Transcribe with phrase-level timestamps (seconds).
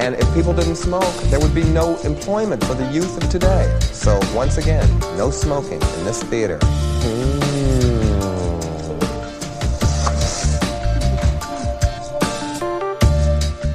[0.00, 3.78] And if people didn't smoke, there would be no employment for the youth of today.
[3.92, 4.88] So once again,
[5.18, 6.58] no smoking in this theater.
[6.62, 7.60] Hmm.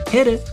[0.09, 0.51] Hit it.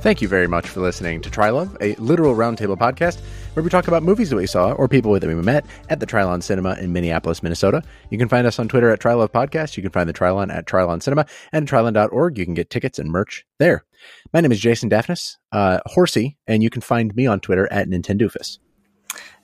[0.00, 3.20] Thank you very much for listening to Trylove, a literal roundtable podcast
[3.54, 6.06] where we talk about movies that we saw or people that we met at the
[6.06, 7.82] Trylon Cinema in Minneapolis, Minnesota.
[8.10, 9.76] You can find us on Twitter at Trylove Podcast.
[9.76, 12.38] You can find the Trylon at Trylon Cinema and Trylon.org.
[12.38, 13.84] You can get tickets and merch there.
[14.32, 17.88] My name is Jason Daphnis, uh, Horsey, and you can find me on Twitter at
[17.88, 18.58] Nintendoofus.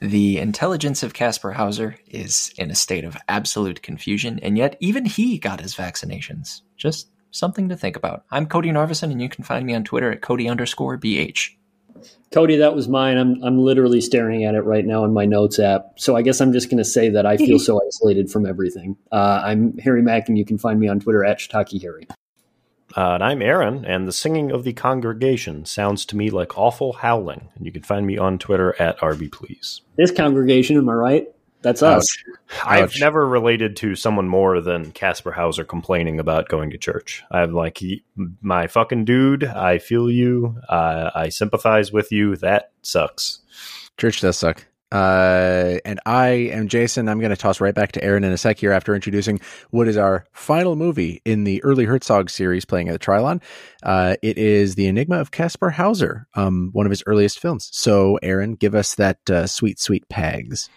[0.00, 5.04] The intelligence of Kaspar Hauser is in a state of absolute confusion, and yet even
[5.04, 6.62] he got his vaccinations.
[6.76, 8.24] Just something to think about.
[8.30, 11.50] I'm Cody Narvison, and you can find me on Twitter at Cody underscore BH.
[12.30, 13.16] Cody, that was mine.
[13.16, 15.92] I'm I'm literally staring at it right now in my notes app.
[15.96, 18.96] So I guess I'm just going to say that I feel so isolated from everything.
[19.10, 22.06] Uh, I'm Harry Mack, and you can find me on Twitter at Shiitake Harry.
[22.96, 26.94] Uh, and I'm Aaron, and the singing of the congregation sounds to me like awful
[26.94, 27.48] howling.
[27.54, 29.82] And you can find me on Twitter at RB Please.
[29.96, 31.28] This congregation, am I right?
[31.62, 32.04] That's us.
[32.64, 33.00] I've Ouch.
[33.00, 37.24] never related to someone more than Kaspar Hauser complaining about going to church.
[37.30, 37.80] I'm like,
[38.40, 40.56] my fucking dude, I feel you.
[40.68, 42.36] Uh, I sympathize with you.
[42.36, 43.40] That sucks.
[43.96, 44.66] Church does suck.
[44.90, 47.08] Uh, and I am Jason.
[47.08, 49.38] I'm going to toss right back to Aaron in a sec here after introducing
[49.70, 53.42] what is our final movie in the early Herzog series playing at the Trylon.
[53.82, 57.68] Uh, it is The Enigma of Kaspar Hauser, um, one of his earliest films.
[57.72, 60.70] So, Aaron, give us that uh, sweet, sweet pegs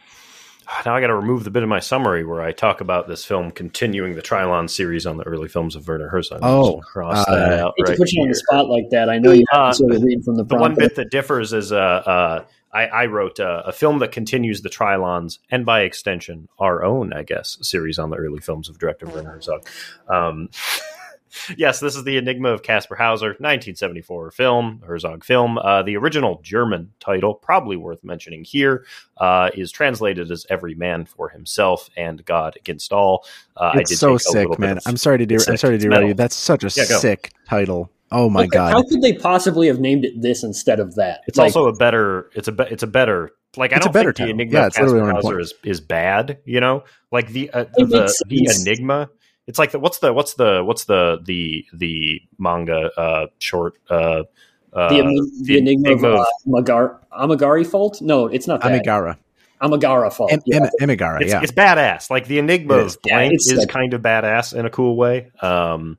[0.86, 3.26] now I got to remove the bit of my summary where I talk about this
[3.26, 6.39] film continuing the Trylon series on the early films of Werner Herzog.
[6.42, 7.73] Oh, cross uh, that out.
[7.80, 9.10] Right to put you on the spot like that.
[9.10, 10.44] I know you uh, sort of read from the.
[10.44, 14.11] The one bit that differs is uh, uh I, I, wrote uh, a film that
[14.11, 18.70] continues the Trylons and by extension our own, I guess, series on the early films
[18.70, 19.67] of director Werner Herzog.
[20.08, 20.50] Um,
[21.58, 25.58] yes, this is the Enigma of Kaspar Hauser, 1974 film, Herzog film.
[25.58, 28.86] Uh, the original German title, probably worth mentioning here,
[29.17, 33.25] uh, is translated as "Every Man for Himself" and "God Against All."
[33.55, 34.77] Uh, it's so sick, man.
[34.77, 35.37] Of, I'm sorry to do.
[35.47, 36.14] I'm sorry to derail you.
[36.14, 37.91] That's such a yeah, sick title.
[38.11, 38.73] Oh my okay, god!
[38.73, 41.21] How could they possibly have named it this instead of that?
[41.27, 42.30] It's like, also a better.
[42.36, 42.52] It's a.
[42.52, 43.31] Be, it's a better.
[43.55, 44.37] Like I don't a better think title.
[44.37, 46.39] the Enigma yeah, of Kaspar Hauser is, is bad.
[46.45, 49.09] You know, like the uh, the, the Enigma
[49.47, 54.23] it's like the, what's the what's the what's the the the manga uh, short uh,
[54.73, 58.02] uh, the, the, the, enigma, enigma of, uh, Magar- Amigara fault?
[58.02, 58.71] No, it's not that.
[58.71, 59.17] Amigara.
[59.61, 60.31] Amigara fault.
[60.31, 60.69] Am- yeah.
[60.81, 61.41] Amigara, it's, yeah.
[61.43, 62.09] It's badass.
[62.09, 65.31] Like the enigma of blank is like, kind of badass in a cool way.
[65.41, 65.97] Um,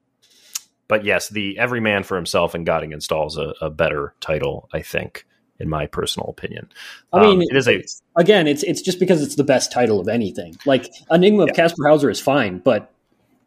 [0.89, 4.15] but yes, the Every Man for Himself and God Against All is a, a better
[4.21, 5.27] title, I think
[5.59, 6.69] in my personal opinion.
[7.13, 7.85] I mean, um, it is a
[8.17, 10.57] again, it's it's just because it's the best title of anything.
[10.67, 11.51] Like Enigma yeah.
[11.51, 12.93] of Kaspar Hauser is fine, but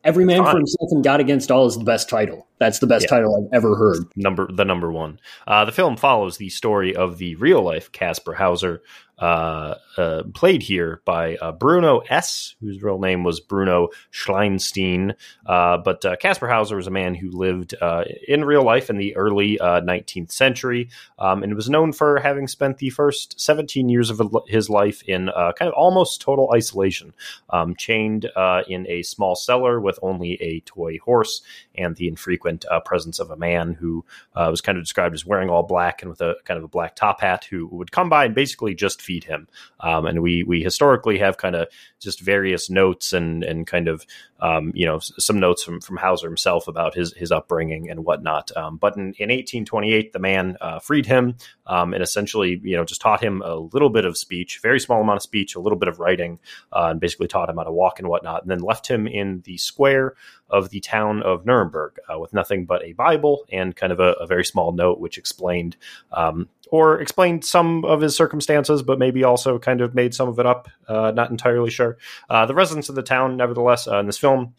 [0.06, 2.46] Every Man for Himself and God Against All is the best title.
[2.58, 3.18] That's the best yeah.
[3.18, 4.06] title I've ever heard.
[4.16, 5.20] Number the number one.
[5.46, 8.82] Uh, the film follows the story of the real life Kaspar Hauser,
[9.18, 15.16] uh, uh, played here by uh, Bruno S., whose real name was Bruno Schleinstein.
[15.46, 18.98] Uh, but uh, Kaspar Hauser was a man who lived uh, in real life in
[18.98, 24.10] the early 19th century um, and was known for having spent the first 17 years
[24.10, 27.14] of his life in kind of almost total isolation,
[27.50, 28.30] um, chained
[28.68, 31.42] in a small cellar with only a toy horse
[31.76, 32.45] and the infrequent
[32.86, 34.04] presence of a man who
[34.36, 36.96] was kind of described as wearing all black and with a kind of a black
[36.96, 39.48] top hat who would come by and basically just feed him.
[39.80, 41.68] Um, and we we historically have kind of
[42.00, 44.06] just various notes and and kind of
[44.46, 48.56] um, you know some notes from from Hauser himself about his his upbringing and whatnot.
[48.56, 52.86] Um, but in, in 1828, the man uh, freed him um, and essentially you know
[52.86, 55.80] just taught him a little bit of speech, very small amount of speech, a little
[55.80, 56.40] bit of writing,
[56.72, 59.42] uh, and basically taught him how to walk and whatnot, and then left him in
[59.46, 60.16] the square
[60.50, 64.14] of the town of Nuremberg uh, with nothing but a Bible and kind of a,
[64.14, 65.76] a very small note which explained
[66.12, 70.38] um, or explained some of his circumstances, but maybe also kind of made some of
[70.40, 70.68] it up.
[70.90, 71.98] Uh, not entirely sure.
[72.30, 74.54] Uh, the residents of the town, nevertheless, uh, in this film,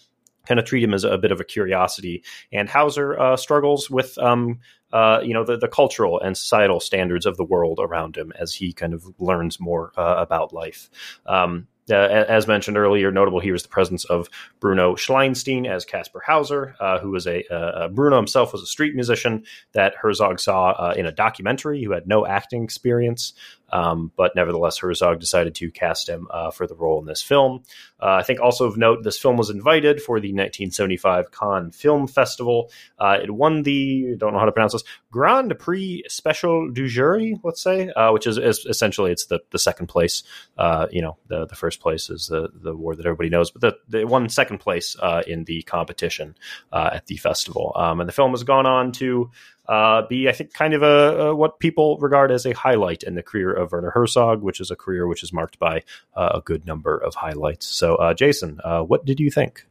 [0.46, 2.24] kind of treat him as a bit of a curiosity.
[2.50, 4.60] And Hauser uh, struggles with, um,
[4.94, 8.54] uh, you know, the, the, cultural and societal standards of the world around him as
[8.54, 10.88] he kind of learns more uh, about life.
[11.26, 11.94] Um, uh,
[12.28, 14.28] as mentioned earlier, notable here is the presence of
[14.60, 18.94] Bruno Schleinstein as Kaspar Hauser, uh, who was a uh, Bruno himself was a street
[18.94, 21.82] musician that Herzog saw uh, in a documentary.
[21.82, 23.32] Who had no acting experience,
[23.70, 27.62] Um, but nevertheless, Herzog decided to cast him uh, for the role in this film.
[28.00, 32.06] Uh, I think also of note, this film was invited for the 1975 Cannes Film
[32.06, 32.70] Festival.
[32.98, 37.38] Uh, it won the, don't know how to pronounce this, Grand Prix Special du Jury,
[37.42, 40.22] let's say, uh, which is, is, essentially it's the, the second place.
[40.56, 43.62] Uh, you know, the, the first place is the, the award that everybody knows, but
[43.62, 46.36] the, they won second place uh, in the competition
[46.72, 47.72] at the festival.
[47.74, 49.30] Um, and the film has gone on to
[49.68, 53.14] uh, be, I think, kind of a, a, what people regard as a highlight in
[53.14, 55.82] the career of Werner Herzog, which is a career which is marked by
[56.14, 57.66] uh, a good number of highlights.
[57.66, 59.66] So, uh, Jason, uh, what did you think?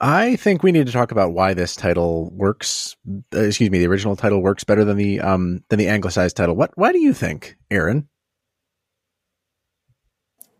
[0.00, 2.96] I think we need to talk about why this title works.
[3.34, 6.56] Uh, excuse me, the original title works better than the um, than the anglicized title.
[6.56, 6.70] What?
[6.74, 8.08] Why do you think, Aaron?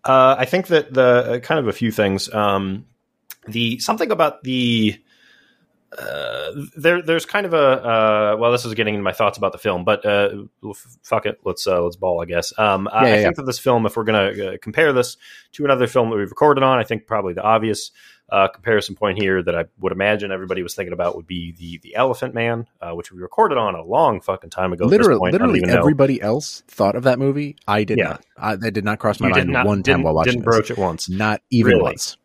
[0.05, 2.33] Uh, I think that the kind of a few things.
[2.33, 2.85] Um,
[3.47, 5.01] the something about the
[5.99, 9.51] uh, there, there's kind of a uh, well, this is getting into my thoughts about
[9.51, 10.45] the film, but uh,
[11.03, 12.57] fuck it, let's uh, let's ball, I guess.
[12.59, 14.93] Um, yeah, I, yeah, I, think that this film, if we're going to uh, compare
[14.93, 15.17] this
[15.53, 17.91] to another film that we've recorded on, I think probably the obvious
[18.29, 21.79] uh, comparison point here that I would imagine everybody was thinking about would be the
[21.79, 24.87] the Elephant Man, which we recorded on a long fucking time ago.
[24.87, 26.29] Literally, literally everybody know.
[26.29, 27.57] else thought of that movie.
[27.67, 28.05] I did yeah.
[28.05, 28.25] not.
[28.37, 30.35] I, that did not cross my you mind not, one time while watching.
[30.35, 31.09] Didn't broach it once.
[31.09, 31.83] Not even really?
[31.83, 32.17] once.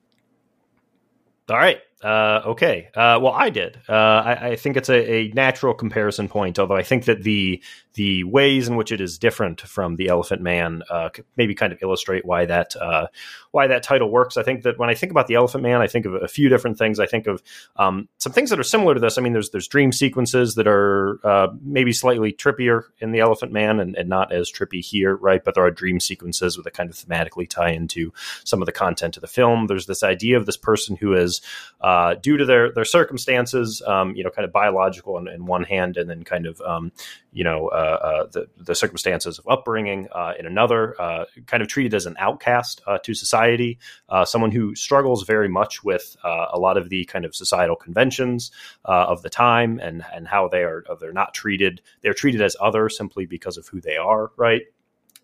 [1.49, 1.79] All right.
[2.05, 2.87] Uh, okay.
[2.93, 3.79] Uh, well, I did.
[3.89, 7.63] Uh, I, I, think it's a, a, natural comparison point, although I think that the
[7.95, 11.79] the ways in which it is different from the Elephant Man uh, maybe kind of
[11.81, 13.07] illustrate why that uh,
[13.51, 14.35] why that title works.
[14.35, 16.49] I think that when I think about the Elephant Man, I think of a few
[16.49, 16.99] different things.
[16.99, 17.41] I think of
[17.77, 19.17] um, some things that are similar to this.
[19.17, 23.53] I mean, there's there's dream sequences that are uh, maybe slightly trippier in the Elephant
[23.53, 25.43] Man and, and, not as trippy here, right?
[25.43, 28.13] But there are dream sequences that kind of thematically tie into
[28.43, 29.67] some of the content of the film.
[29.67, 31.41] There's this idea of this person who is
[31.81, 35.63] uh, due to their their circumstances, um, you know, kind of biological in, in, one
[35.63, 36.91] hand, and then kind of um,
[37.35, 40.95] you know uh, uh, the the circumstances of upbringing uh, in another,
[41.45, 43.77] kind of treated as an outcast to society,
[44.23, 48.51] someone who struggles very much with a lot of the kind of societal conventions
[48.85, 52.87] of the time and and how they are they're not treated they're treated as other
[52.87, 54.61] simply because of who they are, right?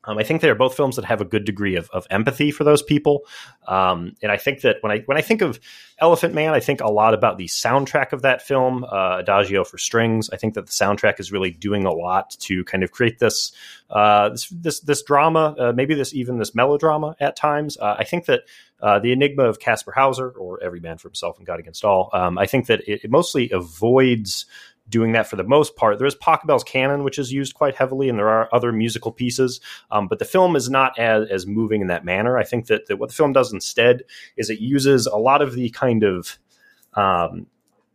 [0.04, 2.52] Um, I think they are both films that have a good degree of, of empathy
[2.52, 3.26] for those people,
[3.68, 5.60] um, and I think that when I when I think of
[6.00, 9.78] Elephant Man, I think a lot about the soundtrack of that film, uh, Adagio for
[9.78, 10.30] Strings.
[10.32, 13.52] I think that the soundtrack is really doing a lot to kind of create this
[13.92, 17.78] uh, this, this, this drama, uh, maybe this even this melodrama at times.
[17.78, 18.44] Uh, I think that
[18.82, 22.10] uh, the Enigma of Kaspar Hauser, or Every Man for Himself and God Against All,
[22.14, 24.46] um, I think that it, it mostly avoids
[24.92, 25.98] doing that for the most part.
[25.98, 29.60] There is Pachelbel's canon, which is used quite heavily, and there are other musical pieces,
[29.90, 32.38] um, but the film is not as, as moving in that manner.
[32.38, 34.04] I think that, that what the film does instead
[34.38, 36.38] is it uses a lot of the kind of
[36.94, 37.48] um,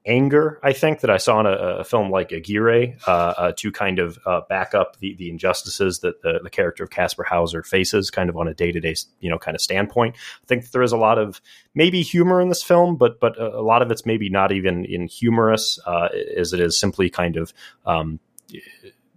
[0.07, 3.73] anger, I think, that I saw in a, a film like Aguirre uh, uh, to
[3.73, 7.63] kind of uh, back up the, the injustices that the, the character of Kaspar Hauser
[7.63, 10.17] faces kind of on a day to day, you know, kind of standpoint.
[10.17, 11.41] I think there is a lot of
[11.75, 15.09] maybe humor in this film, but but a lot of it's maybe not even in
[15.09, 17.53] humorous uh, as it is simply kind of
[17.85, 18.21] um,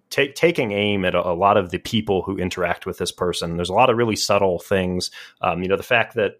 [0.09, 3.56] taking aim at a, a, lot of the people who interact with this person.
[3.56, 5.12] There's a lot of really subtle things.
[5.42, 6.39] Um, you know, the fact that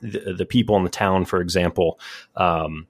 [0.00, 1.98] the, the, people in the town, for example,
[2.36, 2.86] um,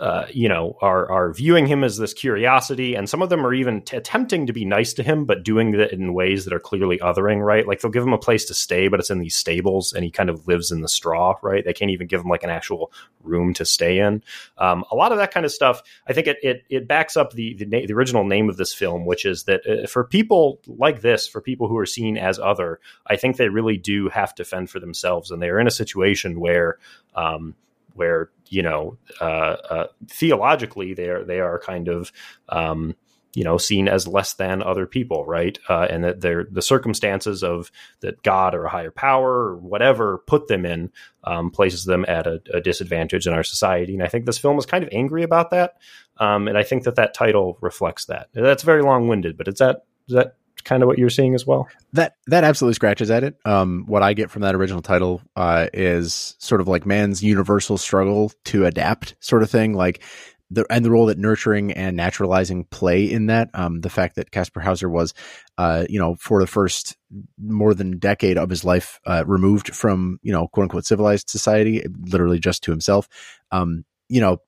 [0.00, 3.54] uh, you know, are are viewing him as this curiosity, and some of them are
[3.54, 6.60] even t- attempting to be nice to him, but doing it in ways that are
[6.60, 7.44] clearly othering.
[7.44, 10.04] Right, like they'll give him a place to stay, but it's in these stables, and
[10.04, 11.34] he kind of lives in the straw.
[11.42, 12.92] Right, they can't even give him like an actual
[13.22, 14.22] room to stay in.
[14.58, 15.82] Um, a lot of that kind of stuff.
[16.06, 18.74] I think it it, it backs up the the, na- the original name of this
[18.74, 22.38] film, which is that uh, for people like this, for people who are seen as
[22.38, 25.66] other, I think they really do have to fend for themselves, and they are in
[25.66, 26.78] a situation where.
[27.14, 27.54] Um,
[27.94, 32.12] where you know uh, uh, theologically they are they are kind of
[32.48, 32.94] um,
[33.34, 35.58] you know seen as less than other people, right?
[35.68, 37.70] Uh, and that they're the circumstances of
[38.00, 40.90] that God or a higher power or whatever put them in
[41.24, 43.94] um, places them at a, a, disadvantage in our society.
[43.94, 45.74] And I think this film is kind of angry about that,
[46.18, 48.28] um, and I think that that title reflects that.
[48.32, 51.46] That's very long winded, but is that is that kind of what you're seeing as
[51.46, 51.68] well?
[51.92, 53.36] That that absolutely scratches at it.
[53.44, 57.78] Um, what I get from that original title uh, is sort of like man's universal
[57.78, 59.74] struggle to adapt, sort of thing.
[59.74, 60.02] Like
[60.50, 63.50] the and the role that nurturing and naturalizing play in that.
[63.54, 65.14] Um, the fact that Kaspar Hauser was,
[65.58, 66.96] uh, you know, for the first
[67.38, 71.84] more than decade of his life, uh, removed from you know quote unquote civilized society,
[72.06, 73.08] literally just to himself.
[73.50, 74.38] Um, you know,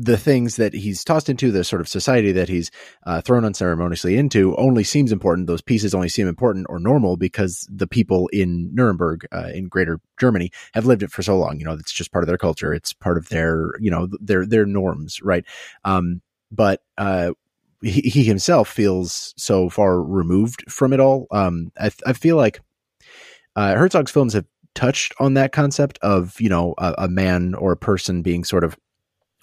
[0.00, 2.70] the things that he's tossed into, the sort of society that he's
[3.04, 5.48] uh, thrown unceremoniously into, only seems important.
[5.48, 10.00] Those pieces only seem important or normal because the people in Nuremberg, uh, in Greater
[10.20, 11.58] Germany, have lived it for so long.
[11.58, 12.72] You know, it's just part of their culture.
[12.72, 15.44] It's part of their, you know, their their norms, right?
[15.84, 17.32] Um, but uh,
[17.82, 21.26] he, he himself feels so far removed from it all.
[21.32, 22.60] Um, I, I feel like
[23.56, 27.72] uh, Herzog's films have touched on that concept of you know a, a man or
[27.72, 28.76] a person being sort of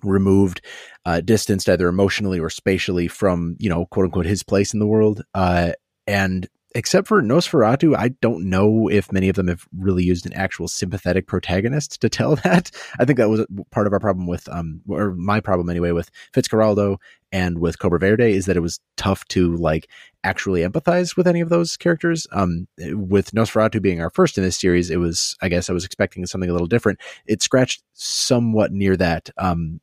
[0.06, 0.62] removed,
[1.06, 4.88] uh, distanced either emotionally or spatially from you know quote unquote his place in the
[4.88, 5.24] world.
[5.34, 5.72] Uh,
[6.08, 10.34] and except for Nosferatu, I don't know if many of them have really used an
[10.34, 12.70] actual sympathetic protagonist to tell that.
[13.00, 16.12] I think that was part of our problem with, um, or my problem anyway, with
[16.34, 16.98] Fitzcarraldo
[17.32, 19.90] and with Cobra Verde is that it was tough to like
[20.24, 22.28] actually empathize with any of those characters.
[22.34, 25.86] Um, with Nosferatu being our first in this series, it was, I guess I was
[25.86, 27.00] expecting something a little different.
[27.26, 29.80] It scratched somewhat near that, um,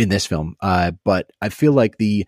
[0.00, 0.56] in this film.
[0.60, 2.26] Uh, but I feel like the,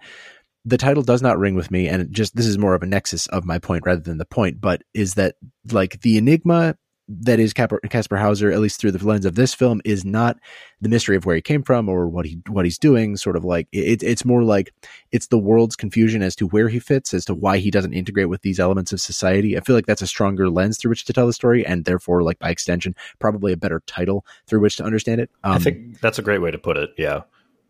[0.65, 3.27] the title does not ring with me and just this is more of a nexus
[3.29, 5.35] of my point rather than the point but is that
[5.73, 6.77] like the enigma
[7.09, 10.39] that is Kaspar Hauser, at least through the lens of this film, is not
[10.81, 13.17] the mystery of where he came from or what he what he's doing.
[13.17, 14.73] Sort of like it, it's more like
[15.11, 18.29] it's the world's confusion as to where he fits, as to why he doesn't integrate
[18.29, 19.57] with these elements of society.
[19.57, 22.23] I feel like that's a stronger lens through which to tell the story, and therefore,
[22.23, 25.31] like by extension, probably a better title through which to understand it.
[25.45, 26.91] Um, I think that's a great way to put it.
[26.97, 27.23] Yeah,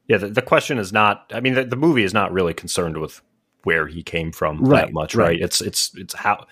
[0.08, 1.30] yeah, the, the, question is not.
[1.34, 3.22] I mean, the, the, movie is not really concerned with
[3.62, 5.26] where he came from right, that much, right.
[5.26, 5.40] right?
[5.40, 6.46] It's it's it's how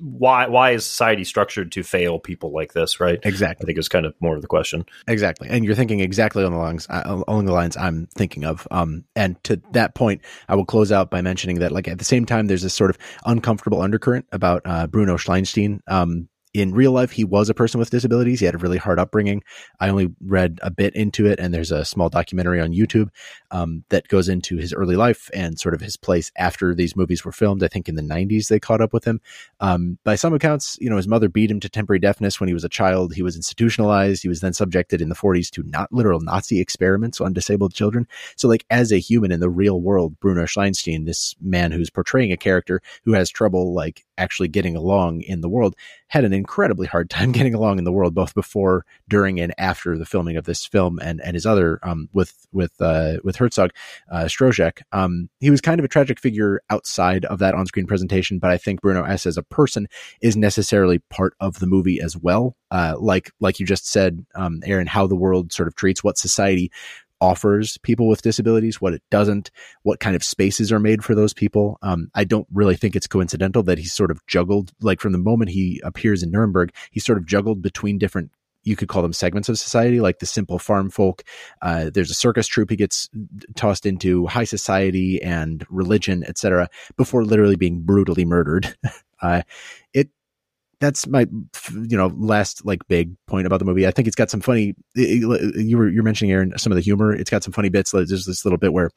[0.00, 3.18] why why is society structured to fail people like this, right?
[3.22, 3.64] Exactly.
[3.64, 4.84] I think is kind of more of the question.
[5.06, 8.66] Exactly, and you're thinking exactly on the lines uh, along the lines I'm thinking of.
[8.70, 12.04] Um, and to that point, I will close out by mentioning that, like at the
[12.04, 15.80] same time, there's this sort of uncomfortable undercurrent about uh, Bruno Schleifstein.
[15.86, 16.28] Um,
[16.60, 18.40] in real life, he was a person with disabilities.
[18.40, 19.42] He had a really hard upbringing.
[19.78, 23.10] I only read a bit into it, and there's a small documentary on YouTube
[23.50, 27.26] um, that goes into his early life and sort of his place after these movies
[27.26, 27.62] were filmed.
[27.62, 29.20] I think in the 90s they caught up with him.
[29.60, 32.54] Um, by some accounts, you know, his mother beat him to temporary deafness when he
[32.54, 33.12] was a child.
[33.12, 34.22] He was institutionalized.
[34.22, 38.08] He was then subjected in the 40s to not literal Nazi experiments on disabled children.
[38.36, 42.32] So, like, as a human in the real world, Bruno Schleifstein, this man who's portraying
[42.32, 45.74] a character who has trouble, like, actually getting along in the world,
[46.08, 49.96] had an incredibly hard time getting along in the world, both before, during, and after
[49.96, 53.70] the filming of this film and, and his other um, with with uh, with Herzog,
[54.10, 54.82] uh, Stroszek.
[54.92, 58.50] Um, he was kind of a tragic figure outside of that on screen presentation, but
[58.50, 59.88] I think Bruno S as a person
[60.20, 62.56] is necessarily part of the movie as well.
[62.70, 66.18] Uh, like like you just said, um, Aaron, how the world sort of treats what
[66.18, 66.72] society
[67.26, 69.50] offers people with disabilities, what it doesn't,
[69.82, 71.78] what kind of spaces are made for those people.
[71.82, 75.18] Um, I don't really think it's coincidental that he's sort of juggled, like from the
[75.18, 78.30] moment he appears in Nuremberg, he's sort of juggled between different
[78.62, 81.22] you could call them segments of society, like the simple farm folk.
[81.62, 83.08] Uh, there's a circus troupe he gets
[83.54, 88.76] tossed into, high society and religion, etc., before literally being brutally murdered.
[89.22, 89.42] uh,
[89.94, 90.10] it
[90.80, 91.26] that's my
[91.72, 93.86] you know last like big point about the movie.
[93.86, 94.74] I think it's got some funny.
[94.94, 95.28] you
[95.78, 97.14] were you're mentioning Aaron some of the humor.
[97.14, 97.92] It's got some funny bits.
[97.92, 98.90] There's this little bit where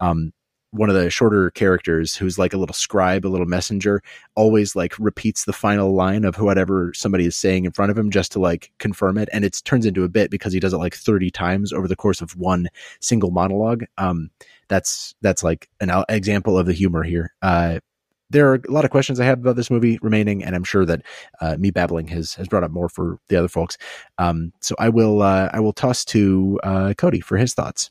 [0.00, 0.32] um,
[0.70, 4.02] one of the shorter characters who's like a little scribe, a little messenger,
[4.34, 8.10] always like repeats the final line of whatever somebody is saying in front of him
[8.10, 9.28] just to like confirm it.
[9.32, 11.96] And it turns into a bit because he does it like 30 times over the
[11.96, 12.68] course of one
[13.00, 13.84] single monologue.
[13.98, 14.30] Um,
[14.68, 17.32] that's, that's like an example of the humor here.
[17.42, 17.80] Uh,
[18.30, 20.84] there are a lot of questions I have about this movie remaining, and I'm sure
[20.84, 21.02] that
[21.40, 23.78] uh, me babbling has has brought up more for the other folks.
[24.18, 27.90] Um, so I will uh, I will toss to uh, Cody for his thoughts.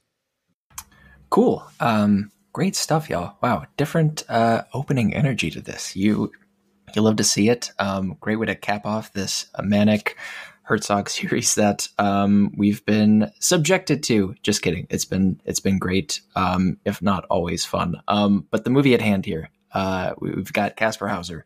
[1.29, 3.37] Cool, um, great stuff, y'all.
[3.41, 5.95] Wow, different uh, opening energy to this.
[5.95, 6.31] You
[6.95, 7.71] you love to see it.
[7.79, 10.17] Um, great way to cap off this manic
[10.63, 14.35] Herzog series that um, we've been subjected to.
[14.43, 14.87] Just kidding.
[14.89, 18.01] It's been it's been great, um, if not always fun.
[18.07, 21.45] Um, but the movie at hand here, uh, we've got Kaspar Hauser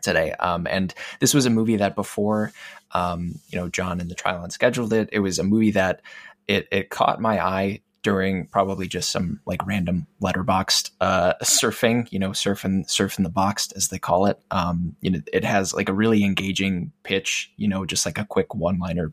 [0.00, 0.32] today.
[0.32, 2.50] Um, and this was a movie that before,
[2.92, 6.00] um, you know, John and the Trylon scheduled it, it was a movie that
[6.48, 12.18] it, it caught my eye during probably just some like random Letterboxd uh, surfing, you
[12.18, 14.40] know, surfing, surfing the boxed as they call it.
[14.50, 18.24] Um, you know, it has like a really engaging pitch, you know, just like a
[18.24, 19.12] quick one liner,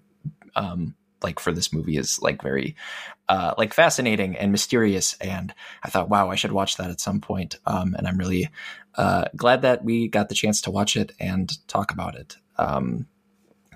[0.55, 2.75] um, like for this movie is like very
[3.27, 7.21] uh, like fascinating and mysterious and i thought wow i should watch that at some
[7.21, 8.49] point um, and i'm really
[8.99, 12.35] uh, glad that we got the chance to watch it and talk about it.
[12.57, 13.07] Um,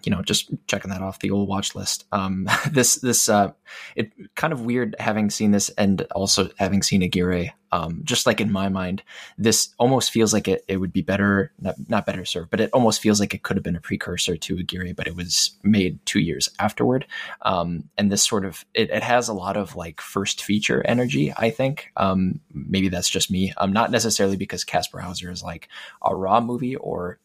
[0.06, 2.06] you know, just checking that off the old watch list.
[2.12, 3.52] Um, this this uh,
[3.96, 7.54] it kind of weird having seen this and also having seen Aguirre.
[7.72, 9.02] Um, just like in my mind,
[9.36, 12.70] this almost feels like it, it would be better, not, not better served, but it
[12.72, 16.06] almost feels like it could have been a precursor to Aguirre, but it was made
[16.06, 17.08] two years afterward.
[17.42, 21.34] Um, and this sort of it, it, has a lot of like first feature energy.
[21.36, 23.56] I think um, maybe that's just me.
[23.58, 25.68] Um, not necessarily because Kaspar Hauser is like
[26.04, 27.18] a raw movie or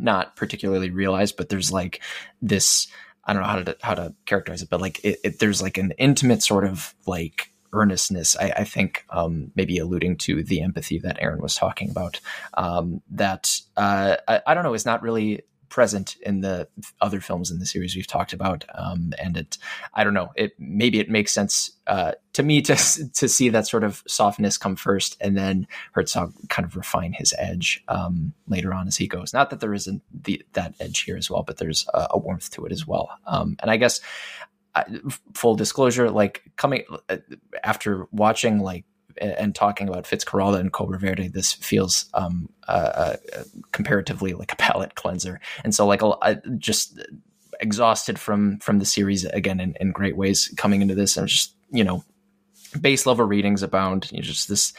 [0.00, 2.02] not particularly realized, but there's like
[2.40, 2.88] this
[3.26, 5.78] I don't know how to how to characterize it, but like it, it, there's like
[5.78, 8.36] an intimate sort of like earnestness.
[8.36, 12.20] I, I think um, maybe alluding to the empathy that Aaron was talking about.
[12.54, 16.68] Um, that uh, I, I, don't know is not really present in the
[17.00, 18.64] other films in the series we've talked about.
[18.74, 19.58] Um, and it,
[19.94, 22.74] I don't know, it maybe it makes sense uh, to me to
[23.14, 27.34] to see that sort of softness come first, and then Herzog kind of refine his
[27.38, 29.32] edge um, later on as he goes.
[29.32, 32.50] Not that there isn't the, that edge here as well, but there's a, a warmth
[32.52, 33.10] to it as well.
[33.26, 34.00] Um, and I guess
[35.34, 37.16] full disclosure, like coming uh,
[37.62, 38.84] after watching like
[39.20, 44.56] and talking about Fitzcarraldo and Cobra Verde, this feels um, uh, uh, comparatively like a
[44.56, 45.40] palate cleanser.
[45.64, 47.00] And so, like, I just
[47.60, 51.54] exhausted from from the series again in, in great ways coming into this, and just
[51.70, 52.04] you know,
[52.80, 54.10] base level readings abound.
[54.10, 54.72] You know, just this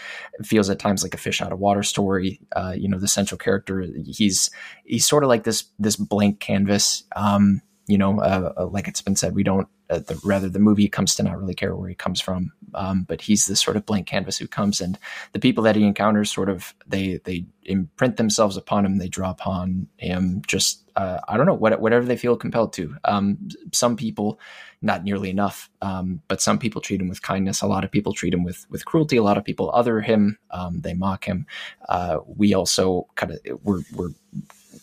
[0.44, 2.40] feels at times like a fish out of water story.
[2.56, 4.50] Uh, you know, the central character he's
[4.86, 7.04] he's sort of like this this blank canvas.
[7.16, 9.68] Um, you know, uh, uh, like it's been said, we don't.
[9.90, 13.04] Uh, the, rather, the movie comes to not really care where he comes from, um,
[13.04, 14.98] but he's this sort of blank canvas who comes, and
[15.34, 18.98] the people that he encounters sort of they they imprint themselves upon him.
[18.98, 20.42] They draw upon him.
[20.48, 22.96] Just uh, I don't know what, whatever they feel compelled to.
[23.06, 24.40] Um, some people,
[24.82, 27.62] not nearly enough, um, but some people treat him with kindness.
[27.62, 29.18] A lot of people treat him with with cruelty.
[29.18, 30.38] A lot of people other him.
[30.52, 31.46] Um, they mock him.
[31.88, 34.12] Uh, we also kind of we're we're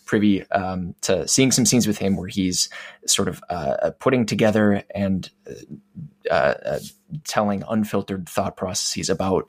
[0.05, 2.69] privy um, to seeing some scenes with him where he's
[3.07, 5.31] sort of uh, uh putting together and
[6.31, 6.79] uh, uh,
[7.25, 9.49] telling unfiltered thought processes about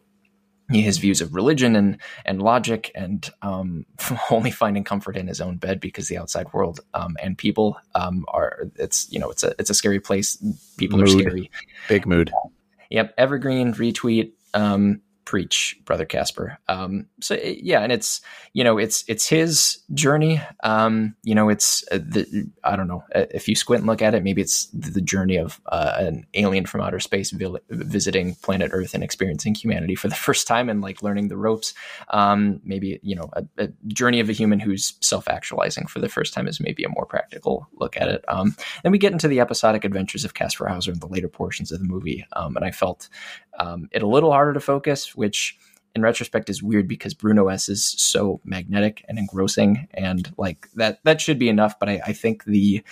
[0.70, 3.86] his views of religion and and logic and um,
[4.32, 8.26] only finding comfort in his own bed because the outside world um, and people um,
[8.30, 10.38] are it's you know it's a it's a scary place.
[10.78, 11.08] People mood.
[11.08, 11.52] are scary.
[11.88, 12.32] Big mood.
[12.90, 13.14] Yep.
[13.18, 16.60] Evergreen retweet um, preach, brother Kaspar.
[16.68, 18.22] Um, so yeah, and it's
[18.54, 20.42] you know it's it's his journey.
[20.64, 24.02] Um, you know, it's uh, the I don't know uh, if you squint and look
[24.02, 27.32] at it, maybe it's the journey of uh, an alien from outer space
[27.70, 31.74] visiting planet Earth and experiencing humanity for the first time and like learning the ropes.
[32.10, 36.10] Um, maybe you know a, a, journey of a human who's self actualizing for the
[36.10, 38.24] first time is maybe a more practical look at it.
[38.28, 41.72] Um, then we get into the episodic adventures of Kaspar Hauser in the later portions
[41.72, 43.10] of the movie, um, and I felt
[43.60, 45.58] um, it a little harder to focus, which
[45.96, 51.04] in retrospect is weird because Bruno S is so magnetic and engrossing, and like that
[51.04, 51.80] that should be enough.
[51.80, 52.84] But I, I think the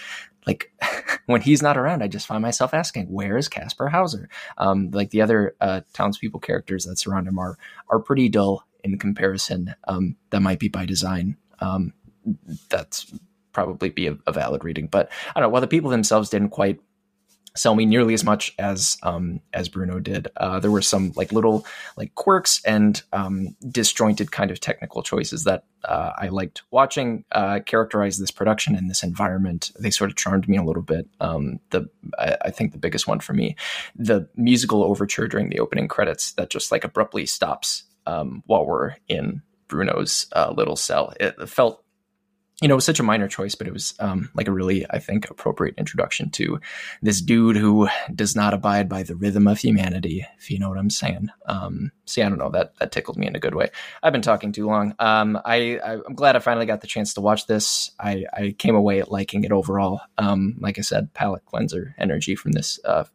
[0.47, 0.71] like
[1.25, 4.29] when he's not around, I just find myself asking, where is Kaspar Hauser?
[4.57, 7.57] Um, like the other uh, townspeople characters that surround him are
[7.89, 9.75] are pretty dull in comparison.
[9.87, 11.37] Um, that might be by design.
[11.59, 11.93] Um,
[12.69, 13.13] that's
[13.51, 15.51] probably be a, a, valid reading, but I don't know.
[15.51, 16.79] While the people themselves didn't quite
[17.55, 20.27] sell me nearly as much as um, as Bruno did.
[20.37, 21.65] Uh, there were some like little
[21.97, 27.59] like quirks and um, disjointed kind of technical choices that uh, I liked watching uh,
[27.65, 29.71] characterize this production and this environment.
[29.79, 31.07] They sort of charmed me a little bit.
[31.19, 33.55] Um, the I, I, think the biggest one for me,
[33.95, 38.95] the musical overture during the opening credits that just like abruptly stops um, while we're
[39.07, 41.13] in Bruno's uh, little cell.
[41.19, 41.82] It felt
[42.61, 44.85] you know, it was such a minor choice, but it was um, like a really,
[44.89, 46.59] I think, appropriate introduction to
[47.01, 50.77] this dude who does not abide by the rhythm of humanity, if you know what
[50.77, 51.29] I'm saying.
[51.47, 53.69] Um, see, I don't know that that tickled me in a good way.
[54.03, 54.93] I've been talking too long.
[54.99, 57.91] Um, I, am glad I finally got the chance to watch this.
[57.99, 60.01] I, I came away liking it overall.
[60.17, 63.05] Um, like I said, palate cleanser energy from this uh,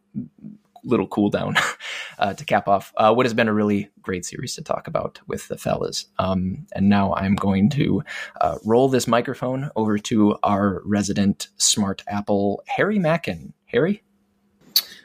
[0.89, 1.55] little cool down
[2.19, 5.21] uh, to cap off uh, what has been a really great series to talk about
[5.27, 6.07] with the fellas.
[6.19, 8.03] Um, and now I'm going to
[8.41, 13.53] uh, roll this microphone over to our resident smart Apple, Harry Mackin.
[13.67, 14.03] Harry?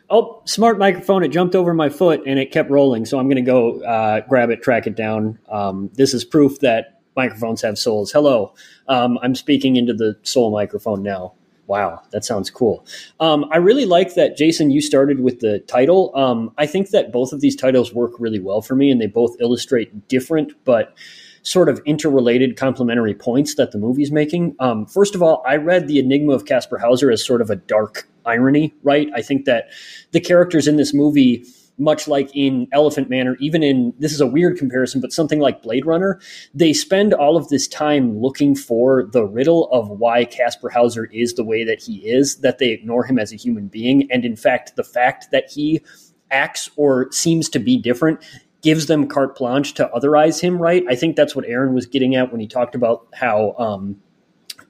[0.10, 1.24] Oh, smart microphone.
[1.24, 3.06] It jumped over my foot and it kept rolling.
[3.06, 5.39] So I'm going to go uh, grab it, track it down.
[5.50, 8.12] Um, this is proof that microphones have souls.
[8.12, 8.54] Hello.
[8.88, 11.34] Um, I'm speaking into the soul microphone now.
[11.67, 12.86] Wow, that sounds cool.
[13.19, 14.69] Um, I really like that, Jason.
[14.69, 16.12] You started with the title.
[16.13, 19.08] Um, I think that both of these titles work really well for me, and they
[19.08, 20.93] both illustrate different but
[21.43, 24.56] sort of interrelated complementary points that the movie's making.
[24.60, 27.56] Um, first of all, I read The Enigma of Kaspar Hauser as sort of a
[27.56, 29.10] dark irony, right?
[29.13, 29.69] I think that
[30.12, 31.45] the characters in this movie
[31.77, 35.39] much like in Elephant Man, or even in this is a weird comparison, but something
[35.39, 36.19] like Blade Runner,
[36.53, 41.33] they spend all of this time looking for the riddle of why Kaspar Hauser is
[41.33, 44.09] the way that he is, that they ignore him as a human being.
[44.12, 45.81] And in fact, the fact that he
[46.31, 48.23] acts or seems to be different
[48.62, 50.83] gives them carte blanche to otherize him, right?
[50.89, 53.97] I think that's what Aaron was getting at when he talked about how um,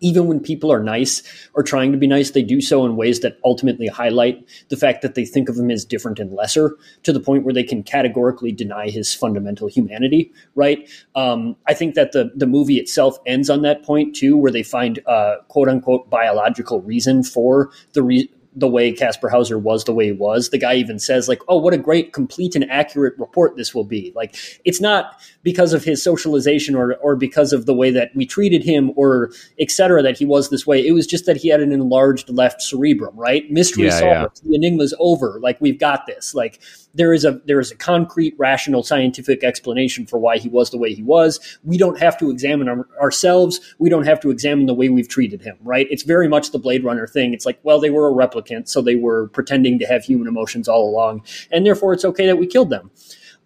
[0.03, 3.21] even when people are nice or trying to be nice, they do so in ways
[3.21, 7.13] that ultimately highlight the fact that they think of him as different and lesser to
[7.13, 10.89] the point where they can categorically deny his fundamental humanity, right?
[11.15, 14.63] Um, I think that the, the movie itself ends on that point too, where they
[14.63, 19.93] find uh, quote unquote biological reason for the re- the way Kaspar Hauser was the
[19.93, 20.49] way he was.
[20.49, 23.83] The guy even says like, "Oh, what a great, complete, and accurate report this will
[23.83, 24.35] be." Like,
[24.65, 28.63] it's not because of his socialization or or because of the way that we treated
[28.63, 30.01] him or etc.
[30.03, 30.85] that he was this way.
[30.85, 33.49] It was just that he had an enlarged left cerebrum, right?
[33.51, 34.43] Mystery Yeah, solved.
[34.43, 35.39] The enigma's over.
[35.41, 36.33] Like, we've got this.
[36.33, 36.59] Like,
[36.93, 40.77] there is a there is a concrete, rational, scientific explanation for why he was the
[40.77, 41.39] way he was.
[41.63, 43.75] We don't have to examine our, ourselves.
[43.79, 45.57] We don't have to examine the way we've treated him.
[45.61, 45.87] Right?
[45.89, 47.33] It's very much the Blade Runner thing.
[47.33, 50.67] It's like, well, they were a replicant, so they were pretending to have human emotions
[50.67, 52.91] all along, and therefore it's okay that we killed them.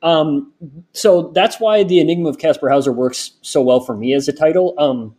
[0.04, 0.54] Um,
[0.94, 4.34] so that's why the Enigma of Kaspar Hauser works so well for me as a
[4.34, 4.76] title.
[4.78, 5.16] Um,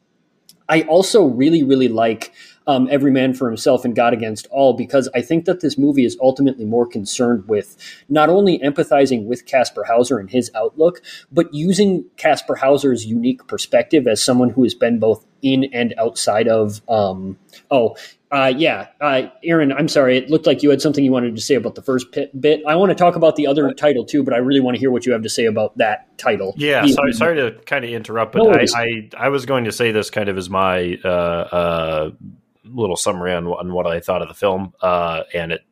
[0.69, 2.33] I also really, really like
[2.69, 6.05] um, Every Man for Himself and God Against All because I think that this movie
[6.05, 7.77] is ultimately more concerned with
[8.09, 11.03] not only empathizing with Kaspar Hauser and his outlook,
[11.33, 16.47] but using Kaspar Hauser's unique perspective as someone who has been both in and outside
[16.47, 16.83] of.
[16.89, 17.39] Um,
[17.71, 17.97] oh,
[18.31, 20.19] uh, yeah, uh, Aaron, I'm sorry.
[20.19, 22.61] It looked like you had something you wanted to say about the first pit, bit.
[22.67, 24.91] I want to talk about the other title too, but I really want to hear
[24.91, 26.53] what you have to say about that title.
[26.59, 28.67] Yeah, sorry, sorry to kind of interrupt, but No I.
[28.75, 32.11] I I was going to say this kind of as my uh, uh,
[32.73, 35.63] little summary on, on what I thought of the film, uh, and it,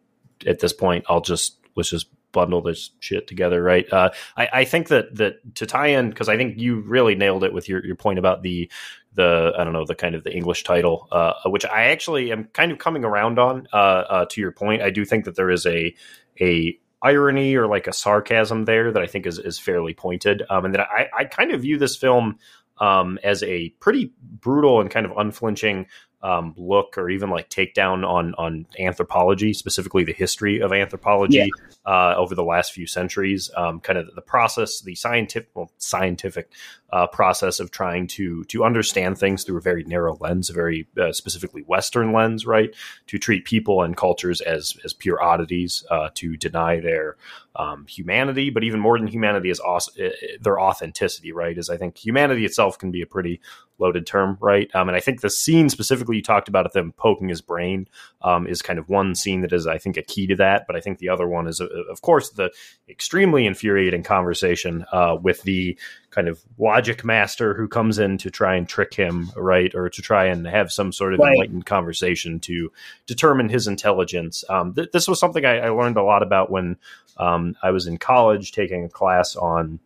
[0.46, 3.90] at this point, I'll just let's just bundle this shit together, right?
[3.90, 7.44] Uh, I, I think that that to tie in because I think you really nailed
[7.44, 8.70] it with your, your point about the
[9.14, 12.44] the I don't know the kind of the English title, uh, which I actually am
[12.52, 13.66] kind of coming around on.
[13.72, 15.94] Uh, uh, to your point, I do think that there is a
[16.40, 20.66] a irony or like a sarcasm there that I think is is fairly pointed, um,
[20.66, 22.38] and that I, I kind of view this film
[22.78, 25.86] um, as a pretty brutal and kind of unflinching
[26.26, 31.48] um, look or even like takedown on on anthropology, specifically the history of anthropology
[31.86, 33.48] uh, over the last few centuries.
[33.56, 36.50] Um, kind of the process, the scientific well, scientific
[36.90, 40.86] uh, process of trying to to understand things through a very narrow lens, a very
[41.00, 42.74] uh, specifically Western lens, right?
[43.08, 47.16] To treat people and cultures as as pure oddities, uh, to deny their
[47.56, 51.56] um, humanity, but even more than humanity is aus- uh, their authenticity, right?
[51.56, 53.40] Is I think humanity itself can be a pretty
[53.78, 54.74] loaded term, right?
[54.74, 57.88] Um, and I think the scene specifically you talked about of them poking his brain
[58.22, 60.66] um, is kind of one scene that is, I think, a key to that.
[60.66, 62.50] But I think the other one is, uh, of course, the
[62.88, 65.78] extremely infuriating conversation uh, with the
[66.16, 70.00] kind of logic master who comes in to try and trick him, right, or to
[70.00, 71.32] try and have some sort of Right.
[71.32, 72.72] enlightened conversation to
[73.06, 74.42] determine his intelligence.
[74.48, 76.78] Um, th- this was something I, I learned a lot about when
[77.18, 79.78] um, I was in college taking a class on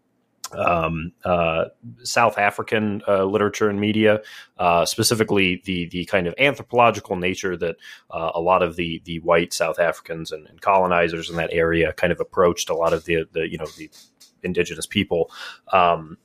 [0.53, 1.67] um, uh,
[2.03, 4.21] South African uh, literature and media,
[4.59, 7.77] uh, specifically the the kind of anthropological nature that
[8.11, 11.93] uh, a lot of the the white South Africans and, and colonizers in that area
[11.93, 13.91] kind of approached a lot of the the you know the
[14.43, 15.31] indigenous people.
[15.73, 16.19] Um,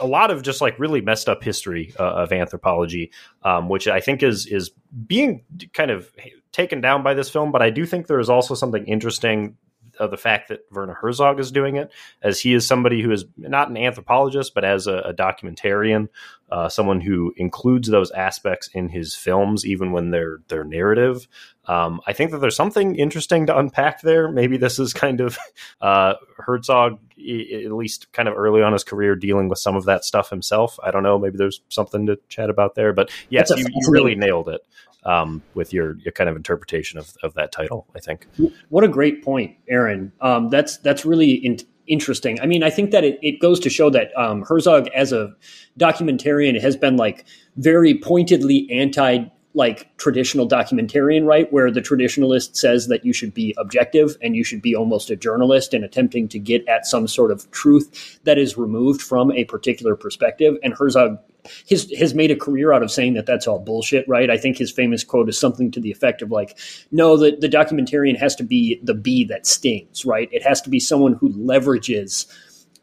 [0.00, 3.10] a lot of just like really messed up history uh, of anthropology,
[3.42, 4.70] um, which I think is is
[5.06, 6.10] being kind of
[6.52, 7.52] taken down by this film.
[7.52, 9.56] But I do think there is also something interesting
[9.98, 11.90] of the fact that Werner Herzog is doing it,
[12.22, 16.08] as he is somebody who is not an anthropologist, but as a, a documentarian,
[16.50, 21.26] uh, someone who includes those aspects in his films, even when they're they're narrative.
[21.66, 24.30] Um, I think that there's something interesting to unpack there.
[24.30, 25.36] Maybe this is kind of
[25.80, 30.04] uh, Herzog, at least kind of early on his career, dealing with some of that
[30.04, 30.78] stuff himself.
[30.82, 31.18] I don't know.
[31.18, 32.92] Maybe there's something to chat about there.
[32.92, 34.60] But yes, you, you really nailed it
[35.06, 37.86] um, with your, your kind of interpretation of, of that title.
[37.94, 38.26] I think.
[38.68, 40.12] What a great point, Aaron.
[40.20, 42.40] Um, that's that's really in- interesting.
[42.40, 45.32] I mean, I think that it, it goes to show that um, Herzog, as a
[45.78, 47.24] documentarian, has been like
[47.56, 49.24] very pointedly anti
[49.56, 51.50] like traditional documentarian, right?
[51.50, 55.16] Where the traditionalist says that you should be objective and you should be almost a
[55.16, 59.44] journalist and attempting to get at some sort of truth that is removed from a
[59.44, 60.56] particular perspective.
[60.62, 61.18] And Herzog
[61.66, 64.30] his has made a career out of saying that that's all bullshit, right?
[64.30, 66.58] I think his famous quote is something to the effect of like,
[66.90, 70.28] "No, the the documentarian has to be the bee that stings, right?
[70.32, 72.26] It has to be someone who leverages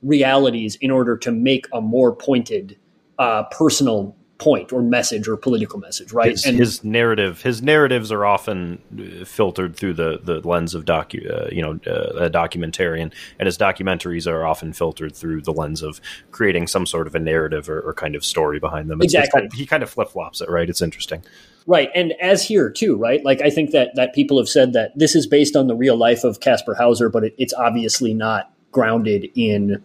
[0.01, 2.77] realities in order to make a more pointed,
[3.19, 6.31] uh, personal point or message or political message, right?
[6.31, 8.79] His, his narrative, his narratives are often
[9.25, 13.57] filtered through the, the lens of docu, uh, you know, uh, a documentarian, and his
[13.57, 16.01] documentaries are often filtered through the lens of
[16.31, 18.99] creating some sort of a narrative or, or kind of story behind them.
[19.01, 19.39] It's- it's Exactly.
[19.41, 20.69] kind of- he kind of flip flops it, right?
[20.69, 21.23] It's interesting.
[21.65, 23.23] Right, and as here too, right?
[23.23, 25.95] Like I think that that people have said that this is based on the real
[25.95, 29.81] life of Kaspar Hauser, but it, it's obviously not grounded in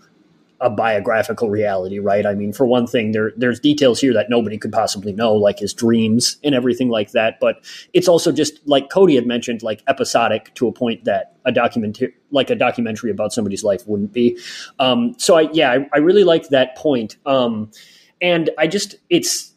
[0.61, 2.27] a biographical reality, right?
[2.27, 5.59] I mean, for one thing, there there's details here that nobody could possibly know, like
[5.59, 7.38] his dreams and everything like that.
[7.40, 11.53] But it's also just like Cody had mentioned, like episodic to a point that a
[11.53, 14.38] documentary, like a documentary about somebody's life, wouldn't be.
[14.79, 17.16] Um, so I, yeah, I, I really like that point.
[17.25, 17.71] Um,
[18.21, 19.53] and I just it's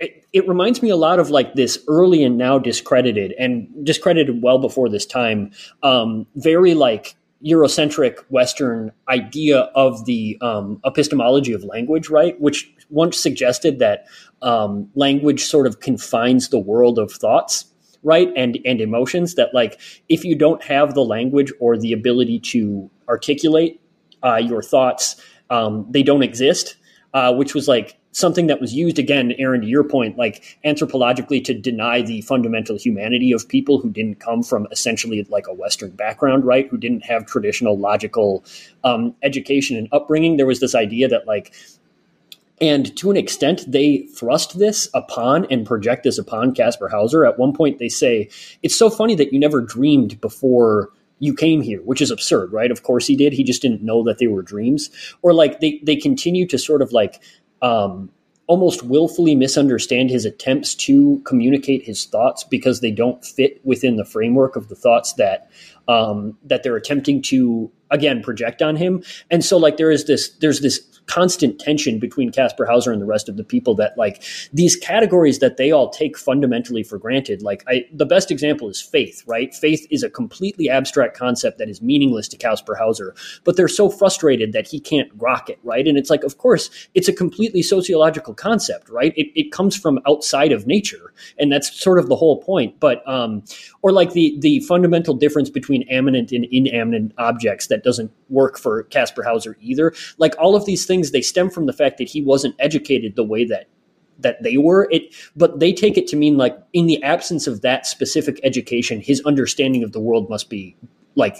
[0.00, 4.42] it, it reminds me a lot of like this early and now discredited and discredited
[4.42, 5.52] well before this time
[5.82, 12.40] um, very like eurocentric western idea of the um, epistemology of language right?
[12.40, 14.06] Which once suggested that
[14.42, 17.66] um, language sort of confines the world of thoughts
[18.02, 18.30] right?
[18.36, 22.90] And and emotions that like if you don't have the language or the ability to
[23.08, 23.80] articulate
[24.22, 25.16] uh, your thoughts
[25.50, 26.76] um, they don't exist
[27.14, 31.44] uh, which was like something that was used again, Aaron, to your point, like anthropologically
[31.44, 35.90] to deny the fundamental humanity of people who didn't come from essentially like a Western
[35.90, 36.68] background, right?
[36.68, 38.44] Who didn't have traditional logical
[38.84, 40.36] um, education and upbringing.
[40.36, 41.52] There was this idea that like
[42.60, 47.26] and to an extent, they thrust this upon and project this upon Kaspar Hauser.
[47.26, 48.30] At one point, they say,
[48.62, 52.70] It's so funny that you never dreamed before you came here, which is absurd, right?
[52.70, 53.32] Of course he did.
[53.32, 54.90] He just didn't know that they were dreams.
[55.22, 57.20] Or like they, they continue to sort of like
[57.64, 58.10] um,
[58.46, 64.04] almost willfully misunderstand his attempts to communicate his thoughts because they don't fit within the
[64.04, 65.50] framework of the thoughts that
[65.88, 69.02] um, that they're attempting to again project on him.
[69.30, 73.06] And so like there is this there's this constant tension between Kaspar Hauser and the
[73.06, 77.42] rest of the people that like these categories that they all take fundamentally for granted.
[77.42, 79.54] Like I, the best example is faith, right?
[79.54, 83.14] Faith is a completely abstract concept that is meaningless to Kaspar Hauser,
[83.44, 85.86] but they're so frustrated that he can't grok it, right?
[85.86, 89.12] And it's like, of course, it's a completely sociological concept, right?
[89.16, 92.80] It, it comes from outside of nature, and that's sort of the whole point.
[92.80, 93.42] But um,
[93.82, 98.84] or like the the fundamental difference between eminent and inanimate objects that doesn't work for
[98.84, 99.92] Kaspar Hauser either.
[100.18, 103.16] Like all of these things things they stem from the fact that he wasn't educated
[103.16, 103.66] the way that
[104.18, 104.88] that they were.
[104.90, 109.00] It but they take it to mean like in the absence of that specific education
[109.00, 110.76] his understanding of the world must be
[111.16, 111.38] like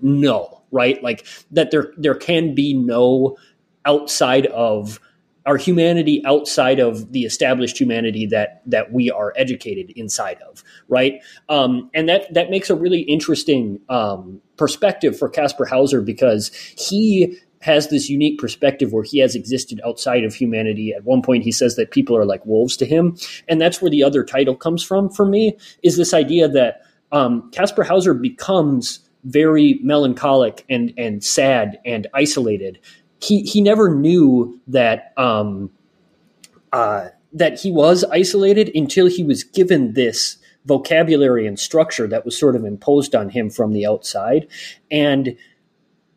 [0.00, 1.00] no right?
[1.02, 3.36] Like that there there can be no
[3.84, 4.98] outside of
[5.44, 11.20] our humanity outside of the established humanity that that we are educated inside of right?
[11.48, 17.38] Um, and that that makes a really interesting um, perspective for Kaspar Hauser because he
[17.62, 20.92] has this unique perspective where he has existed outside of humanity.
[20.92, 23.16] At one point, he says that people are like wolves to him,
[23.48, 25.08] and that's where the other title comes from.
[25.08, 32.06] For me, is this idea that um, Hauser becomes very melancholic and and sad and
[32.14, 32.78] isolated.
[33.20, 35.70] He he never knew that um,
[36.72, 42.38] uh, that he was isolated until he was given this vocabulary and structure that was
[42.38, 44.48] sort of imposed on him from the outside,
[44.90, 45.36] and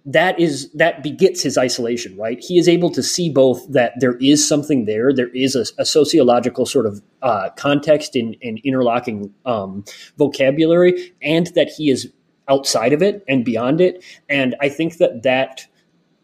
[0.06, 2.40] that is that begets his isolation right?
[2.40, 5.86] He is able to see both that there is something there there is a, a
[5.86, 9.84] sociological sort of uh, context in, in interlocking um,
[10.18, 12.12] vocabulary and that he is
[12.48, 14.04] outside of it and beyond it.
[14.30, 15.66] And i think that that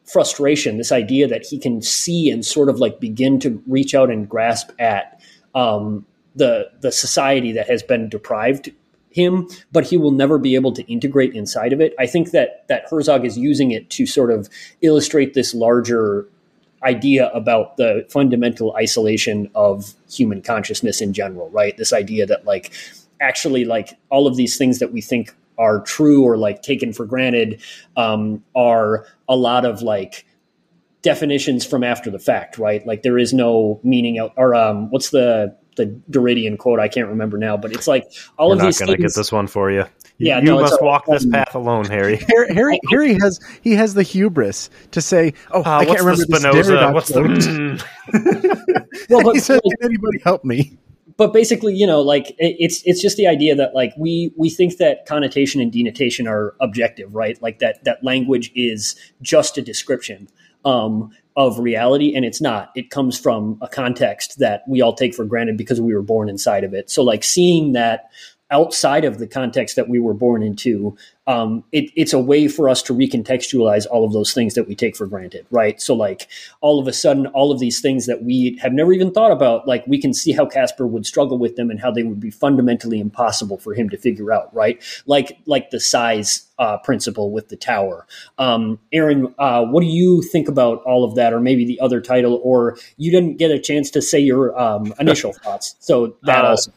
[0.06, 4.10] frustration this idea that he can see and sort of like begin to reach out
[4.10, 5.22] and grasp at
[5.56, 8.72] um, the the society that has been deprived
[9.12, 11.94] him, but he will never be able to integrate inside of it.
[12.00, 14.50] I think that that Herzog is using it to sort of
[14.82, 16.28] illustrate this larger
[16.84, 21.78] idea about the fundamental isolation of human consciousness in general, right?
[21.78, 22.74] This idea that like
[23.20, 27.06] actually like all of these things that we think are true or like taken for
[27.06, 27.62] granted
[27.96, 30.26] um, are a lot of like
[31.04, 32.86] definitions from after the fact, right?
[32.86, 36.80] Like there is no meaning out or um, what's the the Derridian quote.
[36.80, 38.80] I can't remember now, but it's like all You're of not these.
[38.80, 39.86] Going to get this one for you.
[40.18, 42.18] Yeah, you no, must a- walk this um, path alone, Harry.
[42.30, 46.26] Harry, Harry, Harry has he has the hubris to say, "Oh, Uh, I can't remember
[46.26, 46.72] the this Spinoza?
[46.74, 47.22] Derrida What's the?
[47.22, 48.88] Mm.
[49.10, 50.78] Well, but, he says, "Can anybody help me?"
[51.18, 54.50] but basically, you know, like it, it's it's just the idea that like we we
[54.50, 57.42] think that connotation and denotation are objective, right?
[57.42, 60.28] Like that that language is just a description
[60.66, 62.72] um, of reality, and it's not.
[62.76, 66.30] It comes from a context that we all take for granted because we were born
[66.30, 66.90] inside of it.
[66.90, 68.10] So, like seeing that
[68.52, 70.96] outside of the context that we were born into,
[71.28, 74.76] um, it, it's a way for us to recontextualize all of those things that we
[74.76, 75.82] take for granted, right?
[75.82, 76.28] So, like,
[76.60, 79.68] all of a sudden, all of these things that we have never even thought about,
[79.68, 82.32] like, we can see how Kaspar would struggle with them and how they would be
[82.32, 84.84] fundamentally impossible for him to figure out, right?
[85.06, 88.06] Like, like the size uh, principle with the tower.
[88.38, 92.02] Um, Aaron, uh, what do you think about all of that, or maybe the other
[92.02, 95.76] title, or you didn't get a chance to say your um, initial thoughts?
[95.80, 96.72] So that Uh, also.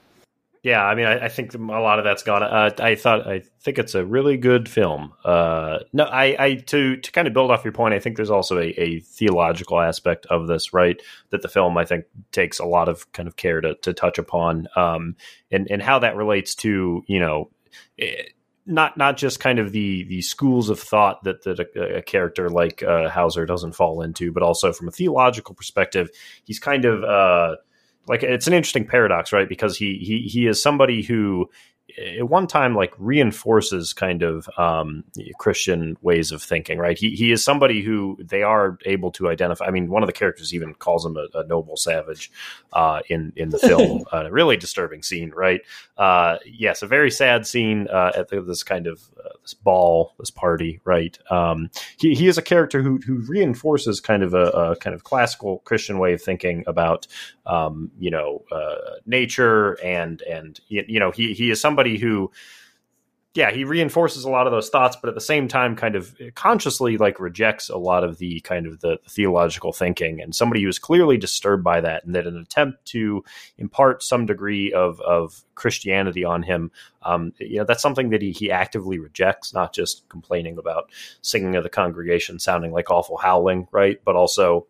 [0.64, 2.42] Yeah, I mean, I, I think a lot of that's gone.
[2.42, 5.12] Uh, I thought, I think it's a really good film.
[5.22, 8.30] Uh, no, I, I to to kind of build off your point, I think there's
[8.30, 11.00] also a, a theological aspect of this, right?
[11.30, 14.16] That the film, I think, takes a lot of kind of care to to touch
[14.18, 15.16] upon, um,
[15.52, 17.50] and and how that relates to you know.
[17.98, 18.22] eh,
[18.66, 22.48] not not just kind of the the schools of thought that that a, a character
[22.48, 26.08] like uh, Hauser doesn't fall into, but also from a theological perspective,
[26.44, 27.56] he's kind of uh,
[28.06, 29.48] like it's an interesting paradox, right?
[29.48, 31.48] Because he he he is somebody who
[31.98, 35.04] at one time like reinforces kind of um,
[35.38, 36.98] Christian ways of thinking, right?
[36.98, 39.66] He he is somebody who they are able to identify.
[39.66, 42.30] I mean, one of the characters even calls him a, a noble savage
[42.72, 44.04] uh, in in the film.
[44.12, 45.60] a really disturbing scene, right?
[45.96, 50.14] Uh, yes, a very sad scene uh, at the, this kind of uh, this ball,
[50.18, 51.18] this party, right?
[51.30, 55.04] Um, he he is a character who who reinforces kind of a, a kind of
[55.04, 57.06] classical Christian way of thinking about
[57.46, 62.30] um, you know uh, nature and and you know he he is somebody somebody who
[63.36, 66.16] yeah, he reinforces a lot of those thoughts, but at the same time, kind of
[66.36, 70.20] consciously like rejects a lot of the kind of the, the theological thinking.
[70.20, 73.24] And somebody who is clearly disturbed by that, and that an attempt to
[73.58, 76.70] impart some degree of of Christianity on him,
[77.02, 80.88] um, you know, that's something that he he actively rejects, not just complaining about
[81.20, 84.00] singing of the congregation sounding like awful howling, right?
[84.04, 84.68] But also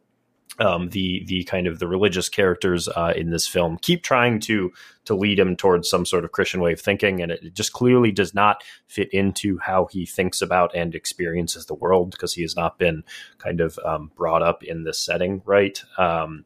[0.58, 4.72] um, the the kind of the religious characters uh, in this film keep trying to
[5.04, 8.10] to lead him towards some sort of Christian way of thinking, and it just clearly
[8.10, 12.56] does not fit into how he thinks about and experiences the world because he has
[12.56, 13.04] not been
[13.38, 15.82] kind of um, brought up in this setting, right?
[15.98, 16.44] Um,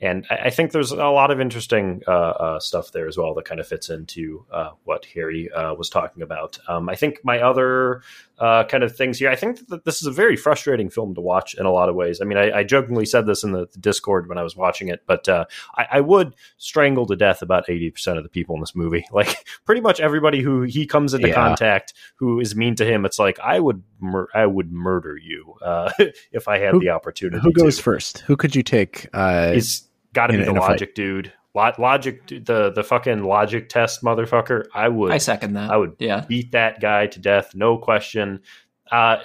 [0.00, 3.32] and I, I, think there's a lot of interesting uh, uh, stuff there as well
[3.34, 6.58] that kind of fits into uh, what Harry uh, was talking about.
[6.68, 8.02] Um, I think my other
[8.38, 11.20] uh, kind of things here, I think that this is a very frustrating film to
[11.20, 12.20] watch in a lot of ways.
[12.20, 14.88] I mean, I, I jokingly said this in the, the, Discord when I was watching
[14.88, 15.44] it, but uh,
[15.76, 19.06] I, I would strangle to death about 80 percent of the people in this movie.
[19.14, 21.34] Like pretty much everybody who he comes into yeah.
[21.34, 25.54] contact who is mean to him, it's like I would mur- I would murder you
[25.62, 25.92] uh,
[26.32, 27.40] if I had who, the opportunity.
[27.40, 27.82] Who goes to.
[27.82, 28.18] first?
[28.20, 29.06] Who could you take?
[29.12, 31.32] Uh, He's got to be the logic dude.
[31.54, 34.64] Logic, the the fucking logic test, motherfucker.
[34.74, 35.12] I would.
[35.12, 35.70] I second that.
[35.70, 35.96] I would.
[35.98, 36.24] Yeah.
[36.26, 38.40] beat that guy to death, no question.
[38.90, 39.18] Uh,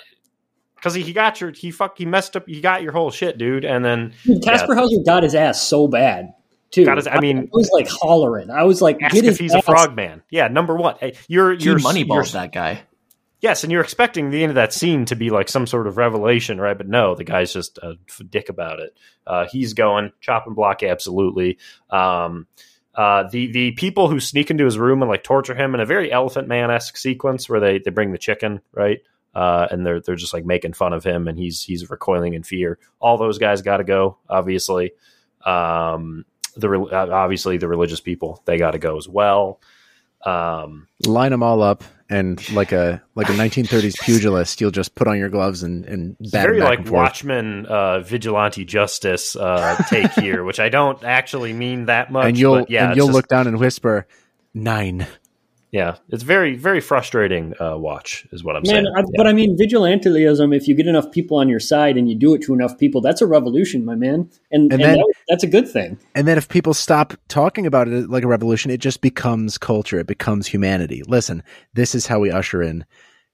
[0.75, 3.37] because he, he got your he fuck he messed up he got your whole shit,
[3.37, 3.65] dude.
[3.65, 4.13] And then
[4.43, 4.79] Kaspar yeah.
[4.79, 6.33] Hauser got his ass so bad
[6.71, 6.89] too.
[6.89, 8.49] His, I mean, I was like hollering.
[8.49, 9.61] I was like, ask if he's ass.
[9.61, 10.21] a frogman.
[10.29, 10.95] Yeah, number one.
[10.99, 12.83] Hey, you're you're moneyballs that guy.
[13.41, 15.95] Yes, and you're expecting the end of that scene to be like some sort of
[15.97, 16.77] revelation, right?
[16.77, 17.97] But no, the guy's just a
[18.29, 18.97] dick about it.
[19.25, 21.57] Uh, he's going chop and block, absolutely.
[21.89, 22.47] Um,
[22.93, 25.85] uh, the the people who sneak into his room and like torture him in a
[25.85, 28.99] very Elephant Man esque sequence where they they bring the chicken, right?
[29.33, 32.43] Uh, and they're they're just like making fun of him, and he's he's recoiling in
[32.43, 32.77] fear.
[32.99, 34.91] All those guys got to go, obviously.
[35.45, 36.25] Um,
[36.57, 39.61] the uh, obviously the religious people they got to go as well.
[40.25, 45.07] Um, Line them all up, and like a like a 1930s pugilist, you'll just put
[45.07, 50.59] on your gloves and and very like Watchmen uh, vigilante justice uh, take here, which
[50.59, 52.25] I don't actually mean that much.
[52.25, 54.07] And you'll yeah, and you'll just, look down and whisper
[54.53, 55.07] nine
[55.71, 58.87] yeah, it's very very frustrating uh, watch is what I'm Man, saying.
[58.95, 59.05] I, yeah.
[59.17, 60.55] But I mean, vigilantism.
[60.55, 63.01] If you get enough people on your side and you do it to enough people,
[63.01, 64.29] that's a revolution, my man.
[64.51, 65.99] And, and, and then, that, that's a good thing.
[66.15, 69.99] And then if people stop talking about it like a revolution, it just becomes culture.
[69.99, 71.03] It becomes humanity.
[71.07, 72.85] Listen, this is how we usher in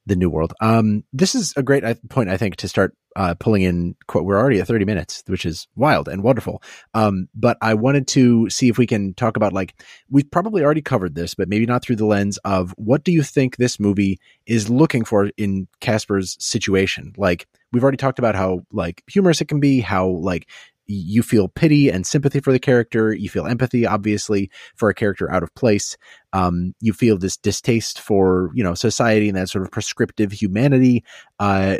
[0.05, 0.53] the new world.
[0.61, 3.95] Um, this is a great point, I think, to start uh, pulling in.
[4.07, 6.61] Quote, We're already at 30 minutes, which is wild and wonderful.
[6.93, 9.73] Um, but I wanted to see if we can talk about like
[10.09, 13.23] we've probably already covered this, but maybe not through the lens of what do you
[13.23, 17.13] think this movie is looking for in Kaspar's situation.
[17.17, 20.47] Like we've already talked about how like humorous it can be, how like
[20.87, 23.13] you feel pity and sympathy for the character.
[23.13, 25.97] You feel empathy, obviously, for a character out of place.
[26.33, 31.03] Um, you feel this distaste for you know society and that sort of prescriptive humanity.
[31.39, 31.77] Uh,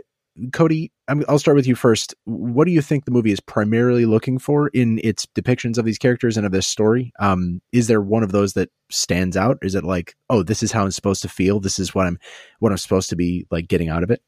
[0.51, 2.13] Cody, i will start with you first.
[2.25, 5.97] What do you think the movie is primarily looking for in its depictions of these
[5.97, 7.13] characters and of this story?
[7.19, 9.57] Um, is there one of those that stands out?
[9.61, 11.61] Is it like, oh, this is how I'm supposed to feel.
[11.61, 12.17] This is what I'm
[12.59, 14.21] what I'm supposed to be like getting out of it?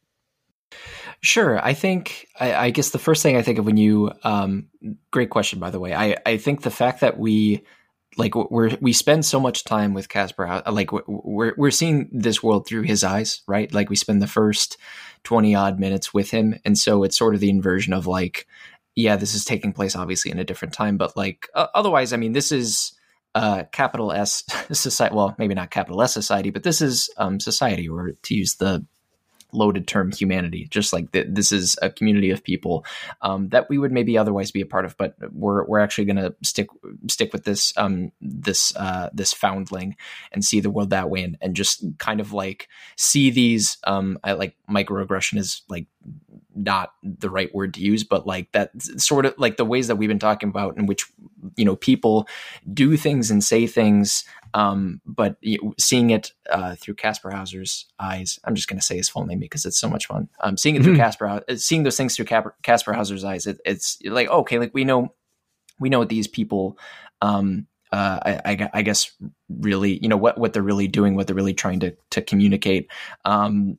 [1.21, 1.63] Sure.
[1.63, 4.67] I think, I, I, guess the first thing I think of when you, um,
[5.11, 5.93] great question, by the way.
[5.93, 7.63] I, I think the fact that we,
[8.17, 12.67] like, we're, we spend so much time with Kaspar, like, we're, we're seeing this world
[12.67, 13.73] through his eyes, right?
[13.73, 14.77] Like, we spend the first
[15.23, 16.59] 20 odd minutes with him.
[16.63, 18.47] And so it's sort of the inversion of, like,
[18.95, 22.17] yeah, this is taking place obviously in a different time, but like, uh, otherwise, I
[22.17, 22.93] mean, this is,
[23.35, 25.15] uh, capital S society.
[25.15, 28.85] Well, maybe not capital S society, but this is um, society, or to use the
[29.57, 32.85] loaded term humanity just like th- this is a community of people
[33.21, 36.15] um, that we would maybe otherwise be a part of but we're we're actually going
[36.15, 36.67] to stick
[37.07, 39.95] stick with this um, this uh, this foundling
[40.31, 44.19] and see the world that way and, and just kind of like see these um,
[44.23, 45.87] I like microaggression is like
[46.57, 49.95] not the right word to use, but like that sort of like the ways that
[49.95, 51.05] we've been talking about in which,
[51.55, 52.27] you know, people
[52.73, 54.25] do things and say things.
[54.53, 55.37] Um, but
[55.77, 59.39] seeing it uh, through Kaspar Hauser's eyes, I'm just going to say his full name
[59.39, 60.29] because it's so much fun.
[60.41, 61.01] Um, seeing it through mm-hmm.
[61.01, 65.13] Kaspar, seeing those things through Kaspar Hauser's eyes, it, it's like, okay, like we know,
[65.79, 66.77] we know what these people
[67.21, 69.11] um, uh, I, I, I, guess
[69.49, 72.89] really you know what what they're really doing what they're really trying to to communicate.
[73.25, 73.77] Um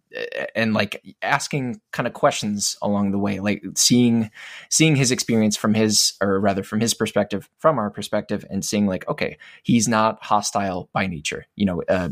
[0.55, 4.31] and like asking kind of questions along the way like seeing
[4.71, 8.87] seeing his experience from his or rather from his perspective from our perspective and seeing
[8.87, 12.09] like okay he's not hostile by nature you know uh,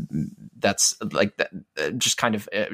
[0.59, 1.49] that's like that,
[1.79, 2.65] uh, just kind of uh,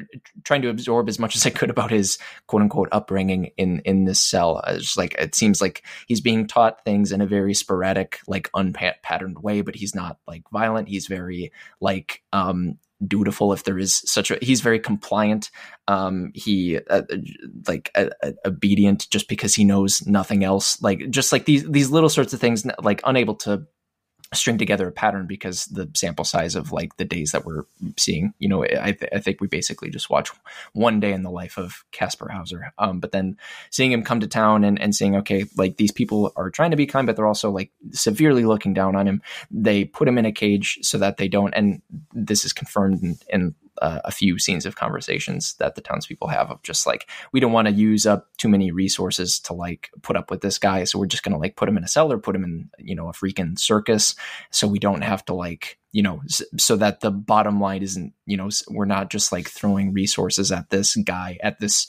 [0.44, 4.04] trying to absorb as much as I could about his quote unquote upbringing in in
[4.04, 4.62] this cell.
[4.66, 9.38] It's like it seems like he's being taught things in a very sporadic like unpatterned
[9.38, 14.30] way but he's not like violent He's very like um, dutiful if there is such
[14.30, 15.50] a he's very compliant.
[15.88, 17.02] Um he uh,
[17.66, 20.80] like uh, uh, obedient just because he knows nothing else.
[20.82, 23.66] Like just like these these little sorts of things like unable to
[24.32, 27.64] string together a pattern because the sample size of like the days that we're
[27.96, 30.30] seeing you know i, th- I think we basically just watch
[30.72, 32.72] one day in the life of kaspar hauser.
[32.78, 33.36] Um, but then
[33.70, 36.76] seeing him come to town and, and seeing okay like these people are trying to
[36.76, 40.26] be kind but they're also like severely looking down on him they put him in
[40.26, 44.38] a cage so that they don't and this is confirmed in, in uh, a few
[44.38, 48.06] scenes of conversations that the townspeople have of just like we don't want to use
[48.06, 51.38] up too many resources to like put up with this guy, so we're just gonna
[51.38, 54.14] like put him in a cellar, put him in you know a freaking circus,
[54.50, 56.20] so we don't have to like you know
[56.58, 60.70] so that the bottom line isn't you know we're not just like throwing resources at
[60.70, 61.86] this guy at this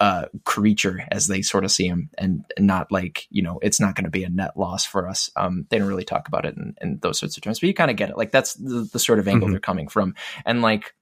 [0.00, 3.94] uh, creature as they sort of see him and, not like you know it's not
[3.94, 5.30] going to be a net loss for us.
[5.36, 7.74] Um, they don't really talk about it in, in those sorts of terms but you
[7.74, 8.16] kind of get it.
[8.16, 9.52] Like that's the, the sort of angle mm-hmm.
[9.52, 10.14] they're coming from.
[10.44, 10.94] And like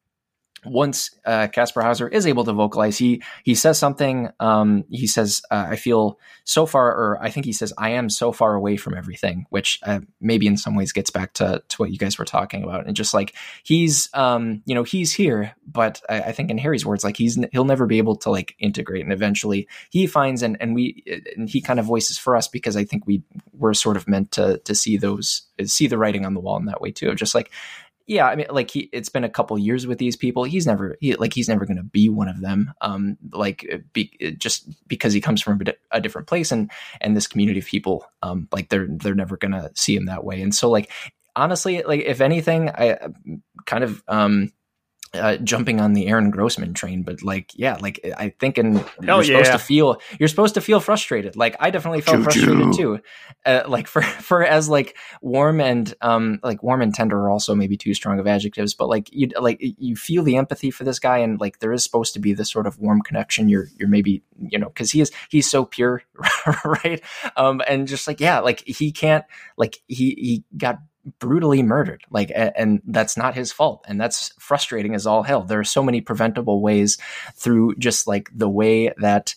[0.64, 4.30] once uh, Hauser is able to vocalize, he he says something.
[4.40, 8.08] Um, he says, uh, "I feel so far," or I think he says, "I am
[8.08, 11.76] so far away from everything," which uh, maybe in some ways gets back to to
[11.76, 15.54] what you guys were talking about, and just like he's, um, you know, he's here,
[15.66, 18.56] but I, I, think in Harry's words, like he's he'll never be able to like
[18.58, 21.04] integrate, and eventually he finds, and and we,
[21.36, 24.32] and he kind of voices for us because I think we we're sort of meant
[24.32, 27.34] to to see those see the writing on the wall in that way too, just
[27.34, 27.50] like
[28.06, 30.44] yeah, I mean, like he, it's been a couple years with these people.
[30.44, 32.72] He's never, he, like, he's never going to be one of them.
[32.80, 36.70] Um, like, uh, be, uh, just because he comes from a, a, different place and
[37.00, 40.24] and this community of people, um, like they're they're never going to see him that
[40.24, 40.40] way.
[40.40, 40.90] And so, like,
[41.34, 42.98] honestly, like, if anything, I
[43.64, 44.52] kind of um
[45.16, 49.24] uh, jumping on the Aaron Grossman train, but like, yeah, like I think, and you're
[49.24, 51.36] supposed to feel, you're supposed to feel frustrated.
[51.36, 52.44] Like I definitely felt Choo-choo.
[52.46, 53.00] frustrated too.
[53.44, 57.54] Uh, like for for as like warm and um like warm and tender are also
[57.54, 60.98] maybe too strong of adjectives, but like you like you feel the empathy for this
[60.98, 63.48] guy, and like there is supposed to be this sort of warm connection.
[63.48, 66.02] You're you're maybe you know because he is he's so pure,
[66.64, 67.02] right?
[67.36, 69.24] Um, and just like yeah, like he can't
[69.56, 70.78] like he he got
[71.18, 72.04] brutally murdered.
[72.10, 73.84] Like and that's not his fault.
[73.88, 75.42] And that's frustrating as all hell.
[75.42, 76.98] There are so many preventable ways
[77.34, 79.34] through just like the way that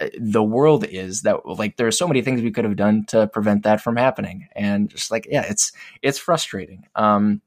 [0.00, 3.04] uh, the world is that like there are so many things we could have done
[3.06, 4.48] to prevent that from happening.
[4.56, 6.86] And just like yeah it's it's frustrating.
[6.94, 7.42] Um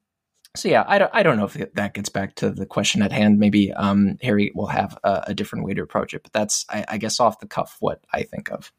[0.55, 3.11] so yeah i don't i don't know if that gets back to the question at
[3.11, 3.39] hand.
[3.39, 6.85] Maybe um harry will have a, a different way to approach it but that's I,
[6.87, 8.71] I guess off the cuff what i think of.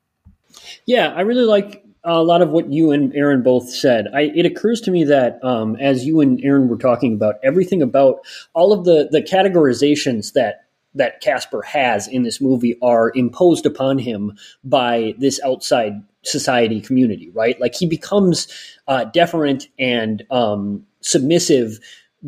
[0.87, 4.07] Yeah i really like a lot of what you and Aaron both said.
[4.15, 7.83] I, it occurs to me that um, as you and Aaron were talking about everything
[7.83, 8.21] about
[8.55, 13.99] all of the the categorizations that that Kaspar has in this movie are imposed upon
[13.99, 17.61] him by this outside society community, right?
[17.61, 18.49] Like he becomes
[18.89, 21.79] uh, deferent and um, submissive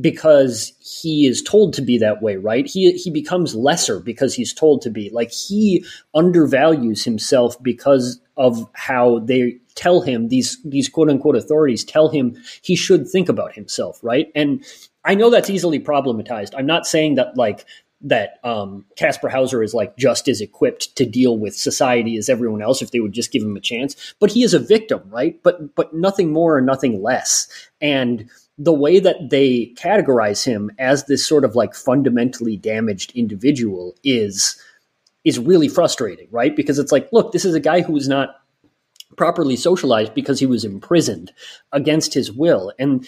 [0.00, 2.66] because he is told to be that way, right?
[2.66, 5.10] He he becomes lesser because he's told to be.
[5.10, 5.84] Like he
[6.14, 12.36] undervalues himself because of how they tell him these these quote unquote authorities tell him
[12.62, 14.30] he should think about himself, right?
[14.34, 14.64] And
[15.04, 16.54] I know that's easily problematized.
[16.56, 17.64] I'm not saying that like
[18.00, 22.62] that um, Kaspar Hauser is like just as equipped to deal with society as everyone
[22.62, 24.14] else if they would just give him a chance.
[24.20, 25.42] But he is a victim, right?
[25.42, 27.48] But but nothing more and nothing less.
[27.80, 28.28] And
[28.58, 34.60] the way that they categorize him as this sort of like fundamentally damaged individual is
[35.24, 36.54] is really frustrating, right?
[36.56, 38.36] Because it's like, look, this is a guy who was not
[39.16, 41.32] properly socialized because he was imprisoned
[41.72, 42.72] against his will.
[42.78, 43.06] And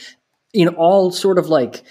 [0.53, 1.83] in all sort of like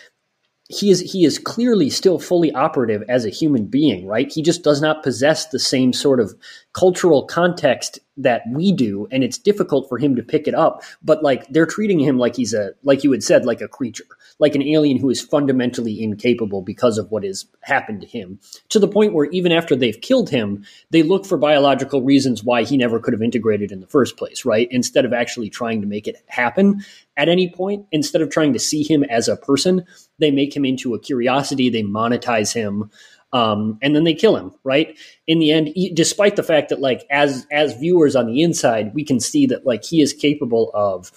[0.70, 4.32] he is he is clearly still fully operative as a human being, right?
[4.32, 6.36] He just does not possess the same sort of
[6.74, 10.84] cultural context that we do, and it's difficult for him to pick it up.
[11.02, 14.06] But like they're treating him like he's a like you had said, like a creature,
[14.40, 18.40] like an alien who is fundamentally incapable because of what has happened to him.
[18.70, 22.64] To the point where even after they've killed him, they look for biological reasons why
[22.64, 24.68] he never could have integrated in the first place, right?
[24.70, 26.84] Instead of actually trying to make it happen
[27.16, 29.86] at any point, instead of trying to see him as a person,
[30.20, 32.90] they make him into a curiosity, they monetize him,
[33.32, 34.52] um, and then they kill him.
[34.64, 38.94] Right in the end, despite the fact that like as as viewers on the inside,
[38.94, 41.12] we can see that like he is capable of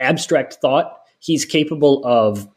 [0.00, 1.00] abstract thought.
[1.20, 2.48] He's capable of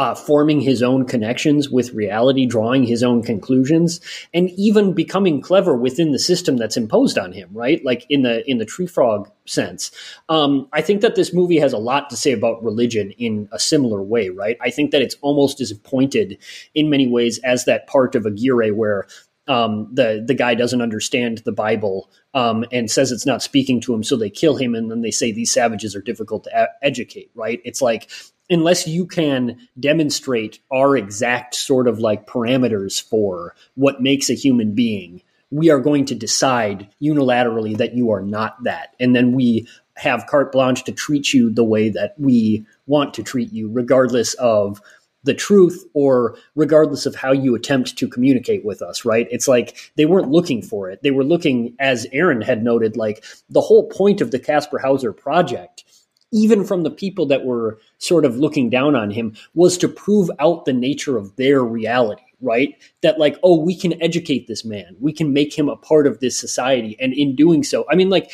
[0.00, 4.00] uh, forming his own connections with reality, drawing his own conclusions,
[4.32, 7.50] and even becoming clever within the system that's imposed on him.
[7.52, 9.90] Right, like in the in the tree frog sense.
[10.30, 13.58] Um, I think that this movie has a lot to say about religion in a
[13.58, 14.30] similar way.
[14.30, 16.38] Right, I think that it's almost as pointed
[16.74, 19.06] in many ways as that part of Aguirre where
[19.48, 23.92] um, the the guy doesn't understand the Bible um, and says it's not speaking to
[23.92, 26.68] him, so they kill him, and then they say these savages are difficult to a-
[26.82, 27.30] educate.
[27.34, 27.60] Right?
[27.66, 28.08] It's like
[28.50, 34.74] unless you can demonstrate our exact sort of like parameters for what makes a human
[34.74, 38.94] being, we are going to decide unilaterally that you are not that.
[39.00, 43.22] And then we have carte blanche to treat you the way that we want to
[43.22, 44.80] treat you, regardless of
[45.22, 49.28] the truth or regardless of how you attempt to communicate with us, right?
[49.30, 51.02] It's like they weren't looking for it.
[51.02, 55.12] They were looking, as Aaron had noted, like the whole point of the Kaspar Hauser
[55.12, 55.84] project
[56.32, 60.30] even from the people that were sort of looking down on him, was to prove
[60.38, 62.74] out the nature of their reality, right?
[63.02, 66.20] That, like, oh, we can educate this man, we can make him a part of
[66.20, 66.96] this society.
[67.00, 68.30] And in doing so, I mean, like,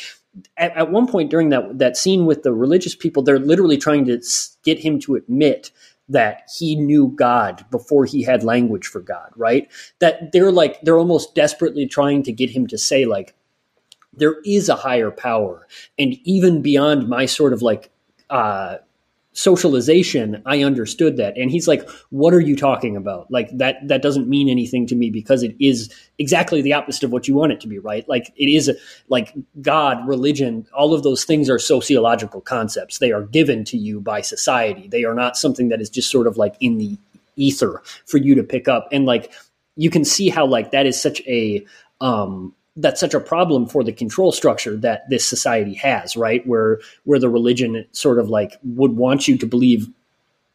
[0.57, 4.05] at, at one point during that, that scene with the religious people, they're literally trying
[4.05, 4.21] to
[4.63, 5.71] get him to admit
[6.09, 9.69] that he knew God before he had language for God, right?
[9.99, 13.35] That they're like, they're almost desperately trying to get him to say, like,
[14.17, 15.67] there is a higher power.
[15.97, 17.91] And even beyond my sort of like
[18.29, 18.77] uh,
[19.37, 21.37] socialization, I understood that.
[21.37, 23.29] And he's like, "What are you talking about?
[23.29, 27.11] Like that that doesn't mean anything to me because it is exactly the opposite of
[27.11, 28.07] what you want it to be, right?
[28.09, 28.73] Like it is a,
[29.09, 32.97] like God, religion, all of those things are sociological concepts.
[32.97, 34.87] They are given to you by society.
[34.87, 36.97] They are not something that is just sort of like in the
[37.35, 38.89] ether for you to pick up.
[38.91, 39.31] And like
[39.75, 41.63] you can see how like that is such a
[42.01, 46.45] um that's such a problem for the control structure that this society has, right?
[46.47, 49.87] Where where the religion sort of like would want you to believe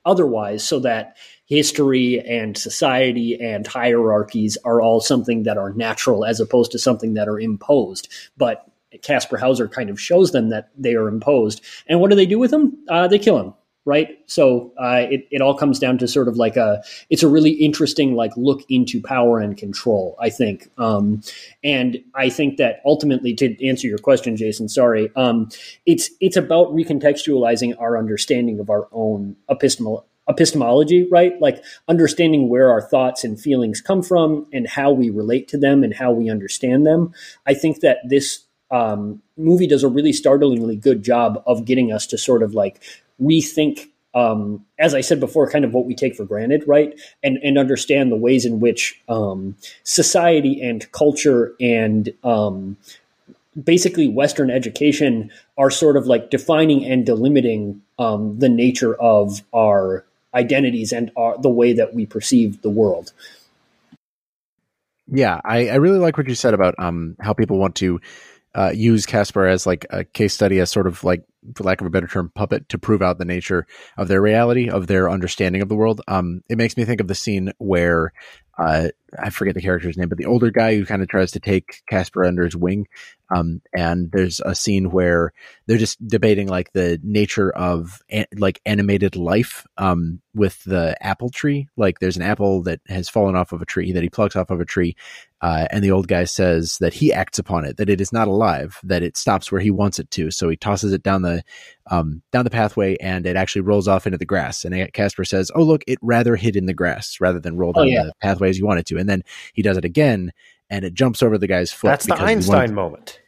[0.05, 1.17] otherwise, so that
[1.47, 7.15] history and society and hierarchies are all something that are natural as opposed to something
[7.15, 8.09] that are imposed.
[8.37, 8.65] But
[9.03, 11.63] Kaspar Hauser kind of shows them that they are imposed.
[11.87, 12.79] And what do they do with them?
[12.89, 13.55] Uh, they kill him
[13.85, 14.19] right?
[14.27, 17.51] So uh, it it all comes down to sort of like a it's a really
[17.51, 20.17] interesting like look into power and control.
[20.21, 21.23] I think, um,
[21.65, 25.49] and I think that ultimately to answer your question, Jason, sorry, um,
[25.87, 31.41] it's it's about recontextualizing our understanding of our own epistemology epistemology, right?
[31.41, 35.83] Like understanding where our thoughts and feelings come from and how we relate to them
[35.83, 37.13] and how we understand them.
[37.45, 42.07] I think that this um, movie does a really startlingly good job of getting us
[42.09, 42.83] to sort of like
[43.21, 46.99] rethink um, as I said before, kind of what we take for granted, right?
[47.23, 52.77] And and understand the ways in which um, society and culture and um,
[53.61, 60.05] basically Western education are sort of like defining and delimiting um, the nature of our
[60.35, 63.13] identities and our, the way that we perceive the world.
[65.11, 68.01] Yeah, I, I really like what you said about um, how people want to
[68.55, 71.25] uh, use Kaspar as like a case study, as sort of like
[71.55, 74.69] for lack of a better term, puppet to prove out the nature of their reality,
[74.69, 76.01] of their understanding of the world.
[76.09, 78.13] Um, it makes me think of the scene where
[78.59, 78.89] uh,
[79.19, 81.83] I forget the character's name, but the older guy who kind of tries to take
[81.89, 82.87] Kaspar under his wing.
[83.35, 85.33] Um, and there's a scene where
[85.67, 91.31] they're just debating like the nature of an, like animated life um, with the apple
[91.31, 91.69] tree.
[91.77, 94.51] Like there's an apple that has fallen off of a tree that he plucks off
[94.51, 94.97] of a tree,
[95.41, 98.29] uh, and the old guy says that he acts upon it, that it is not
[98.29, 100.31] alive, that it stops where he wants it to.
[100.31, 101.43] So he tosses it down the
[101.91, 104.65] um, down the pathway, and it actually rolls off into the grass.
[104.65, 107.81] And Kaspar says, "Oh look, it rather hid in the grass rather than roll oh,
[107.81, 108.05] down yeah.
[108.05, 109.23] the pathway as you want it to." And then
[109.53, 110.33] he does it again,
[110.71, 111.89] and it jumps over the guy's foot.
[111.89, 113.21] That's the Einstein moment.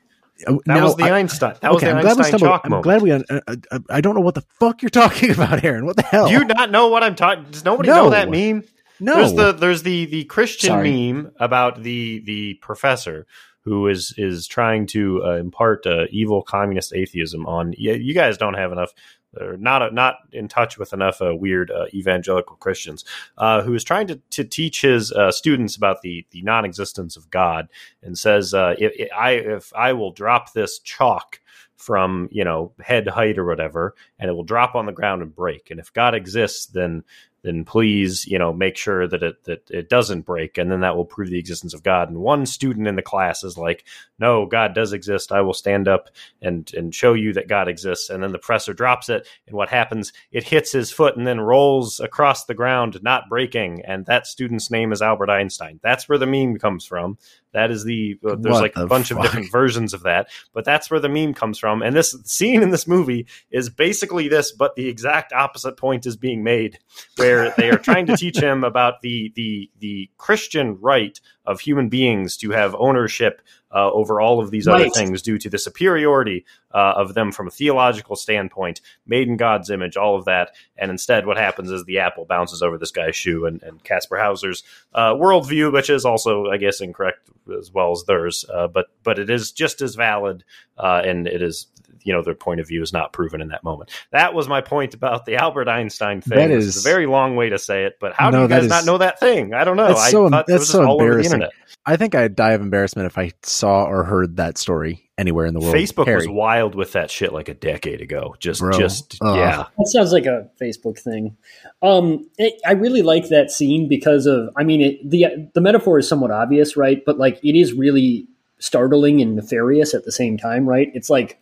[0.46, 1.54] Oh, that now, was the I, Einstein.
[1.60, 3.12] That okay, was the I'm Einstein glad chalk I'm glad we.
[3.12, 5.86] Uh, uh, I don't know what the fuck you're talking about, Aaron.
[5.86, 6.26] What the hell?
[6.28, 7.44] Do you not know what I'm talking?
[7.50, 8.04] Does nobody no.
[8.04, 8.64] know that meme?
[9.00, 9.16] No.
[9.16, 11.12] There's the there's the the Christian Sorry.
[11.12, 13.26] meme about the the professor
[13.64, 17.74] who is is trying to uh, impart uh, evil communist atheism on.
[17.76, 18.92] You, you guys don't have enough
[19.40, 23.04] or not not in touch with enough uh, weird uh, evangelical Christians,
[23.38, 27.16] uh, who is trying to, to teach his uh, students about the the non existence
[27.16, 27.68] of God,
[28.02, 31.40] and says, uh, if, if, I if I will drop this chalk
[31.76, 35.34] from you know head height or whatever, and it will drop on the ground and
[35.34, 37.04] break, and if God exists, then
[37.44, 40.96] then please, you know, make sure that it that it doesn't break, and then that
[40.96, 42.08] will prove the existence of God.
[42.08, 43.84] And one student in the class is like,
[44.18, 45.30] "No, God does exist.
[45.30, 46.08] I will stand up
[46.42, 49.68] and and show you that God exists." And then the presser drops it, and what
[49.68, 50.12] happens?
[50.32, 53.82] It hits his foot and then rolls across the ground, not breaking.
[53.86, 55.80] And that student's name is Albert Einstein.
[55.82, 57.18] That's where the meme comes from.
[57.52, 59.18] That is the uh, there's What like a bunch fuck?
[59.18, 61.82] of different versions of that, but that's where the meme comes from.
[61.82, 66.16] And this scene in this movie is basically this, but the exact opposite point is
[66.16, 66.78] being made,
[67.16, 71.88] where they are trying to teach him about the the the Christian right of human
[71.88, 73.40] beings to have ownership
[73.74, 77.48] uh, over all of these other things due to the superiority uh, of them from
[77.48, 80.52] a theological standpoint, made in God's image, all of that.
[80.76, 84.16] And instead, what happens is the apple bounces over this guy's shoe, and, and Kaspar
[84.18, 84.62] Hauser's
[84.94, 87.28] uh, worldview, which is also, I guess, incorrect
[87.58, 90.44] as well as theirs, uh, but but it is just as valid,
[90.78, 91.66] uh, and it is.
[92.06, 93.88] You know, their point of view is not proven in that moment.
[94.10, 96.36] That was my point about the Albert Einstein thing.
[96.36, 98.68] That is- a very long way to say it, but how do you guys is-
[98.68, 99.54] not know that thing?
[99.54, 99.86] I don't know.
[99.86, 101.33] That's I so- that's so just all over the embarrassing.
[101.34, 101.52] Internet.
[101.86, 105.54] I think I'd die of embarrassment if I saw or heard that story anywhere in
[105.54, 105.74] the world.
[105.74, 108.34] Facebook was wild with that shit like a decade ago.
[108.38, 108.78] Just, Bro.
[108.78, 109.36] just Ugh.
[109.36, 109.66] yeah.
[109.76, 111.36] That sounds like a Facebook thing.
[111.82, 115.98] Um, it, I really like that scene because of, I mean, it, the the metaphor
[115.98, 117.04] is somewhat obvious, right?
[117.04, 118.26] But like, it is really
[118.58, 120.90] startling and nefarious at the same time, right?
[120.94, 121.38] It's like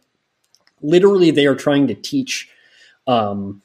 [0.83, 2.49] literally they are trying to teach
[3.07, 3.63] um,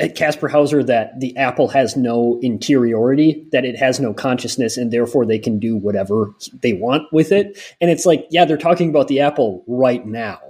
[0.00, 4.90] at Kaspar Hauser that the apple has no interiority, that it has no consciousness, and
[4.90, 7.58] therefore they can do whatever they want with it.
[7.80, 10.40] And it's like, yeah, they're talking about the apple right now,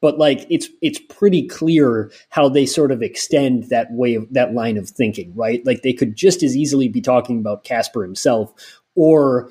[0.00, 4.54] but like it's it's pretty clear how they sort of extend that way of that
[4.54, 5.64] line of thinking, right?
[5.66, 8.52] Like they could just as easily be talking about Kaspar himself
[8.94, 9.50] or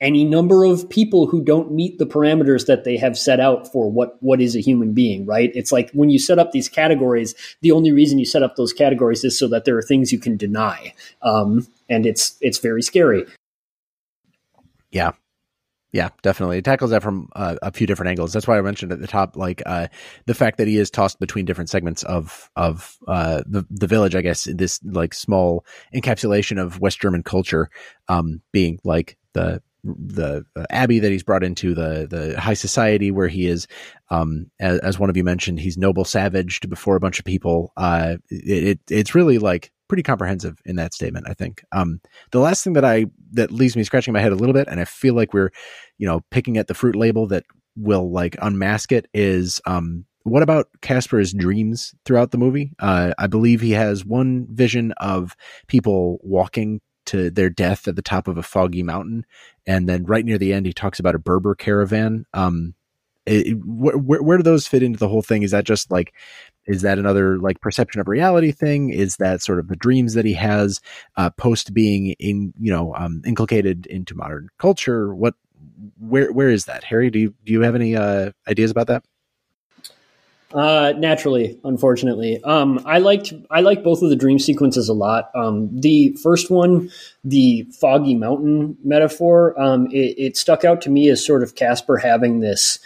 [0.00, 3.90] any number of people who don't meet the parameters that they have set out for
[3.90, 7.34] what what is a human being right it's like when you set up these categories
[7.62, 10.18] the only reason you set up those categories is so that there are things you
[10.18, 10.92] can deny
[11.22, 13.24] um, and it's it's very scary
[14.90, 15.12] Yeah.
[15.92, 16.58] Yeah, definitely.
[16.58, 18.32] It tackles that from uh, a few different angles.
[18.32, 19.86] That's why I mentioned at the top, like uh,
[20.26, 24.14] the fact that he is tossed between different segments of of uh, the the village.
[24.14, 27.70] I guess this like small encapsulation of West German culture,
[28.08, 33.10] um, being like the the uh, abbey that he's brought into the the high society
[33.10, 33.66] where he is
[34.10, 37.72] um as, as one of you mentioned he's noble savaged before a bunch of people
[37.76, 42.00] uh it, it it's really like pretty comprehensive in that statement i think um
[42.32, 44.80] the last thing that i that leaves me scratching my head a little bit and
[44.80, 45.50] i feel like we're
[45.98, 47.44] you know picking at the fruit label that
[47.76, 52.72] will like unmask it is um what about Kaspar's dreams throughout the movie?
[52.80, 55.36] Uh, I believe he has one vision of
[55.68, 59.24] people walking to their death at the top of a foggy mountain,
[59.66, 62.26] and then right near the end, he talks about a Berber caravan.
[62.34, 62.74] Um,
[63.26, 65.42] it, wh- where, where do those fit into the whole thing?
[65.42, 66.14] Is that just like,
[66.66, 68.90] is that another like perception of reality thing?
[68.90, 70.80] Is that sort of the dreams that he has
[71.16, 75.14] uh, post being in, you know, um, inculcated into modern culture?
[75.14, 75.34] What,
[75.98, 76.84] where, where is that?
[76.84, 79.04] Harry, do you do you have any uh, ideas about that?
[80.56, 85.30] Uh, naturally, unfortunately, um, I liked I like both of the dream sequences a lot.
[85.34, 86.90] Um, the first one,
[87.22, 91.98] the foggy mountain metaphor, um, it, it stuck out to me as sort of Kaspar
[91.98, 92.78] having this,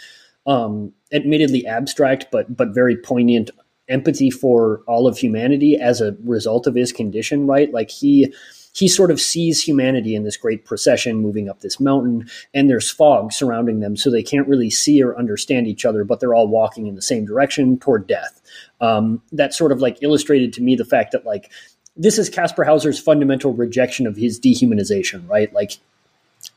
[0.45, 3.51] um, admittedly abstract but but very poignant
[3.87, 7.47] empathy for all of humanity as a result of his condition.
[7.47, 8.33] Right, like he
[8.73, 12.89] he sort of sees humanity in this great procession moving up this mountain, and there's
[12.89, 16.47] fog surrounding them, so they can't really see or understand each other, but they're all
[16.47, 18.41] walking in the same direction toward death.
[18.79, 21.51] Um, that sort of like illustrated to me the fact that like
[21.95, 25.53] this is Kaspar Hauser's fundamental rejection of his dehumanization, right?
[25.53, 25.77] Like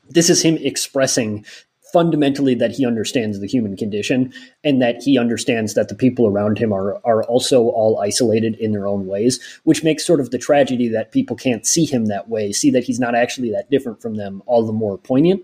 [0.08, 1.44] this is him expressing
[1.94, 4.32] fundamentally that he understands the human condition
[4.64, 8.72] and that he understands that the people around him are are also all isolated in
[8.72, 12.28] their own ways which makes sort of the tragedy that people can't see him that
[12.28, 15.40] way see that he's not actually that different from them all the more poignant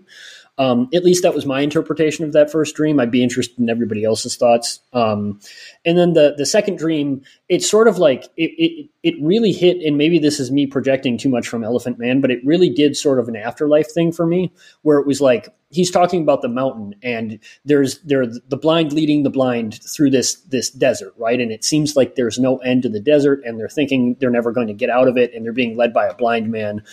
[0.61, 2.99] um, at least that was my interpretation of that first dream.
[2.99, 4.79] I'd be interested in everybody else's thoughts.
[4.93, 5.39] Um,
[5.85, 9.77] and then the the second dream, it's sort of like it, it it really hit,
[9.77, 12.95] and maybe this is me projecting too much from Elephant Man, but it really did
[12.95, 14.53] sort of an afterlife thing for me,
[14.83, 19.23] where it was like he's talking about the mountain, and there's there the blind leading
[19.23, 21.39] the blind through this this desert, right?
[21.39, 24.51] And it seems like there's no end to the desert, and they're thinking they're never
[24.51, 26.83] going to get out of it, and they're being led by a blind man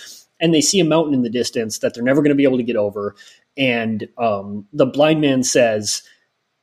[0.40, 2.58] and they see a mountain in the distance that they're never going to be able
[2.58, 3.14] to get over.
[3.58, 6.02] And um, the blind man says,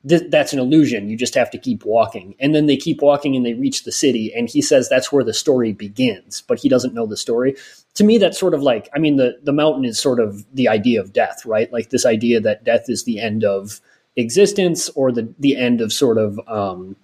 [0.02, 1.08] That's an illusion.
[1.10, 2.34] You just have to keep walking.
[2.40, 4.32] And then they keep walking and they reach the city.
[4.34, 7.56] And he says that's where the story begins, but he doesn't know the story.
[7.94, 10.68] To me, that's sort of like, I mean, the, the mountain is sort of the
[10.68, 11.72] idea of death, right?
[11.72, 13.80] Like this idea that death is the end of
[14.16, 16.96] existence or the, the end of sort of um,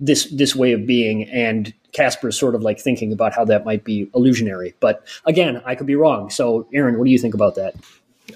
[0.00, 3.84] this this way of being, and Kaspar's sort of like thinking about how that might
[3.84, 4.74] be illusionary.
[4.80, 6.30] But again, I could be wrong.
[6.30, 7.74] So, Aaron, what do you think about that?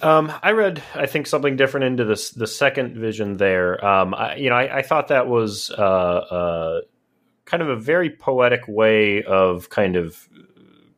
[0.00, 3.84] Um, I read, I think, something different into this the second vision there.
[3.84, 6.80] Um, I, you know, I, I, thought that was uh, uh,
[7.44, 10.28] kind of a very poetic way of kind of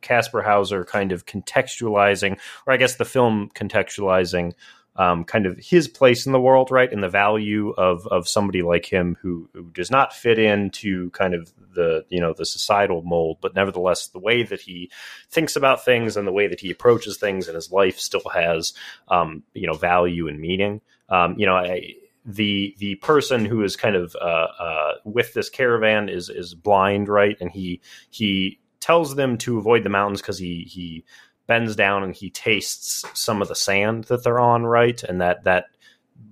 [0.01, 4.53] Kaspar Hauser kind of contextualizing, or I guess the film contextualizing
[4.97, 8.61] um, kind of his place in the world, right, and the value of of somebody
[8.61, 13.01] like him who, who does not fit into kind of the you know the societal
[13.01, 14.89] mold, but nevertheless the way that he
[15.29, 18.73] thinks about things and the way that he approaches things in his life still has
[19.09, 20.81] um, you know value and meaning.
[21.09, 21.93] Um, you know, I,
[22.25, 27.07] the the person who is kind of uh, uh, with this caravan is is blind,
[27.07, 31.03] right, and he he tells them to avoid the mountains because he he
[31.47, 35.01] bends down and he tastes some of the sand that they're on, right?
[35.03, 35.65] And that that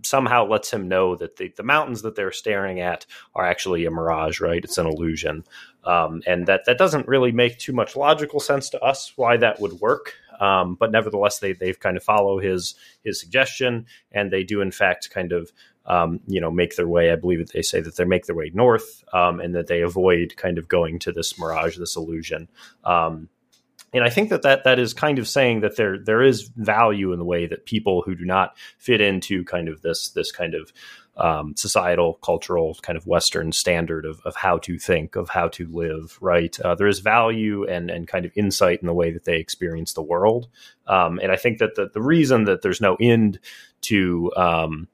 [0.04, 3.06] somehow lets him know that the, the mountains that they're staring at
[3.36, 4.64] are actually a mirage, right?
[4.64, 5.44] It's an illusion.
[5.84, 9.60] Um, and that, that doesn't really make too much logical sense to us why that
[9.60, 10.14] would work.
[10.40, 14.72] Um, but nevertheless, they, they've kind of follow his, his suggestion and they do in
[14.72, 15.52] fact kind of,
[15.86, 17.12] um, you know, make their way.
[17.12, 19.82] I believe that they say that they make their way north um, and that they
[19.82, 22.50] avoid kind of going to this mirage, this illusion.
[22.86, 23.30] Um,
[23.94, 27.14] and I think that, that that is kind of saying that there there is value
[27.14, 30.54] in the way that people who do not fit into kind of this this kind
[30.54, 30.72] of
[31.16, 35.68] um, societal, cultural, kind of Western standard of, of how to think, of how to
[35.68, 36.60] live, right?
[36.60, 39.94] Uh, there is value and, and kind of insight in the way that they experience
[39.94, 40.48] the world.
[40.88, 43.40] Um, and I think that the, the reason that there's no end
[43.82, 44.88] to um,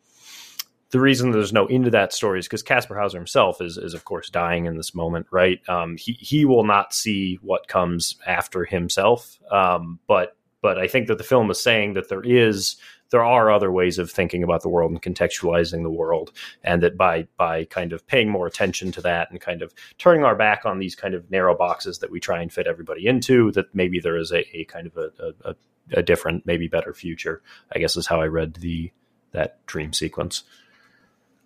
[0.91, 4.05] the reason there's no into that story is because Kaspar Hauser himself is, is of
[4.05, 5.59] course dying in this moment, right?
[5.69, 11.07] Um, he he will not see what comes after himself, um, but but I think
[11.07, 12.75] that the film is saying that there is
[13.11, 16.31] there are other ways of thinking about the world and contextualizing the world,
[16.63, 20.23] and that by by kind of paying more attention to that and kind of turning
[20.23, 23.51] our back on these kind of narrow boxes that we try and fit everybody into,
[23.51, 25.11] that maybe there is a, a kind of a,
[25.43, 25.55] a,
[25.93, 27.41] a different, maybe better future.
[27.73, 28.91] I guess is how I read the
[29.31, 30.43] that dream sequence.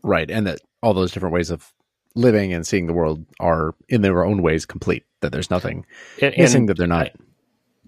[0.03, 0.29] Right.
[0.29, 1.73] And that all those different ways of
[2.15, 5.85] living and seeing the world are in their own ways complete, that there's nothing
[6.21, 7.07] and, missing that they're not.
[7.07, 7.11] I,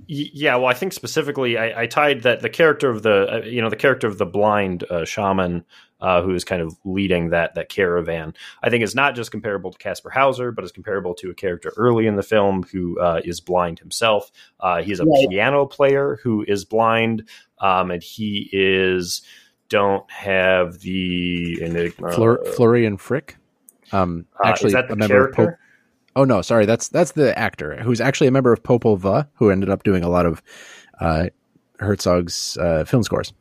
[0.07, 3.61] yeah, well, I think specifically, I, I, tied that the character of the, uh, you
[3.61, 5.66] know, the character of the blind uh, shaman
[6.01, 8.34] uh, who is kind of leading that that caravan.
[8.61, 11.72] I think is not just comparable to Kaspar Hauser, but is comparable to a character
[11.78, 14.32] early in the film who uh, is blind himself.
[14.59, 15.28] Uh, he's a right.
[15.30, 17.28] piano player who is blind,
[17.59, 19.22] um, and he is
[19.70, 22.11] don't have the enigma.
[22.11, 23.36] Fleur, Florian Fricke.
[23.91, 25.41] Um, uh, actually, uh, a member character?
[25.41, 25.59] of Pope.
[26.16, 29.49] Oh no, sorry, that's that's the actor who's actually a member of Popol Vuh, who
[29.49, 30.41] ended up doing a lot of
[30.99, 31.28] uh,
[31.80, 33.34] Herzog's uh, film scores.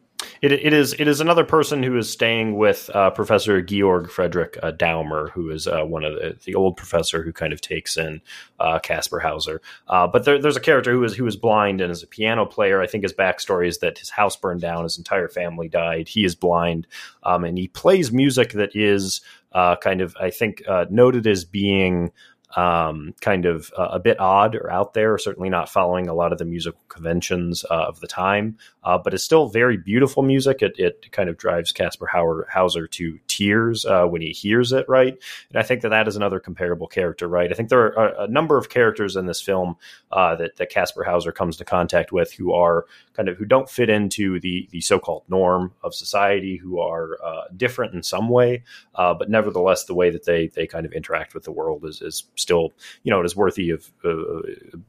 [0.43, 4.59] It, it is it is another person who is staying with uh, Professor Georg Frederick
[4.63, 7.97] uh, Daumer, who is uh, one of the, the old professor who kind of takes
[7.97, 8.21] in
[8.61, 9.61] uh, Kaspar Hauser.
[9.89, 12.47] Uh, but there, there's a character who is who is blind and is a piano
[12.47, 12.81] player.
[12.81, 16.09] I think his backstory is that his house burned down, his entire family died.
[16.09, 16.87] He is blind,
[17.23, 19.21] um, and he plays music that is
[19.53, 22.13] uh, kind of I think noted as being
[22.57, 26.33] um, kind of uh, a bit odd or out there, certainly not following a lot
[26.33, 30.63] of the musical conventions uh, of the time, uh, but it's still very beautiful music.
[30.63, 35.17] It, it kind of drives Kaspar Hauser to tears uh, when he hears it, right?
[35.51, 37.51] And I think that that is another comparable character, right?
[37.51, 39.77] I think there are a, number of characters in this film
[40.11, 42.85] uh, that, that Kaspar Hauser comes to contact with who are
[43.15, 47.43] kind of who don't fit into the the so-called norm of society, who are uh,
[47.57, 48.65] different in some way,
[48.97, 52.25] but nevertheless, the way that they they kind of interact with the world is is
[52.45, 52.73] still,
[53.03, 54.43] you know, it is worthy of, uh,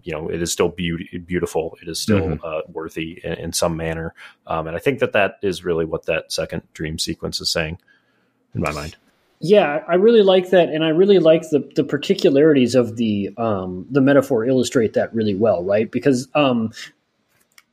[0.03, 1.75] you know, it is still beauty, beautiful.
[1.81, 2.45] It is still mm-hmm.
[2.45, 4.13] uh, worthy in, in, some manner.
[4.45, 7.79] Um, and I think that that is really what that second dream sequence is saying
[8.53, 8.97] in my mind.
[9.39, 13.85] Yeah, I really like that, and I really like the the particularities of the um,
[13.91, 15.91] the metaphor illustrate that really well, right?
[15.91, 16.71] Because um,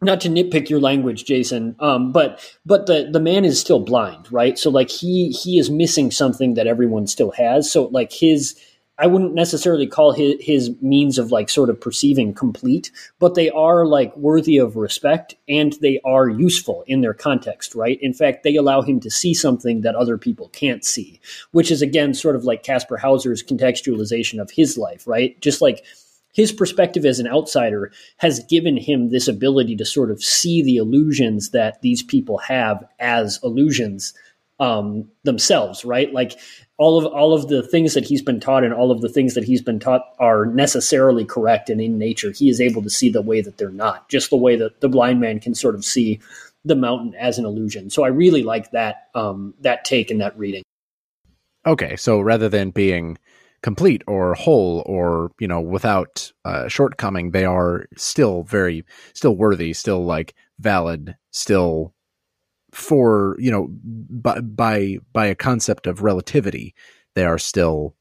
[0.02, 4.30] not to nitpick your language, Jason, um, but but the the man is still blind,
[4.32, 4.58] right?
[4.58, 7.70] So like he he is missing something that everyone still has.
[7.70, 8.60] So like his
[8.98, 13.48] I wouldn't necessarily call his, his means of like sort of perceiving complete, but they
[13.50, 17.98] are like worthy of respect and they are useful in their context, right?
[18.02, 21.20] In fact, they allow him to see something that other people can't see,
[21.52, 25.40] which is again sort of like Kaspar Hauser's contextualization of his life, right?
[25.40, 25.84] Just like
[26.32, 30.76] his perspective as an outsider has given him this ability to sort of see the
[30.76, 34.14] illusions that these people have as illusions
[34.60, 36.12] um, themselves, right?
[36.12, 36.38] Like
[36.78, 39.34] all of all of the things that he's been taught and all of the things
[39.34, 42.32] that he's been taught are necessarily correct and in nature.
[42.32, 44.88] He is able to see the way that they're not just the way that the
[44.88, 46.20] blind man can sort of see
[46.64, 47.90] the mountain as an illusion.
[47.90, 50.62] So i really like that um, that take in that reading.
[51.66, 53.18] Okay so rather than being
[53.62, 59.72] complete or whole or you know without uh, shortcoming they are still very still worthy
[59.72, 61.94] still like valid still
[62.72, 66.74] for you know by by by a concept of relativity
[67.14, 67.94] they are still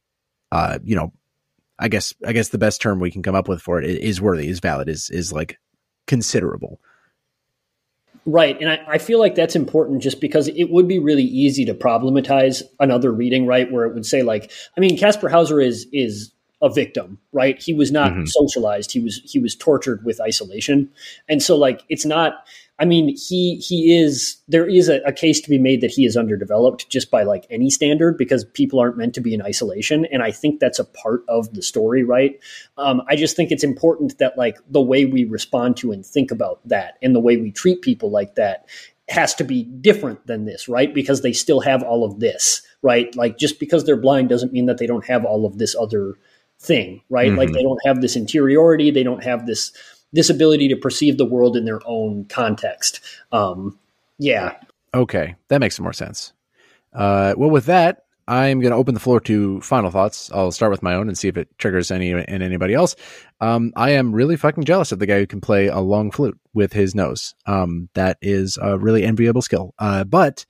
[0.51, 1.11] uh you know
[1.77, 4.21] i guess i guess the best term we can come up with for it is
[4.21, 5.59] worthy is valid is is like
[6.07, 6.79] considerable
[8.25, 8.59] Right.
[8.61, 11.73] And I, I, feel like that's important just because it would be really easy to
[11.73, 13.71] problematize another reading, right?
[13.71, 17.59] Where it would say like, I mean, kaspar Hauser is, is a victim, right?
[17.59, 18.25] He was not mm-hmm.
[18.25, 18.91] socialized.
[18.91, 20.91] He was, he was tortured with isolation.
[21.27, 22.45] And so like, it's not,
[22.81, 26.03] I mean, he he is there is a, a, case to be made that he
[26.03, 30.05] is underdeveloped just by like any standard because people aren't meant to be in isolation,
[30.11, 32.39] and I think that's a part of the story, right?
[32.79, 36.31] Um, I just think it's important that like the way we respond to and think
[36.31, 38.65] about that, and the way we treat people like that
[39.09, 40.91] has to be different than this, right?
[40.91, 43.15] Because they still have all of this, right?
[43.15, 46.15] Like just because they're blind doesn't mean that they don't have all of this other
[46.59, 47.27] thing, right?
[47.27, 47.37] Mm-hmm.
[47.37, 49.71] Like they don't have this interiority, they don't have this
[50.13, 52.99] this ability to perceive the world in their own context.
[53.31, 53.79] Um,
[54.17, 54.57] yeah.
[54.93, 56.33] Okay, that makes more sense.
[56.93, 60.31] Uh, well, with that, I'm going to open the floor to final thoughts.
[60.31, 62.95] I'll start with my own and see if it triggers any in anybody else.
[63.39, 66.39] Um, I am really fucking jealous of the guy who can play a long flute
[66.53, 67.33] with his nose.
[67.45, 69.73] Um, that is a really enviable skill.
[69.79, 70.45] Uh, but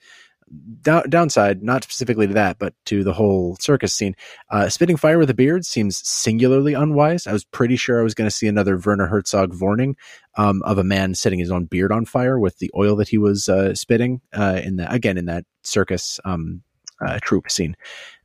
[0.81, 4.15] downside, not specifically to that, but to the whole circus scene.
[4.49, 7.27] Uh, spitting fire with a beard seems singularly unwise.
[7.27, 9.95] I was pretty sure I was going to see another Werner Herzog warning
[10.37, 13.17] um, of a man setting his own beard on fire with the oil that he
[13.17, 16.61] was uh, spitting uh, in the again in that circus um,
[17.05, 17.75] uh, troupe scene.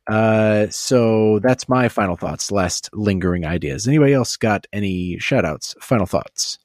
[0.07, 2.51] Uh, so that's my final thoughts.
[2.51, 3.87] Last lingering ideas.
[3.87, 5.75] Anybody else got any shout outs?
[5.81, 6.57] Final thoughts?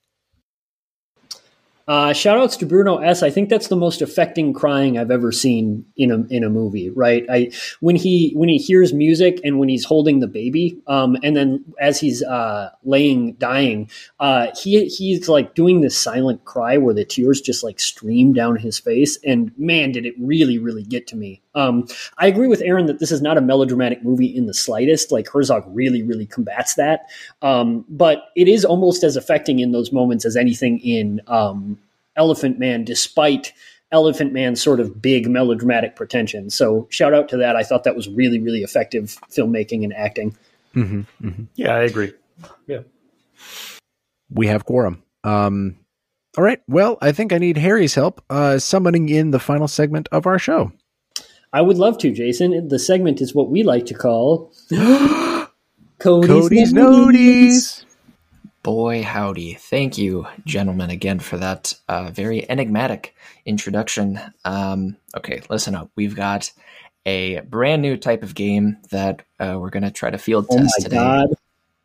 [1.88, 3.22] Uh, shout outs to Bruno S.
[3.22, 6.90] I think that's the most affecting crying I've ever seen in a in a movie.
[6.90, 11.16] Right, I when he when he hears music and when he's holding the baby, um,
[11.22, 16.78] and then as he's uh, laying dying, uh, he he's like doing this silent cry
[16.78, 20.84] where the tears just like stream down his face, and man, did it really really
[20.84, 21.41] get to me.
[21.54, 21.86] Um,
[22.18, 25.12] I agree with Aaron that this is not a melodramatic movie in the slightest.
[25.12, 27.02] Like Herzog really really combats that,
[27.42, 31.20] um, but it is almost as affecting in those moments as anything in.
[31.26, 31.78] Um,
[32.16, 33.52] Elephant Man, despite
[33.90, 36.50] Elephant Man's sort of big melodramatic pretension.
[36.50, 37.56] So shout out to that.
[37.56, 40.36] I thought that was really, really effective filmmaking and acting.
[40.74, 41.42] Mm-hmm, mm-hmm.
[41.54, 42.12] Yeah, I agree.
[42.66, 42.80] Yeah.
[44.30, 45.02] We have quorum.
[45.24, 45.76] Um,
[46.36, 46.60] all right.
[46.66, 50.38] Well, I think I need Harry's help uh, summoning in the final segment of our
[50.38, 50.72] show.
[51.52, 52.68] I would love to, Jason.
[52.68, 55.48] The segment is what we like to call Cody's,
[55.98, 57.84] Cody's Noteys.
[58.62, 59.54] Boy, howdy.
[59.54, 64.20] Thank you, gentlemen, again for that uh, very enigmatic introduction.
[64.44, 65.90] Um, okay, listen up.
[65.96, 66.52] We've got
[67.04, 70.58] a brand new type of game that uh, we're going to try to field oh
[70.58, 70.96] test today.
[70.96, 71.28] God.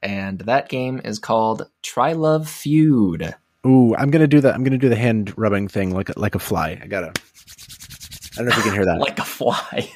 [0.01, 3.35] And that game is called Trylove Feud.
[3.65, 4.53] Ooh, I'm gonna do that.
[4.53, 6.79] I'm gonna do the hand rubbing thing like like a fly.
[6.81, 7.13] I gotta.
[8.39, 8.99] I don't know if you can hear that.
[8.99, 9.91] like a fly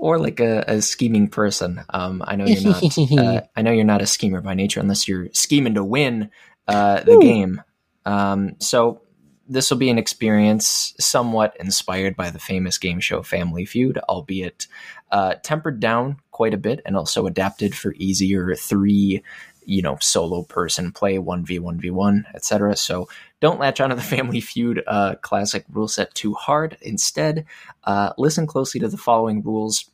[0.00, 1.82] or like a, a scheming person.
[1.90, 2.98] Um, I know you're not.
[3.18, 6.30] uh, I know you're not a schemer by nature, unless you're scheming to win
[6.66, 7.20] uh, the Ooh.
[7.20, 7.62] game.
[8.06, 9.02] Um, so
[9.46, 14.66] this will be an experience somewhat inspired by the famous game show Family Feud, albeit
[15.10, 19.22] uh, tempered down quite a bit and also adapted for easier three,
[19.64, 22.76] you know, solo person play, one v one v one, etc.
[22.76, 23.08] So
[23.40, 26.76] don't latch onto the Family Feud uh, classic rule set too hard.
[26.82, 27.46] Instead,
[27.84, 29.90] uh, listen closely to the following rules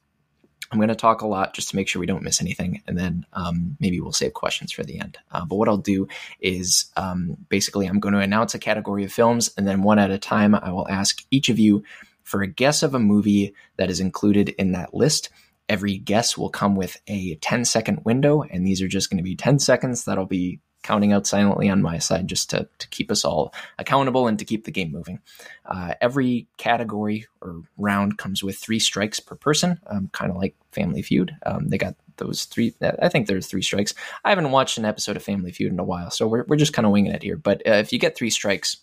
[0.71, 2.99] I'm going to talk a lot just to make sure we don't miss anything, and
[2.99, 5.19] then um, maybe we'll save questions for the end.
[5.31, 6.09] Uh, but what I'll do
[6.41, 10.11] is um, basically I'm going to announce a category of films, and then one at
[10.11, 11.85] a time, I will ask each of you
[12.25, 15.29] for a guess of a movie that is included in that list.
[15.69, 19.25] Every guess will come with a 10 second window, and these are just going to
[19.25, 23.11] be 10 seconds that'll be counting out silently on my side just to, to keep
[23.11, 25.19] us all accountable and to keep the game moving.
[25.65, 30.55] Uh, every category or round comes with three strikes per person, um, kind of like
[30.71, 31.35] Family Feud.
[31.45, 32.73] Um, they got those three.
[32.81, 33.95] I think there's three strikes.
[34.25, 36.73] I haven't watched an episode of Family Feud in a while, so we're, we're just
[36.73, 37.37] kind of winging it here.
[37.37, 38.77] But uh, if you get three strikes,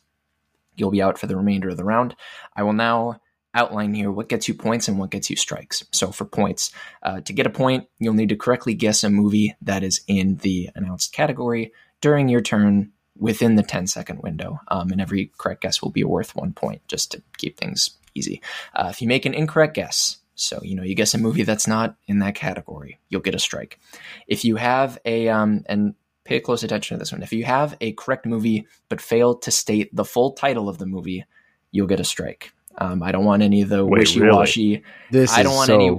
[0.76, 2.18] you'll be out for the remainder of the round.
[2.54, 3.22] I will now
[3.54, 5.84] outline here what gets you points and what gets you strikes.
[5.91, 9.56] So for points, uh, to get a point, you'll need to correctly guess a movie
[9.62, 14.60] that is in the announced category during your turn within the 10 second window.
[14.70, 18.41] Um, and every correct guess will be worth one point just to keep things easy.
[18.76, 21.68] Uh, if you make an incorrect guess, so you know you guess a movie that's
[21.68, 23.80] not in that category, you'll get a strike.
[24.28, 25.93] If you have a um, and
[26.24, 27.24] pay close attention to this one.
[27.24, 30.86] If you have a correct movie but fail to state the full title of the
[30.86, 31.26] movie,
[31.72, 32.51] you'll get a strike.
[32.78, 34.84] Um, I don't want any of the wishy washy.
[35.11, 35.89] This I don't want so, any.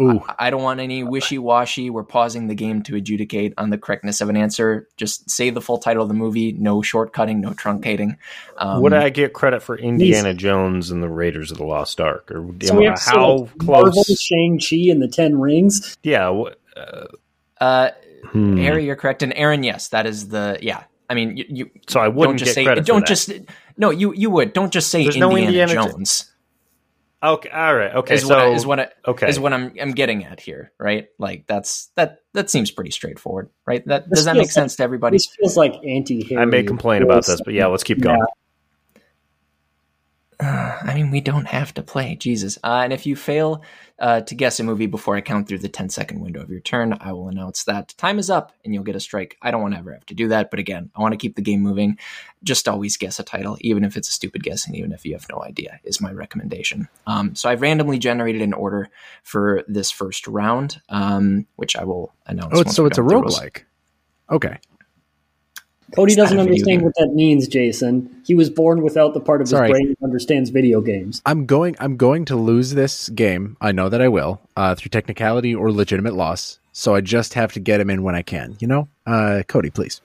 [0.00, 0.24] Ooh.
[0.26, 1.90] I, I don't want any wishy washy.
[1.90, 4.88] We're pausing the game to adjudicate on the correctness of an answer.
[4.96, 6.52] Just say the full title of the movie.
[6.52, 7.36] No shortcutting.
[7.40, 8.16] No truncating.
[8.56, 12.30] Um, Would I get credit for Indiana Jones and the Raiders of the Lost Ark?
[12.30, 14.20] Or So we have how so Marvel, close?
[14.20, 15.96] Shang Chi, and the Ten Rings.
[16.02, 16.32] Yeah.
[16.32, 16.78] wh-
[17.60, 17.90] Uh,
[18.24, 18.56] hmm.
[18.56, 20.84] Harry, you're correct, and Aaron, yes, that is the yeah.
[21.10, 23.06] I mean, you, you So I don't wouldn't just get say don't for that.
[23.06, 23.30] just
[23.80, 23.90] no.
[23.90, 26.32] You you would don't just say There's no Indiana, Indiana Jo- Jones.
[27.22, 27.50] Okay.
[27.50, 27.94] All right.
[27.96, 28.14] Okay.
[28.14, 29.28] is so what I, is what I, okay.
[29.28, 31.08] is what I'm I'm getting at here, right?
[31.18, 33.86] Like that's that that seems pretty straightforward, right?
[33.86, 35.16] That This does that make sense to everybody?
[35.16, 36.40] This feels like anti-Harry.
[36.40, 38.20] I may complain about this, but yeah, let's keep going.
[40.42, 42.58] I mean, we don't have to play, Jesus.
[42.64, 43.62] Uh, and if you fail
[43.98, 46.60] uh, to guess a movie before I count through the 10 second window of your
[46.60, 49.36] turn, I will announce that time is up and you'll get a strike.
[49.42, 51.36] I don't want to ever have to do that, but again, I want to keep
[51.36, 51.98] the game moving.
[52.42, 55.12] Just always guess a title, even if it's a stupid guess and even if you
[55.12, 56.88] have no idea, is my recommendation.
[57.06, 58.88] Um, so I've randomly generated an order
[59.22, 62.58] for this first round, um, which I will announce.
[62.58, 63.64] Oh, so it's a roguelike.
[64.30, 64.58] Okay.
[65.94, 66.82] Cody doesn't understand game.
[66.82, 68.22] what that means, Jason.
[68.24, 71.20] He was born without the part of his brain that understands video games.
[71.26, 73.56] I'm going I'm going to lose this game.
[73.60, 76.58] I know that I will, uh, through technicality or legitimate loss.
[76.72, 78.88] So I just have to get him in when I can, you know?
[79.06, 80.00] Uh, Cody, please.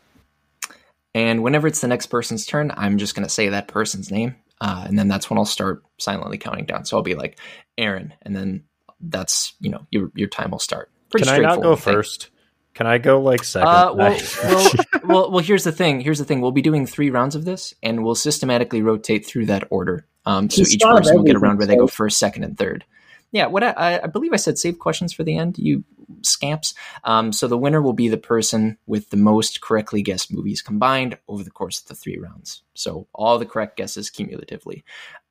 [1.13, 4.35] And whenever it's the next person's turn, I'm just going to say that person's name.
[4.59, 6.85] Uh, and then that's when I'll start silently counting down.
[6.85, 7.39] So I'll be like,
[7.77, 8.13] Aaron.
[8.23, 8.63] And then
[8.99, 10.89] that's, you know, your, your time will start.
[11.11, 11.93] Pretty Can I not go straightforward thing.
[11.93, 12.29] first?
[12.75, 13.67] Can I go like second?
[13.67, 14.71] Uh, well, well,
[15.03, 16.01] well, well, here's the thing.
[16.01, 16.41] Here's the thing.
[16.41, 20.05] We'll be doing three rounds of this, and we'll systematically rotate through that order.
[20.25, 22.85] Um, so each person will get a round where they go first, second, and third.
[23.31, 25.57] Yeah, what I, I- I believe I said save questions for the end.
[25.57, 25.83] You
[26.21, 26.73] scamps.
[27.03, 31.17] Um, so the winner will be the person with the most correctly guessed movies combined
[31.27, 32.61] over the course of the three rounds.
[32.75, 34.83] So all the correct guesses cumulatively.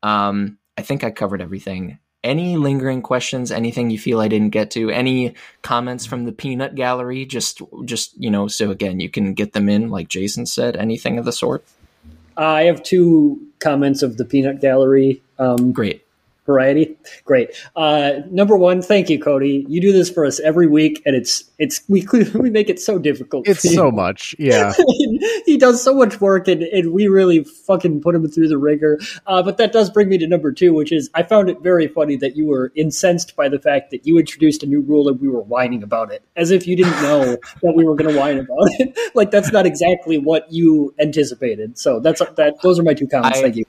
[0.02, 1.98] Um, I think I covered everything.
[2.24, 3.52] Any lingering questions?
[3.52, 4.90] Anything you feel I didn't get to?
[4.90, 7.26] Any comments from the peanut gallery?
[7.26, 10.74] Just, just you know, so again, you can get them in, like Jason said.
[10.74, 11.64] Anything of the sort.
[12.36, 16.06] Uh, I have two comments of the peanut gallery um, Great.
[16.46, 16.96] Variety.
[17.24, 17.50] Great.
[17.76, 19.64] Uh, number one, thank you, Cody.
[19.68, 22.98] You do this for us every week, and it's it's we we make it so
[22.98, 23.48] difficult.
[23.48, 24.34] It's so much.
[24.38, 24.72] Yeah.
[25.46, 28.98] he does so much work, and, and we really fucking put him through the ringer.
[29.26, 31.88] Uh, but that does bring me to number two, which is I found it very
[31.88, 35.20] funny that you were incensed by the fact that you introduced a new rule and
[35.20, 38.18] we were whining about it, as if you didn't know that we were going to
[38.18, 38.98] whine about it.
[39.14, 41.78] like that's not exactly what you anticipated.
[41.78, 42.60] So that's that.
[42.62, 43.38] Those are my two comments.
[43.38, 43.64] I- Thank you.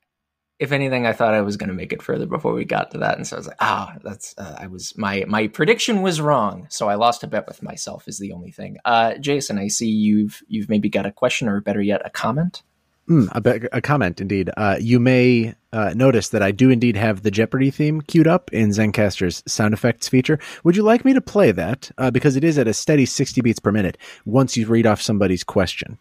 [0.58, 3.00] If anything, I thought I was going to make it further before we got to
[3.00, 6.22] that, and so I was like, ah, that's uh, I was my my prediction was
[6.22, 8.08] wrong, so I lost a bet with myself.
[8.08, 8.78] Is the only thing.
[8.86, 12.64] Uh, Jason, I see you've you've maybe got a question or better yet, a comment.
[13.10, 14.50] Mm, a, be- a comment, indeed.
[14.58, 18.52] Uh, you may uh, notice that I do indeed have the Jeopardy theme queued up
[18.52, 20.40] in Zencastr's sound effects feature.
[20.64, 21.92] Would you like me to play that?
[21.98, 25.02] Uh, because it is at a steady 60 beats per minute once you read off
[25.02, 26.00] somebody's question.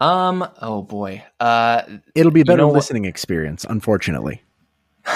[0.00, 0.46] Um.
[0.60, 1.24] Oh boy.
[1.40, 1.82] Uh.
[2.14, 4.42] It'll be a better know what- listening experience, unfortunately.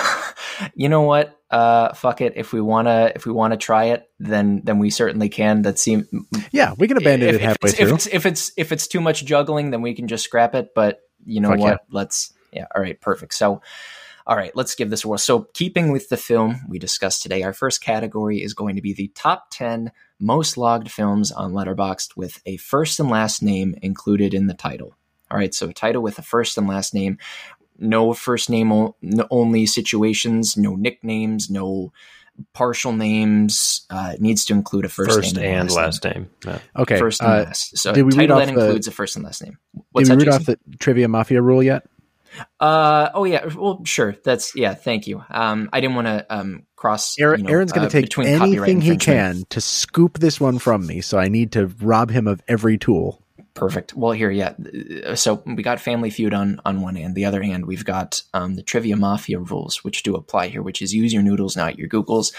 [0.75, 1.39] You know what?
[1.53, 1.95] Uh.
[1.95, 2.33] Fuck it.
[2.35, 5.63] If we wanna, if we wanna try it, then then we certainly can.
[5.63, 6.27] That seem.
[6.51, 7.87] Yeah, we can abandon if, it halfway if, through.
[7.87, 10.71] If it's, if it's if it's too much juggling, then we can just scrap it.
[10.75, 11.69] But you know Fuck what?
[11.71, 11.77] yeah.
[11.93, 12.67] Let's yeah.
[12.75, 13.35] All right, perfect.
[13.35, 13.63] So,
[14.29, 15.17] all right, let's give this a whirl.
[15.17, 18.93] So, keeping with the film we discussed today, our first category is going to be
[18.93, 24.35] the top ten most logged films on Letterboxd with a first and last name included
[24.35, 24.95] in the title.
[25.31, 27.17] All right, so a title with a first and last name.
[27.79, 28.71] No first name
[29.31, 31.93] only situations, no nicknames, no
[32.53, 33.87] partial names.
[33.89, 36.29] Uh, it needs to include a first, first name and name last name.
[36.45, 36.59] Yeah.
[36.77, 36.99] okay.
[36.99, 37.79] first and uh, last.
[37.79, 39.59] So did we read title off that the- includes a first and last name.
[39.75, 41.87] did What's we that, read off the Trivia Mafia rule yet?
[42.61, 43.47] Uh oh yeah.
[43.55, 44.17] Well, sure.
[44.25, 44.75] That's yeah.
[44.75, 45.25] Thank you.
[45.31, 47.19] Um, I didn't want to um cross.
[47.19, 50.41] Aaron, you know, Aaron's going uh, to take between anything he can to scoop this
[50.41, 53.23] one from me, so I need to rob him of every tool.
[53.55, 53.95] Perfect.
[53.95, 54.55] Well, here, yeah.
[55.05, 57.15] Uh, So we got Family Feud on on one hand.
[57.15, 60.81] The other hand, we've got um, the Trivia Mafia rules, which do apply here, which
[60.81, 62.33] is use your noodles, not your Googles.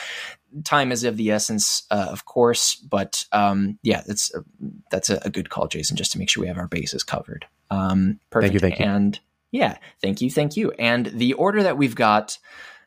[0.63, 4.43] Time is of the essence, uh, of course, but um, yeah, that's a,
[4.89, 5.97] that's a, a good call, Jason.
[5.97, 7.45] Just to make sure we have our bases covered.
[7.69, 8.53] Um, perfect.
[8.53, 8.85] you, thank you.
[8.85, 9.19] And
[9.51, 10.71] yeah, thank you, thank you.
[10.71, 12.37] And the order that we've got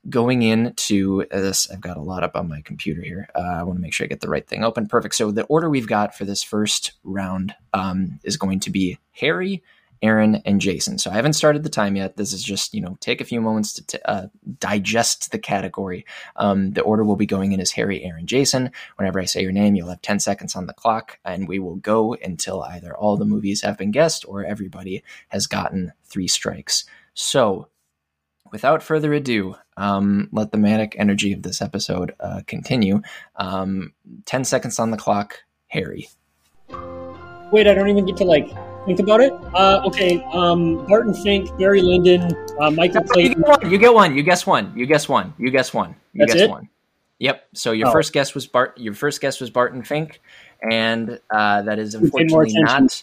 [0.08, 3.28] going into this, I've got a lot up on my computer here.
[3.34, 4.86] Uh, I want to make sure I get the right thing open.
[4.86, 5.14] Perfect.
[5.14, 9.62] So the order we've got for this first round um, is going to be Harry,
[10.02, 10.98] Aaron, and Jason.
[10.98, 12.16] So I haven't started the time yet.
[12.16, 14.26] This is just you know take a few moments to t- uh,
[14.58, 16.04] digest the category.
[16.36, 18.70] Um, the order will be going in as Harry, Aaron, Jason.
[18.96, 21.76] Whenever I say your name, you'll have ten seconds on the clock, and we will
[21.76, 26.84] go until either all the movies have been guessed or everybody has gotten three strikes.
[27.14, 27.68] So
[28.50, 33.00] without further ado, um, let the manic energy of this episode uh, continue.
[33.36, 33.94] Um,
[34.26, 35.38] 10 seconds on the clock.
[35.72, 36.06] Harry.
[37.50, 38.46] Wait, I don't even get to like
[38.86, 39.32] think about it.
[39.54, 43.42] Uh, okay, um, Barton Fink, Barry Lyndon, uh, Michael You Clayton.
[43.42, 43.70] get one.
[43.70, 44.16] You get one.
[44.16, 44.72] You guess one.
[44.76, 45.34] You guess one.
[45.38, 45.94] You guess one.
[46.12, 46.50] You That's guess it?
[46.50, 46.68] one.
[47.18, 47.44] Yep.
[47.54, 47.92] So your Oh.
[47.92, 48.76] first guess was Bart.
[48.78, 50.20] Your first guess was Barton Fink,
[50.68, 53.02] and uh, that is unfortunately not.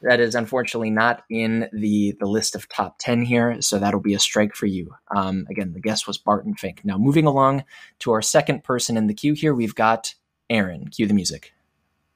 [0.00, 3.60] That is unfortunately not in the the list of top ten here.
[3.60, 4.94] So that'll be a strike for you.
[5.14, 6.82] Um, again, the guess was Barton Fink.
[6.84, 7.64] Now moving along
[7.98, 10.14] to our second person in the queue here, we've got
[10.48, 10.88] Aaron.
[10.88, 11.52] Cue the music,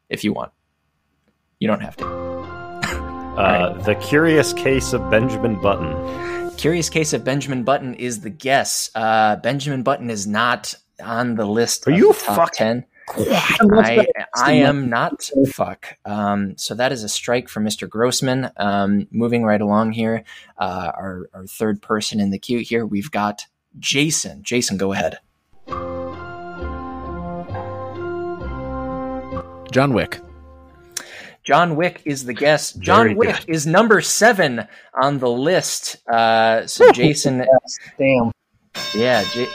[0.08, 0.52] if you want.
[1.58, 2.41] You don't have to.
[3.36, 6.50] Uh, The Curious Case of Benjamin Button.
[6.56, 8.90] Curious Case of Benjamin Button is the guess.
[8.94, 11.86] Uh, Benjamin Button is not on the list.
[11.88, 12.84] Are of you the top fuck- ten?
[13.08, 14.06] I.
[14.36, 15.98] I am not fuck.
[16.04, 17.88] Um, so that is a strike for Mr.
[17.88, 18.50] Grossman.
[18.56, 20.24] Um, moving right along here,
[20.56, 23.46] uh, our, our third person in the queue here, we've got
[23.78, 24.42] Jason.
[24.42, 25.18] Jason, go ahead.
[29.72, 30.20] John Wick.
[31.44, 32.78] John Wick is the guest.
[32.80, 34.66] John Very Wick is number seven
[35.00, 35.96] on the list.
[36.08, 37.44] Uh, so Jason,
[37.98, 38.30] Damn.
[38.94, 39.48] Yeah, J-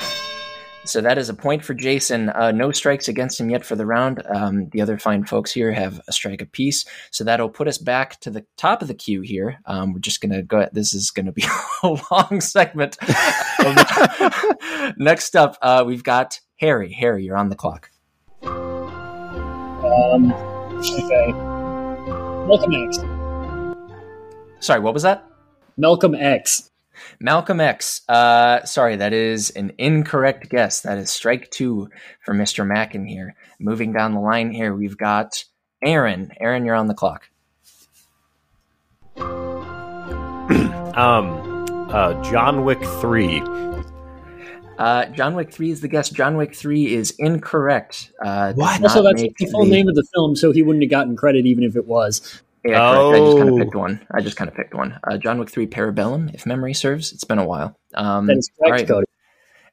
[0.84, 2.30] so that is a point for Jason.
[2.30, 4.22] Uh, no strikes against him yet for the round.
[4.28, 8.20] Um, the other fine folks here have a strike apiece, so that'll put us back
[8.22, 9.60] to the top of the queue here.
[9.66, 10.68] Um, we're just gonna go.
[10.72, 11.44] This is gonna be
[11.84, 12.98] a long segment.
[14.98, 16.92] Next up, uh, we've got Harry.
[16.94, 17.90] Harry, you're on the clock.
[19.84, 21.57] Um, okay.
[22.48, 22.98] Malcolm X.
[24.66, 25.26] Sorry, what was that?
[25.76, 26.72] Malcolm X.
[27.20, 28.02] Malcolm X.
[28.08, 30.82] Uh, sorry, that is an incorrect guess.
[30.82, 31.90] That is strike two
[32.24, 32.66] for Mr.
[32.66, 33.36] Mackin here.
[33.60, 35.44] Moving down the line here, we've got
[35.84, 36.32] Aaron.
[36.40, 37.30] Aaron, you're on the clock.
[40.98, 43.40] Um, uh, John Wick 3.
[44.78, 46.10] Uh, John Wick 3 is the guess.
[46.10, 48.12] John Wick 3 is incorrect.
[48.24, 48.82] Uh, What?
[48.84, 51.64] Also, that's the full name of the film, so he wouldn't have gotten credit even
[51.64, 52.42] if it was.
[52.64, 53.16] Yeah, correct.
[53.16, 53.54] I just kind Oh.
[53.54, 54.02] of picked one.
[54.14, 55.00] I just kind of picked one.
[55.10, 57.12] Uh, John Wick 3 Parabellum, if memory serves.
[57.12, 57.78] It's been a while.
[57.96, 58.88] Um, That is correct, right.
[58.88, 59.06] Cody.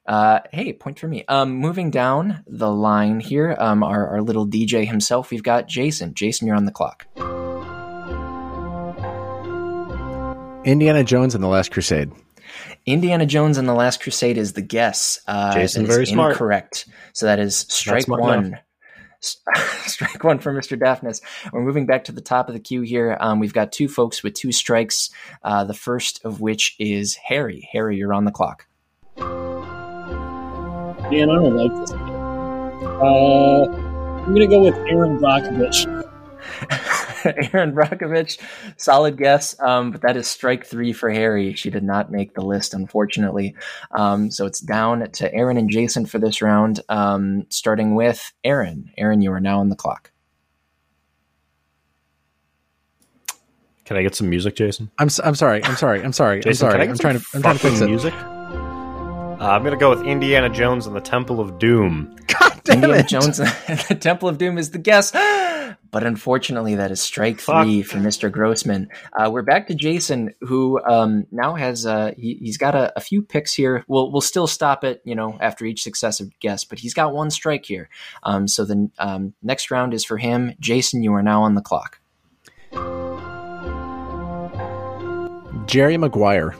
[0.07, 1.23] Uh, hey, point for me.
[1.27, 6.13] Um, moving down the line here, um, our, our little DJ himself, we've got Jason.
[6.13, 7.05] Jason, you're on the clock.
[10.65, 12.11] Indiana Jones and the Last Crusade.
[12.85, 15.19] Indiana Jones and the Last Crusade is the guess.
[15.27, 16.31] Uh, Jason, that is very smart.
[16.33, 16.87] Incorrect.
[17.13, 18.59] So that is strike one.
[19.23, 19.37] S-
[19.87, 20.79] strike one for Mr.
[20.79, 21.21] Daphnis.
[21.51, 23.17] We're moving back to the top of the queue here.
[23.19, 25.09] Um, we've got two folks with two strikes.
[25.43, 27.67] Uh, the first of which is Harry.
[27.71, 28.67] Harry, you're on the clock.
[29.17, 29.29] Man,
[31.29, 31.91] I don't like this.
[31.91, 33.65] Uh,
[34.25, 35.85] I'm gonna go with Aaron Brockovich.
[37.53, 38.37] Aaron Brockovich,
[38.77, 41.53] solid guess, um, but that is strike three for Harry.
[41.55, 43.55] She did not make the list, unfortunately.
[43.97, 48.91] Um, so it's down to Aaron and Jason for this round, um, starting with Aaron.
[48.97, 50.11] Aaron, you are now on the clock.
[53.85, 54.89] Can I get some music, Jason?
[54.97, 55.63] I'm s- I'm sorry.
[55.63, 56.01] I'm sorry.
[56.03, 56.37] I'm sorry.
[56.37, 56.71] I'm Jason, sorry.
[56.73, 57.87] can I get I'm some trying to I'm trying to fix it.
[57.87, 58.13] music.
[58.15, 62.15] Uh, I'm gonna go with Indiana Jones and the Temple of Doom.
[62.27, 63.07] God damn Indiana it.
[63.07, 63.49] Jones and
[63.89, 65.11] the Temple of Doom is the guess.
[65.95, 67.63] But unfortunately, that is strike Fuck.
[67.63, 68.29] three for Mr.
[68.29, 68.89] Grossman.
[69.17, 72.99] Uh, we're back to Jason, who um, now has uh, he, he's got a, a
[72.99, 73.85] few picks here.
[73.87, 77.31] We'll we'll still stop it, you know, after each successive guess, but he's got one
[77.31, 77.87] strike here.
[78.23, 80.51] Um, so the um, next round is for him.
[80.59, 82.01] Jason, you are now on the clock.
[85.65, 86.57] Jerry Maguire.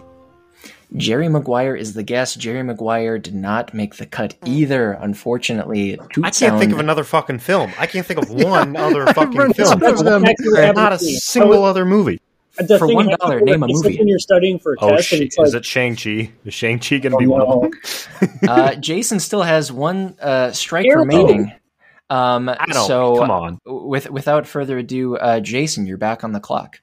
[0.96, 2.40] Jerry Maguire is the guest.
[2.40, 6.00] Jerry Maguire did not make the cut either, unfortunately.
[6.24, 7.72] I can't think of another fucking film.
[7.80, 9.80] I can't think of one other fucking film.
[9.80, 10.22] those them.
[10.24, 12.20] Back to your Not a average- single other movie.
[12.58, 13.98] The For one is, dollar, it's name a movie.
[13.98, 15.20] When you're studying for a Oh, test, shit.
[15.20, 16.32] and it's is like, it Shang Chi?
[16.46, 17.62] Is Shang Chi gonna oh, be one of no.
[18.22, 18.30] them?
[18.48, 21.02] uh, Jason still has one uh, strike Careful.
[21.06, 21.52] remaining.
[22.10, 22.88] Um, I don't.
[22.88, 23.60] so come on.
[23.66, 26.80] with without further ado, uh, Jason, you're back on the clock.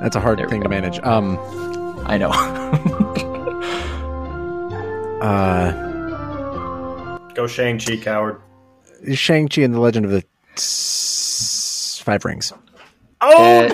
[0.00, 0.98] That's a hard There thing to manage.
[1.00, 1.38] Um.
[2.06, 2.32] I know.
[5.16, 5.72] Uh.
[7.34, 8.40] Go Shang Chi, coward.
[9.14, 10.22] Shang Chi and the Legend of the
[10.54, 12.52] S- Five Rings.
[13.22, 13.68] Uh,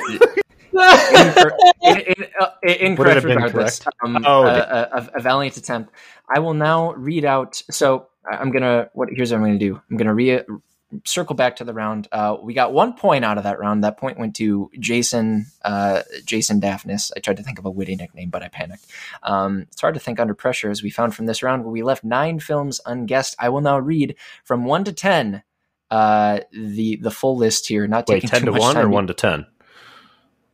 [1.83, 3.81] in- in- uh, incorrect Would it have been regardless.
[4.03, 5.93] Um, Oh, uh, a, a valiant attempt.
[6.35, 7.63] I will now read out.
[7.71, 8.89] So I- I'm gonna.
[8.95, 9.11] What?
[9.13, 9.79] Here's what I'm gonna do.
[9.91, 10.41] I'm gonna re-
[11.05, 12.09] circle back to the round.
[12.13, 13.85] Uh, we got one point out of that round.
[13.85, 15.47] That point went to Jason.
[15.65, 17.11] Uh, Jason Daphnis.
[17.17, 18.87] I tried to think of a witty nickname, but I panicked.
[19.23, 21.83] Um, it's hard to think under pressure, as we found from this round, where we
[21.83, 23.37] left nine films unguessed.
[23.39, 25.43] I will now read from one to ten.
[25.91, 27.87] Uh, the the full list here.
[27.87, 28.91] Not Wait, taking ten too to much one or time.
[28.91, 29.47] one to ten?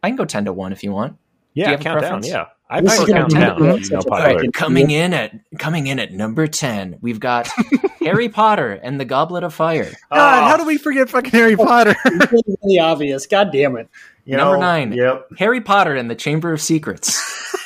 [0.02, 1.16] I can go ten to one if you want.
[1.54, 2.22] you Yeah, have a countdown.
[2.24, 3.58] Yeah, I This prefer countdown.
[3.58, 3.64] good.
[3.66, 4.34] You know, Such a popular.
[4.34, 7.48] fucking- Coming in at coming in at number ten, we've got
[8.08, 9.84] Harry Potter and the Goblet of Fire.
[9.84, 11.94] God, Oh, how do we forget fucking Harry Potter?
[12.04, 13.26] It's really, really obvious.
[13.26, 13.88] God damn it.
[14.24, 14.92] you Number know, nine.
[14.92, 15.28] Yep.
[15.38, 17.20] Harry Potter and the Chamber of Secrets.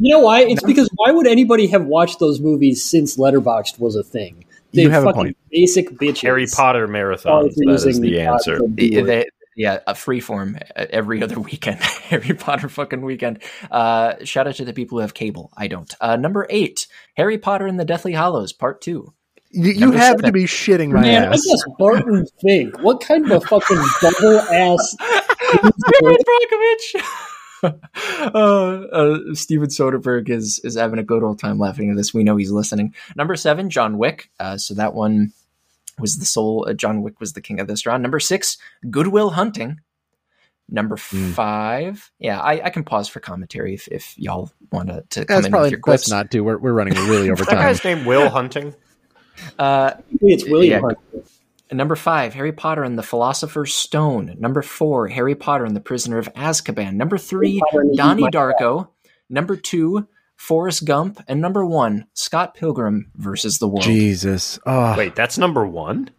[0.00, 0.40] You know why?
[0.42, 4.44] It's because why would anybody have watched those movies since Letterboxd was a thing?
[4.72, 5.36] You have a point.
[5.52, 6.22] Basic bitches.
[6.22, 7.44] Harry Potter marathon.
[7.44, 7.54] marathons.
[7.54, 8.58] That is using the answer.
[8.66, 11.78] They- yeah, a freeform uh, every other weekend.
[11.80, 13.40] Harry Potter fucking weekend.
[13.70, 15.52] Uh, shout out to the people who have cable.
[15.56, 15.94] I don't.
[16.00, 19.14] Uh, number eight, Harry Potter and the Deathly Hallows, part two.
[19.54, 20.32] You you have to seven.
[20.32, 21.44] be shitting my Man, I ass.
[21.46, 22.78] guess Barton Fink.
[22.82, 24.96] What kind of a fucking double ass?
[26.02, 27.04] Aaron Brockovich.
[28.34, 32.12] uh, uh, Steven Soderbergh is is having a good old time laughing at this.
[32.12, 32.94] We know he's listening.
[33.16, 34.30] Number seven, John Wick.
[34.38, 35.32] Uh, so that one
[35.98, 36.66] was the soul.
[36.68, 38.02] Uh, John Wick was the king of this round.
[38.02, 38.58] Number six,
[38.90, 39.80] Goodwill Hunting.
[40.68, 41.32] Number Hmm.
[41.32, 45.34] five, yeah, I, I can pause for commentary if, if y'all want to, to come
[45.36, 46.42] That's in probably with your let's not do.
[46.42, 47.58] We're, we're running really over That time.
[47.64, 48.74] guy's name Will Hunting.
[49.58, 50.80] Uh, It's William Yeah.
[50.80, 50.98] Hurt.
[51.72, 54.36] Number five, Harry Potter and the Philosopher's Stone.
[54.38, 56.94] Number four, Harry Potter and the Prisoner of Azkaban.
[56.94, 58.88] Number three, Potter and the Donnie Darko.
[59.28, 60.06] Number two,
[60.36, 61.20] Forrest Gump.
[61.26, 63.82] And number one, Scott Pilgrim versus the World.
[63.82, 64.58] Jesus.
[64.66, 66.10] Oh, Wait, that's number one.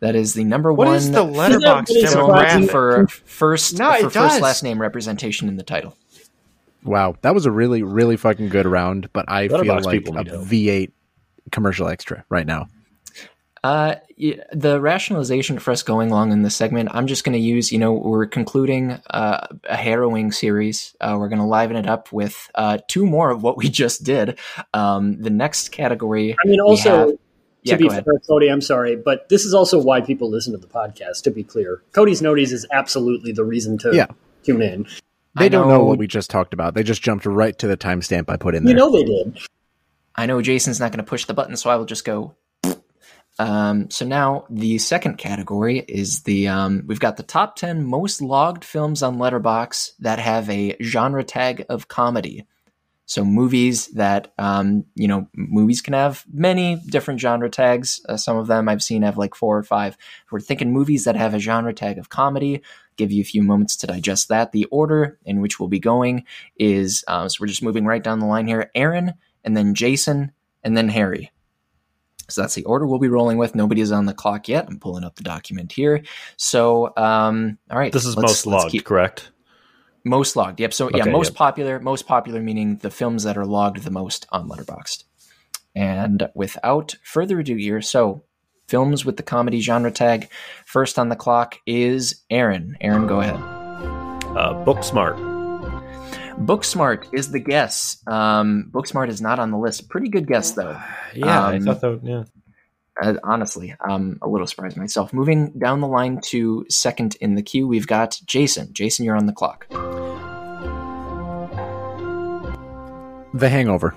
[0.00, 2.70] That is the number What one What is the letterbox Isn't that film really demographic?
[2.70, 4.40] for first No, for it first does.
[4.40, 5.94] last name representation in the title.
[6.82, 7.14] wow.
[7.20, 10.32] That was a really, really fucking good round, but I feel like people a need
[10.32, 10.46] help.
[11.46, 12.68] V8 commercial extra right now.
[13.62, 13.96] Uh,
[14.52, 17.78] the rationalization for us going along in this segment, I'm just going to use, you
[17.78, 20.96] know, we're concluding uh, a harrowing series.
[20.98, 24.02] Uh, we're going to liven it up with uh, two more of what we just
[24.02, 24.38] did.
[24.72, 26.32] Um, the next category.
[26.42, 27.18] I mean, also, have- to
[27.64, 30.66] Yeah, be fair, Cody, I'm sorry, but this is also why people listen to the
[30.66, 31.82] podcast, to be clear.
[31.92, 34.06] Cody's Noteys is absolutely the reason to Yeah.
[34.42, 34.86] tune in.
[35.38, 36.72] They I don't know know- what we just talked about.
[36.72, 38.72] They just jumped right to the timestamp I put in there.
[38.72, 39.38] You know they did.
[40.14, 42.34] I know Jason's not going to push the button, so I will just go.
[43.38, 48.20] Um, so now the second category is the um, we've got the top ten most
[48.20, 52.46] logged films on Letterbox that have a genre tag of comedy.
[53.06, 58.00] So movies that um, you know movies can have many different genre tags.
[58.06, 59.96] Uh, some of them I've seen have like four or five.
[60.30, 62.62] We're thinking movies that have a genre tag of comedy.
[62.96, 64.52] Give you a few moments to digest that.
[64.52, 66.24] The order in which we'll be going
[66.56, 68.70] is uh, so we're just moving right down the line here.
[68.74, 69.14] Aaron,
[69.44, 71.30] and then Jason, and then Harry.
[72.28, 73.54] So that's the order we'll be rolling with.
[73.54, 74.66] Nobody is on the clock yet.
[74.68, 76.04] I'm pulling up the document here.
[76.36, 77.92] So, um, all right.
[77.92, 79.30] This is most logged, keep- correct?
[80.04, 80.60] most logged.
[80.60, 80.72] Yep.
[80.72, 81.36] So yeah, most yep.
[81.36, 81.80] popular.
[81.80, 85.04] Most popular meaning the films that are logged the most on Letterboxd.
[85.74, 88.24] And without further ado, here, so
[88.68, 90.28] films with the comedy genre tag.
[90.64, 92.76] First on the clock is Aaron.
[92.80, 93.36] Aaron, go ahead.
[93.36, 95.29] Uh, Booksmart.
[96.40, 98.02] Booksmart is the guess.
[98.06, 99.88] Um, Booksmart is not on the list.
[99.88, 100.80] Pretty good guess though.
[101.14, 102.00] Yeah, I Um, thought that.
[102.02, 102.24] Yeah.
[103.00, 105.12] Uh, honestly, I'm a little surprised myself.
[105.12, 108.72] Moving down the line to second in the queue, we've got Jason.
[108.72, 109.66] Jason, you're on the clock.
[113.32, 113.94] The Hangover.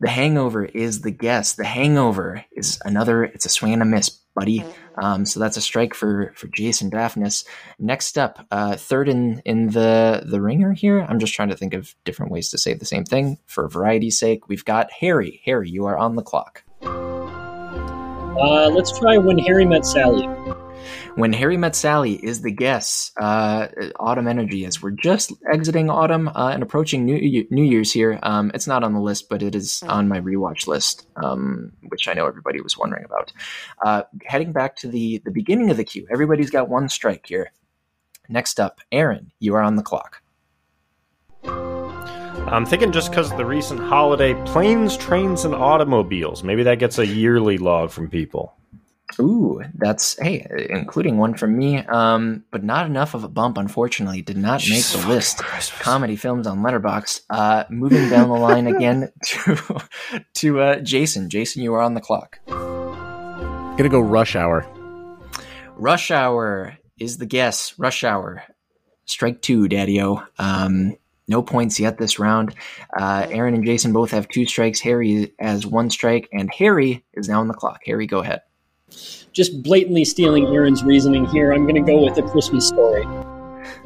[0.00, 1.54] The Hangover is the guess.
[1.54, 3.24] The Hangover is another.
[3.24, 4.62] It's a swing and a miss, buddy.
[4.98, 7.46] Um, so that's a strike for for Jason Daphnis.
[7.78, 11.00] Next up, uh, third in in the the ringer here.
[11.00, 14.18] I'm just trying to think of different ways to say the same thing for variety's
[14.18, 14.48] sake.
[14.48, 15.40] We've got Harry.
[15.44, 16.62] Harry, you are on the clock.
[16.82, 20.28] Uh, let's try When Harry Met Sally.
[21.14, 23.12] When Harry Met Sally is the guess.
[23.16, 23.68] Uh,
[23.98, 28.18] autumn energy as we're just exiting autumn uh, and approaching New New Year's here.
[28.22, 32.08] Um, it's not on the list, but it is on my rewatch list, um, which
[32.08, 33.32] I know everybody was wondering about.
[33.84, 37.52] Uh, heading back to the the beginning of the queue, everybody's got one strike here.
[38.28, 40.22] Next up, Aaron, you are on the clock.
[41.44, 46.44] I'm thinking just because of the recent holiday, planes, trains, and automobiles.
[46.44, 48.54] Maybe that gets a yearly log from people.
[49.20, 53.56] Ooh, that's hey, including one from me, um, but not enough of a bump.
[53.56, 55.38] Unfortunately, did not make the list.
[55.38, 55.72] Christ.
[55.74, 57.22] Comedy films on Letterbox.
[57.30, 59.80] Uh, moving down the line again to
[60.34, 61.30] to uh, Jason.
[61.30, 62.40] Jason, you are on the clock.
[62.46, 64.66] Gonna go Rush Hour.
[65.76, 67.78] Rush Hour is the guess.
[67.78, 68.42] Rush Hour,
[69.04, 70.22] strike two, Daddy-O.
[70.38, 70.96] Um,
[71.28, 72.54] no points yet this round.
[72.96, 74.80] Uh, Aaron and Jason both have two strikes.
[74.80, 77.80] Harry has one strike, and Harry is now on the clock.
[77.84, 78.40] Harry, go ahead.
[79.32, 81.52] Just blatantly stealing Aaron's reasoning here.
[81.52, 83.04] I'm going to go with A Christmas Story.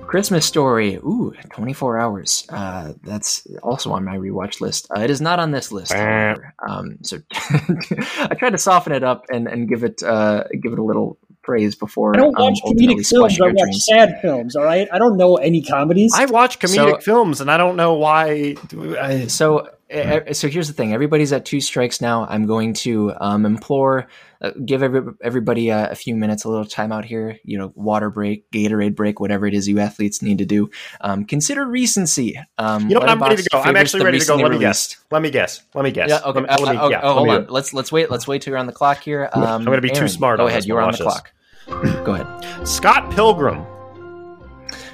[0.06, 0.96] Christmas Story.
[0.96, 2.44] Ooh, 24 hours.
[2.48, 4.88] Uh, that's also on my rewatch list.
[4.94, 5.92] Uh, it is not on this list.
[5.92, 10.78] Um, so I tried to soften it up and, and give it uh, give it
[10.78, 12.14] a little praise before.
[12.14, 13.40] I don't um, watch ultimately comedic films.
[13.40, 13.84] I watch dreams.
[13.88, 14.56] sad films.
[14.56, 16.12] All right, I don't know any comedies.
[16.14, 18.56] I watch comedic So- films, and I don't know why.
[19.00, 20.92] I, So, uh, so here's the thing.
[20.92, 22.26] Everybody's at two strikes now.
[22.28, 24.06] I'm going to um, implore,
[24.40, 27.38] uh, give every, everybody a, a few minutes, a little time out here.
[27.44, 30.70] You know, water break, Gatorade break, whatever it is you athletes need to do.
[31.00, 32.38] Um, consider recency.
[32.58, 33.08] Um, you know what?
[33.08, 33.60] I'm ready to go.
[33.60, 34.36] I'm actually ready to go.
[34.36, 35.04] Let me released- guess.
[35.10, 35.62] Let me guess.
[35.74, 36.08] Let me guess.
[36.08, 36.20] Yeah.
[36.24, 36.40] Okay.
[36.40, 37.46] Let uh, let me- uh, yeah, oh, hold on.
[37.48, 38.10] Let's let's wait.
[38.10, 39.28] Let's wait till you're on the clock here.
[39.32, 40.64] Um, I'm gonna be too smart Go ahead.
[40.64, 41.32] You're on the clock.
[41.66, 42.66] go ahead.
[42.66, 43.64] Scott Pilgrim.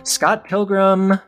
[0.04, 1.20] Scott Pilgrim.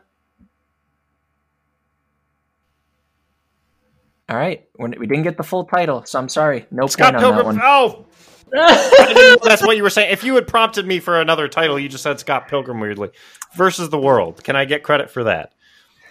[4.29, 6.65] All right, We're- we didn't get the full title, so I'm sorry.
[6.71, 7.57] No Scott point on that Pilgrim.
[7.57, 7.65] one.
[7.65, 8.05] Oh.
[8.51, 10.11] I didn't know that's what you were saying.
[10.11, 13.09] If you had prompted me for another title, you just said Scott Pilgrim weirdly.
[13.55, 14.43] Versus the World.
[14.43, 15.53] Can I get credit for that?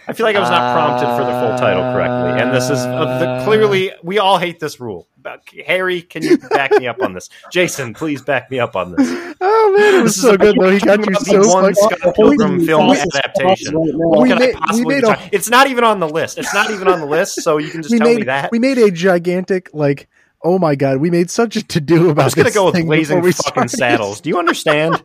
[0.07, 2.41] I feel like I was not prompted for the full title correctly.
[2.41, 5.08] And this is uh, the, clearly, we all hate this rule.
[5.21, 7.29] But Harry, can you back me up on this?
[7.51, 9.35] Jason, please back me up on this.
[9.41, 10.69] Oh man, it was This so good though.
[10.71, 11.97] He got you about so the one fucking.
[11.99, 13.75] Scott Pilgrim film adaptation.
[13.75, 16.37] right We made- I possibly we made a- It's not even on the list.
[16.37, 18.49] It's not even on the list, so you can just We tell made me that.
[18.51, 20.07] we made a gigantic like.
[20.41, 22.71] Oh my god, we made such a to do about I'm just gonna this go
[22.71, 23.69] with blazing fucking started.
[23.71, 24.21] saddles.
[24.21, 25.03] Do you understand?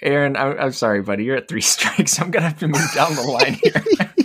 [0.00, 1.24] Aaron, I'm, I'm sorry, buddy.
[1.24, 2.18] You're at three strikes.
[2.20, 3.84] I'm gonna have to move down the line here.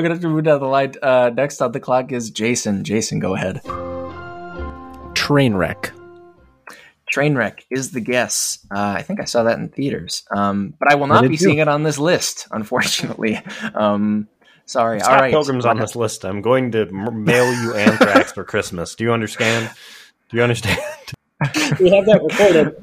[0.00, 0.94] I'm gonna have to move down the line.
[1.02, 2.84] Uh, next on the clock is Jason.
[2.84, 3.60] Jason, go ahead.
[5.12, 5.90] Trainwreck.
[7.14, 8.66] Trainwreck is the guess.
[8.70, 11.44] Uh, I think I saw that in theaters, um, but I will not be too.
[11.44, 13.38] seeing it on this list, unfortunately.
[13.74, 14.26] Um,
[14.64, 15.00] sorry.
[15.00, 16.24] Scott All right, Pilgrim's on this list.
[16.24, 18.94] I'm going to mail you anthrax for Christmas.
[18.94, 19.70] Do you understand?
[20.30, 20.78] Do you understand?
[21.78, 22.82] we have that recorded.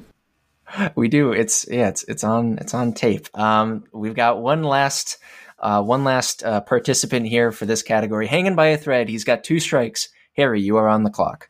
[0.95, 1.31] We do.
[1.31, 1.87] It's yeah.
[1.87, 3.27] It's it's on it's on tape.
[3.35, 5.17] Um, we've got one last
[5.59, 9.09] uh, one last uh, participant here for this category, hanging by a thread.
[9.09, 10.09] He's got two strikes.
[10.35, 11.49] Harry, you are on the clock.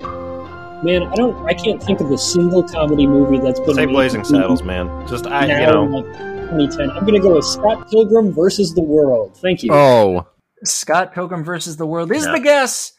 [0.00, 1.46] Man, I don't.
[1.46, 5.06] I can't think of a single comedy movie that's been Say made Blazing Saddles, man.
[5.08, 5.84] Just I, you know.
[5.84, 6.90] Like 2010.
[6.90, 9.36] I'm gonna go with Scott Pilgrim versus the World.
[9.38, 9.70] Thank you.
[9.72, 10.26] Oh,
[10.64, 12.32] Scott Pilgrim versus the World is Yeah.
[12.32, 12.92] the guess,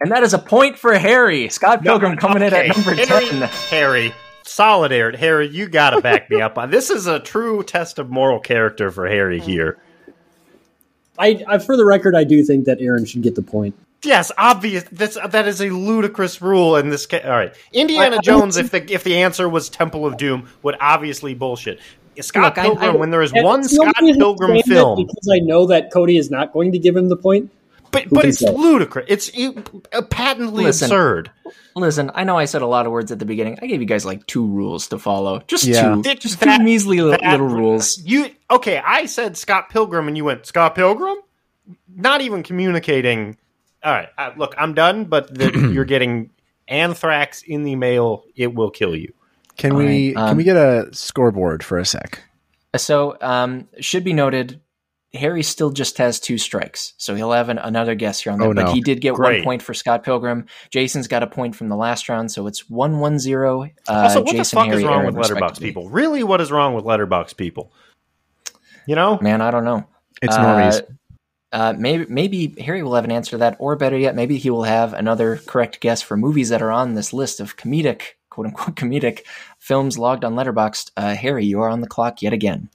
[0.00, 1.48] and that is a point for Harry.
[1.48, 3.42] Scott Pilgrim coming in at number Harry, ten.
[3.70, 4.14] Harry,
[4.44, 5.18] solidarity.
[5.18, 6.90] Harry, you got to back me up on this.
[6.90, 9.78] Is a true test of moral character for Harry here.
[11.18, 13.74] I, I, for the record, I do think that Aaron should get the point.
[14.02, 14.84] Yes, obvious.
[14.90, 17.24] That's that is a ludicrous rule in this case.
[17.24, 18.56] All right, Indiana I- I Jones.
[18.56, 21.78] If the if the answer was Temple of Doom, would obviously bullshit.
[22.20, 22.96] Scott Look, Pilgrim.
[22.96, 26.52] I- when there is one Scott Pilgrim film, because I know that Cody is not
[26.52, 27.50] going to give him the point.
[27.92, 28.50] But but it's say?
[28.50, 29.06] ludicrous.
[29.08, 29.30] It's
[29.92, 30.86] uh, patently Listen.
[30.86, 31.30] absurd.
[31.76, 33.58] Listen, I know I said a lot of words at the beginning.
[33.62, 35.42] I gave you guys like two rules to follow.
[35.46, 35.94] Just Yeah.
[35.94, 36.02] two.
[36.04, 38.02] It's Just that- two measly li- that- little rules.
[38.04, 38.78] You okay?
[38.84, 41.16] I said Scott Pilgrim, and you went Scott Pilgrim.
[41.94, 43.36] Not even communicating.
[43.84, 45.04] All right, uh, look, I'm done.
[45.06, 46.30] But the, you're getting
[46.68, 48.24] anthrax in the mail.
[48.36, 49.12] It will kill you.
[49.58, 52.22] can All we right, um, can we get a scoreboard for a sec?
[52.76, 54.60] So, um, should be noted,
[55.14, 58.46] Harry still just has two strikes, so he'll have an, another guess here on that.
[58.48, 59.38] Oh, But he did get Great.
[59.40, 60.46] one point for Scott Pilgrim.
[60.70, 63.64] Jason's got a point from the last round, so it's one one zero.
[63.64, 65.90] Uh, Also, what Jason, the fuck Harry, is wrong Aaron, with letterbox people?
[65.90, 67.72] Really, what is wrong with letterbox people?
[68.86, 69.86] You know, Man, I don't know.
[70.22, 70.82] It's Uh, normies.
[71.52, 74.48] Uh, maybe maybe Harry will have an answer to that, or better yet, maybe he
[74.48, 78.46] will have another correct guess for movies that are on this list of comedic, quote
[78.46, 79.20] unquote, comedic
[79.58, 80.90] films logged on Letterboxd.
[80.96, 82.70] Uh, Harry, you are on the clock yet again.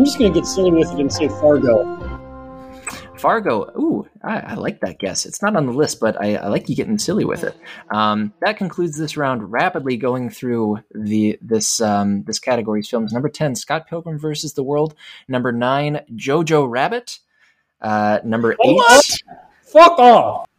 [0.00, 1.84] I'm just going to get silly with it and say Fargo.
[3.18, 3.70] Fargo.
[3.78, 5.26] Ooh, I, I like that guess.
[5.26, 7.54] It's not on the list, but I, I like you getting silly with it.
[7.90, 9.52] Um, that concludes this round.
[9.52, 13.12] Rapidly going through the this um, this category's films.
[13.12, 14.94] Number ten, Scott Pilgrim versus the World.
[15.28, 17.18] Number nine, Jojo Rabbit.
[17.82, 18.76] Uh, number eight.
[18.76, 19.18] What?
[19.64, 20.49] Fuck off.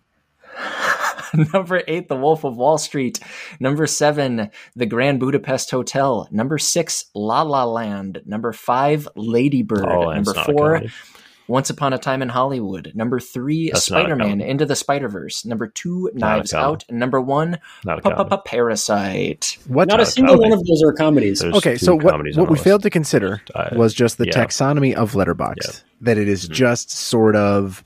[1.53, 3.19] Number eight, The Wolf of Wall Street.
[3.59, 6.27] Number seven, The Grand Budapest Hotel.
[6.31, 8.21] Number six, La La Land.
[8.25, 9.85] Number five, Lady Bird.
[9.85, 10.81] Oh, Number it's not a four.
[11.47, 12.93] Once Upon a Time in Hollywood.
[12.95, 14.39] Number three, That's Spider Man.
[14.39, 15.43] Into the Spider Verse.
[15.43, 16.53] Number two, Knives.
[16.53, 16.85] Out.
[16.89, 18.37] Number one, not a comedy.
[18.45, 19.57] Parasite.
[19.67, 19.89] What?
[19.89, 20.49] Not a a single comedy.
[20.49, 21.39] one of those are comedies.
[21.39, 22.63] There's okay, so what, what we list.
[22.63, 23.41] failed to consider
[23.73, 24.33] was just the yeah.
[24.33, 25.55] taxonomy of Letterboxd.
[25.65, 25.71] Yeah.
[26.01, 27.83] That it is just sort of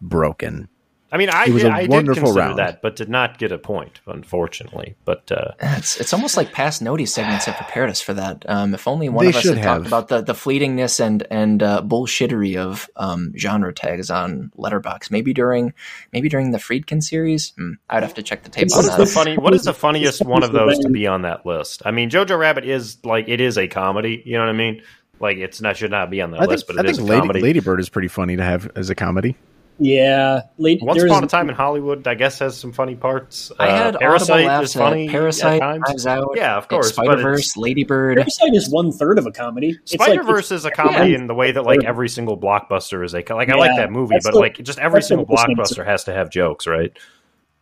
[0.00, 0.68] broken.
[1.12, 2.58] I mean, I It was did, a I did wonderful consider round.
[2.60, 4.94] that, but did not get a point, unfortunately.
[5.04, 8.44] But uh, It's, it's almost like past Notey segments have prepared us for that.
[8.48, 9.76] Um, if only one of us should had have.
[9.78, 15.10] talked about the, the fleetingness and and uh, bullshittery of um, genre tags on Letterbox.
[15.10, 15.74] Maybe during
[16.12, 17.54] maybe during the Friedkin series.
[17.56, 19.04] Hmm, I'd have to check the tape It's on what is that.
[19.04, 19.36] the funny?
[19.38, 21.82] What is the funniest one of those to be on that list?
[21.84, 24.22] I mean, Jojo Rabbit is like it is a comedy.
[24.24, 24.82] You know what I mean?
[25.18, 26.98] Like it's not should not be on that I think, list, but I it is
[26.98, 27.40] think a Lady.
[27.40, 29.36] Lady Bird is pretty funny to have as a comedy.
[29.82, 33.50] Yeah, late, Once Upon a Time in Hollywood, I guess, has some funny parts.
[33.58, 35.06] I Uh, had Parasite audible laughs is funny.
[35.06, 36.06] at Parasite, times.
[36.06, 38.18] Out, Yeah, of course, but Spider Verse, Lady Bird.
[38.18, 39.70] Parasite is one third of a comedy.
[39.82, 41.16] It's Spider Verse is a comedy yeah.
[41.18, 44.16] in the way that like every single blockbuster is a like I like that movie,
[44.22, 46.92] but the- like just every single blockbuster has to have jokes, right?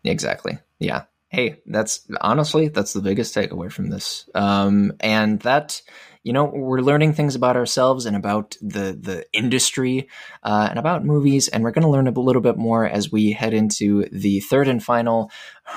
[0.05, 0.59] Exactly.
[0.81, 1.03] Yeah.
[1.29, 4.29] Hey, that's honestly that's the biggest takeaway from this.
[4.35, 5.83] Um, and that
[6.23, 10.09] you know we're learning things about ourselves and about the the industry
[10.43, 13.33] uh, and about movies, and we're going to learn a little bit more as we
[13.33, 15.31] head into the third and final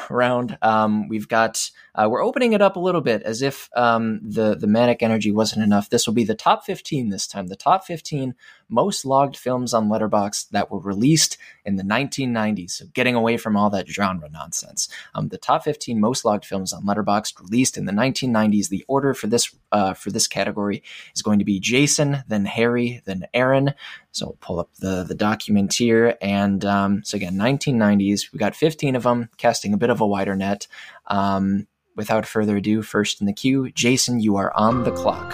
[0.09, 0.57] round.
[0.61, 4.55] Um, we've got uh, we're opening it up a little bit as if um, the
[4.55, 5.89] the manic energy wasn't enough.
[5.89, 7.47] This will be the top fifteen this time.
[7.47, 8.35] The top fifteen
[8.71, 12.71] most logged films on Letterboxd that were released in the 1990s.
[12.71, 14.87] So getting away from all that genre nonsense.
[15.13, 18.69] Um, the top 15 most logged films on Letterboxd released in the 1990s.
[18.69, 20.83] The order for this uh, for this category
[21.15, 23.73] is going to be Jason, then Harry, then Aaron.
[24.11, 28.31] So we'll pull up the the document here, and um, so again, 1990s.
[28.33, 30.67] We got 15 of them, casting a bit of a wider net.
[31.07, 35.31] Um, without further ado, first in the queue, Jason, you are on the clock.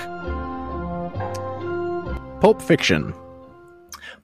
[2.39, 3.13] Pulp Fiction.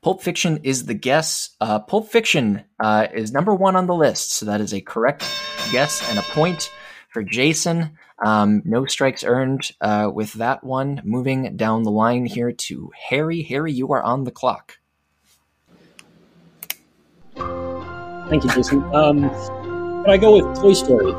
[0.01, 1.51] Pulp Fiction is the guess.
[1.59, 5.23] Uh, Pulp Fiction uh, is number one on the list, so that is a correct
[5.71, 6.71] guess and a point
[7.09, 7.97] for Jason.
[8.23, 11.01] Um, no strikes earned uh, with that one.
[11.03, 13.43] Moving down the line here to Harry.
[13.43, 14.77] Harry, you are on the clock.
[17.35, 18.83] Thank you, Jason.
[18.95, 19.27] Um,
[20.03, 21.13] but I go with Toy Story.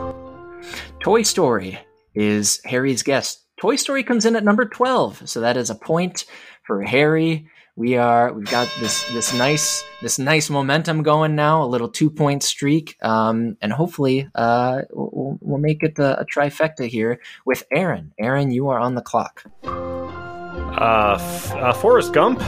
[1.01, 1.79] Toy Story
[2.15, 3.45] is Harry's guess.
[3.61, 6.25] Toy Story comes in at number 12, so that is a point
[6.65, 7.49] for Harry.
[7.77, 12.09] We are we've got this this nice this nice momentum going now, a little two
[12.09, 17.65] point streak, um, and hopefully uh, we'll, we'll make it a, a trifecta here with
[17.73, 18.13] Aaron.
[18.17, 19.43] Aaron, you are on the clock.
[19.65, 22.41] Uh, f- uh Forrest Gump.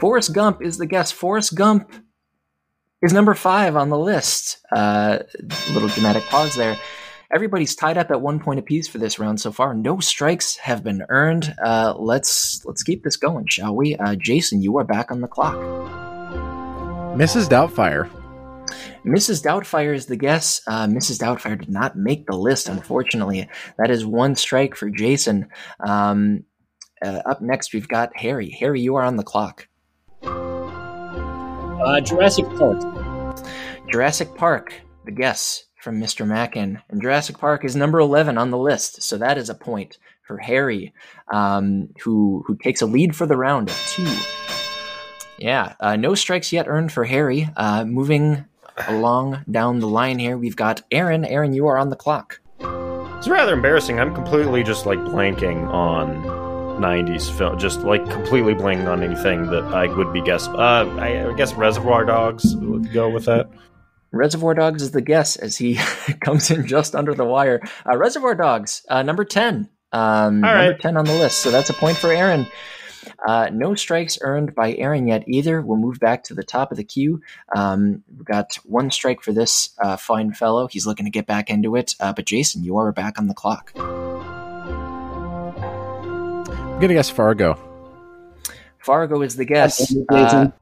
[0.00, 1.92] Forrest Gump is the guest Forrest Gump
[3.02, 4.58] is number five on the list.
[4.72, 5.18] Uh,
[5.74, 6.76] little dramatic pause there.
[7.34, 9.72] Everybody's tied up at one point apiece for this round so far.
[9.74, 11.54] No strikes have been earned.
[11.64, 13.96] Uh, let's let's keep this going, shall we?
[13.96, 15.56] Uh, Jason, you are back on the clock.
[17.16, 17.48] Mrs.
[17.48, 18.10] Doubtfire.
[19.04, 19.42] Mrs.
[19.42, 20.60] Doubtfire is the guess.
[20.66, 21.18] Uh, Mrs.
[21.18, 23.48] Doubtfire did not make the list, unfortunately.
[23.78, 25.48] That is one strike for Jason.
[25.86, 26.44] Um,
[27.02, 28.54] uh, up next, we've got Harry.
[28.60, 29.68] Harry, you are on the clock.
[30.22, 32.80] Uh, Jurassic Park.
[33.90, 36.24] Jurassic Park, the guess from Mr.
[36.24, 36.80] Mackin.
[36.88, 40.38] And Jurassic Park is number 11 on the list, so that is a point for
[40.38, 40.94] Harry,
[41.32, 44.16] um, who, who takes a lead for the round of two.
[45.38, 47.48] Yeah, uh, no strikes yet earned for Harry.
[47.56, 48.44] Uh, moving
[48.86, 51.24] along down the line here, we've got Aaron.
[51.24, 52.40] Aaron, you are on the clock.
[53.18, 53.98] It's rather embarrassing.
[53.98, 56.22] I'm completely just like blanking on
[56.80, 60.46] 90s film, just like completely blanking on anything that I would be guess.
[60.46, 63.50] Uh, I, I guess Reservoir Dogs would go with that.
[64.12, 65.74] Reservoir Dogs is the guess as he
[66.20, 67.60] comes in just under the wire.
[67.90, 69.68] Uh, Reservoir Dogs, uh, number 10.
[69.92, 71.38] Um, All number 10 on the list.
[71.38, 72.46] So that's a point for Aaron.
[73.26, 75.60] Uh, no strikes earned by Aaron yet either.
[75.60, 77.20] We'll move back to the top of the queue.
[77.54, 80.68] Um, we've got one strike for this uh, fine fellow.
[80.68, 81.94] He's looking to get back into it.
[82.00, 83.72] Uh, but Jason, you are back on the clock.
[83.76, 83.84] I'm
[86.80, 87.58] gonna guess Fargo.
[88.78, 89.78] Fargo is the guess.
[89.78, 90.46] Thank you, Jason.
[90.48, 90.52] Uh,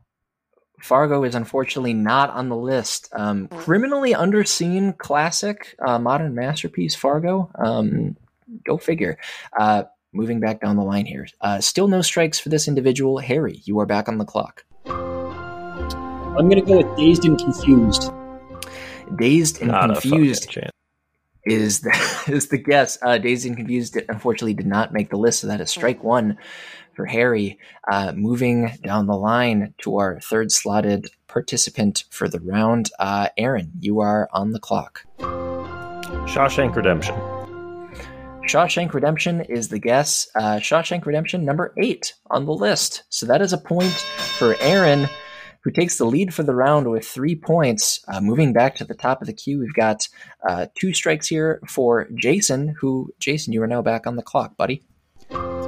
[0.83, 3.09] Fargo is unfortunately not on the list.
[3.13, 7.51] Um, criminally underseen classic, uh, modern masterpiece, Fargo.
[7.55, 8.17] Um,
[8.65, 9.19] go figure.
[9.59, 11.27] Uh, moving back down the line here.
[11.41, 13.19] Uh, still no strikes for this individual.
[13.19, 14.65] Harry, you are back on the clock.
[14.87, 18.11] I'm going to go with Dazed and Confused.
[19.17, 20.71] Dazed and Not confused fucking
[21.45, 22.99] is the, is the guess.
[23.03, 26.39] Uh, Dazed and Confused unfortunately did not make the list, so that is strike one
[27.01, 27.59] for Harry.
[27.91, 33.73] Uh, moving down the line to our third slotted participant for the round, uh, Aaron,
[33.81, 35.07] you are on the clock.
[35.19, 37.15] Shawshank Redemption.
[38.47, 40.29] Shawshank Redemption is the guess.
[40.35, 43.05] Uh, Shawshank Redemption, number eight on the list.
[43.09, 45.09] So that is a point for Aaron,
[45.63, 48.05] who takes the lead for the round with three points.
[48.09, 50.07] Uh, moving back to the top of the queue, we've got
[50.47, 54.59] uh, two strikes here for Jason, who, Jason, you are now back on the clock,
[54.59, 54.83] buddy.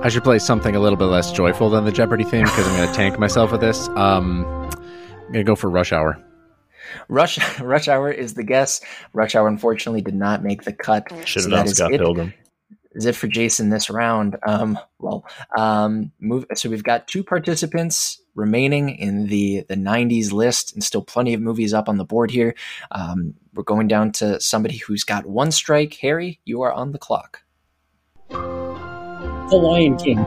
[0.03, 2.77] I should play something a little bit less joyful than the Jeopardy theme because I'm
[2.77, 3.89] gonna tank myself with this.
[3.91, 6.21] Um, I'm gonna go for Rush Hour.
[7.09, 8.81] Rush Rush Hour is the guess.
[9.13, 11.07] Rush Hour unfortunately did not make the cut.
[11.25, 12.01] Should So have that done is Scott it.
[12.01, 12.35] Pilgrim.
[12.93, 14.37] is it for Jason this round.
[14.45, 15.25] Um, well,
[15.57, 16.47] um, move.
[16.55, 21.41] So we've got two participants remaining in the the '90s list, and still plenty of
[21.41, 22.57] movies up on the board here.
[22.91, 25.95] Um, we're going down to somebody who's got one strike.
[26.03, 27.42] Harry, you are on the clock.
[29.53, 30.27] The Lion King.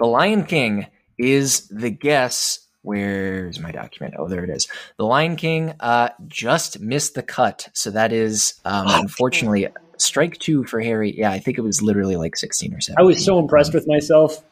[0.00, 2.58] The Lion King is the guess.
[2.82, 4.14] where's my document?
[4.18, 4.66] Oh, there it is.
[4.96, 10.64] The Lion King uh, just missed the cut, so that is um, unfortunately strike two
[10.64, 11.16] for Harry.
[11.16, 13.04] Yeah, I think it was literally like sixteen or seventeen.
[13.04, 14.42] I was so impressed with myself.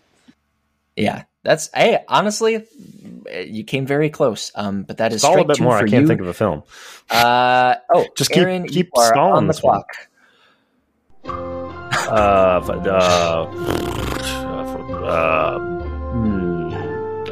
[0.94, 1.98] Yeah, that's hey.
[2.06, 2.64] Honestly,
[3.44, 4.52] you came very close.
[4.54, 5.78] Um, but that is It's all a strike bit two more.
[5.80, 6.06] for I can't you.
[6.06, 6.62] think of a film.
[7.10, 9.82] Uh, oh, Just keep- Aaron, keep you are stalling on the this one.
[12.12, 12.60] Uh,
[12.92, 13.46] uh,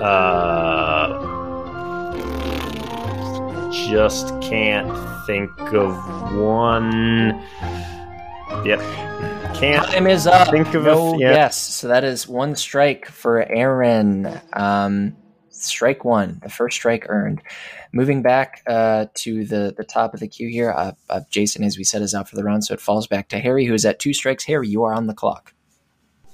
[0.01, 1.27] uh,
[3.90, 4.89] just can't
[5.27, 5.94] think of
[6.35, 7.39] one.
[8.65, 8.81] Yep,
[9.55, 9.85] can't.
[9.86, 10.48] Time is up.
[10.48, 11.32] Think of a- no yeah.
[11.32, 11.59] yes.
[11.59, 14.40] So that is one strike for Aaron.
[14.55, 15.16] Um,
[15.62, 17.43] strike one, the first strike earned.
[17.93, 21.77] Moving back uh, to the the top of the queue here, uh, uh, Jason, as
[21.77, 23.85] we said, is out for the round, so it falls back to Harry, who is
[23.85, 24.45] at two strikes.
[24.45, 25.53] Harry, you are on the clock.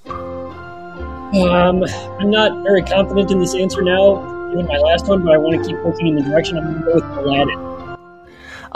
[0.07, 1.83] Um,
[2.19, 4.15] I'm not very confident in this answer now,
[4.49, 6.57] given my last one, but I want to keep looking in the direction.
[6.57, 7.76] I'm going to go with Aladdin.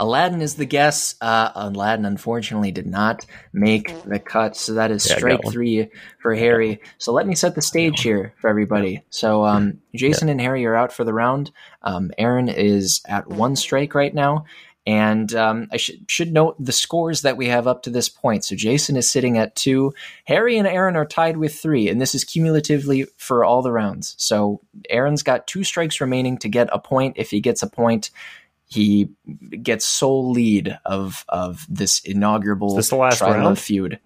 [0.02, 1.14] Aladdin is the guess.
[1.20, 5.52] Uh, Aladdin unfortunately did not make the cut, so that is Yeah, strike one.
[5.52, 6.80] three for Harry.
[6.98, 9.02] So let me set the stage here for everybody.
[9.10, 11.52] So um, Jason and Harry are out for the round.
[11.82, 14.44] Um, Aaron is at one strike right now.
[14.84, 18.44] And um, I should should note the scores that we have up to this point.
[18.44, 19.94] So Jason is sitting at two.
[20.24, 24.16] Harry and Aaron are tied with three, and this is cumulatively for all the rounds.
[24.18, 24.60] So
[24.90, 27.14] Aaron's got two strikes remaining to get a point.
[27.16, 28.10] If he gets a point,
[28.72, 29.08] he
[29.62, 33.58] gets sole lead of of this inaugural Is this the last round?
[33.58, 33.98] feud.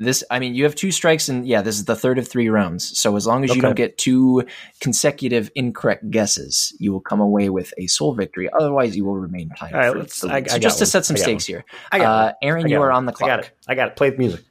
[0.00, 2.48] This, I mean, you have two strikes, and yeah, this is the third of three
[2.48, 2.96] rounds.
[2.96, 4.44] So as long as you don't get two
[4.80, 8.48] consecutive incorrect guesses, you will come away with a sole victory.
[8.52, 9.72] Otherwise, you will remain tied.
[9.74, 10.36] All right, let's- I-.
[10.36, 10.86] I so got just to one.
[10.86, 12.32] set some got stakes here, I got uh.
[12.42, 12.96] Aaron, I you are one.
[12.98, 13.28] on the clock.
[13.28, 13.50] I got it.
[13.66, 13.96] I got it.
[13.96, 14.44] Play the music.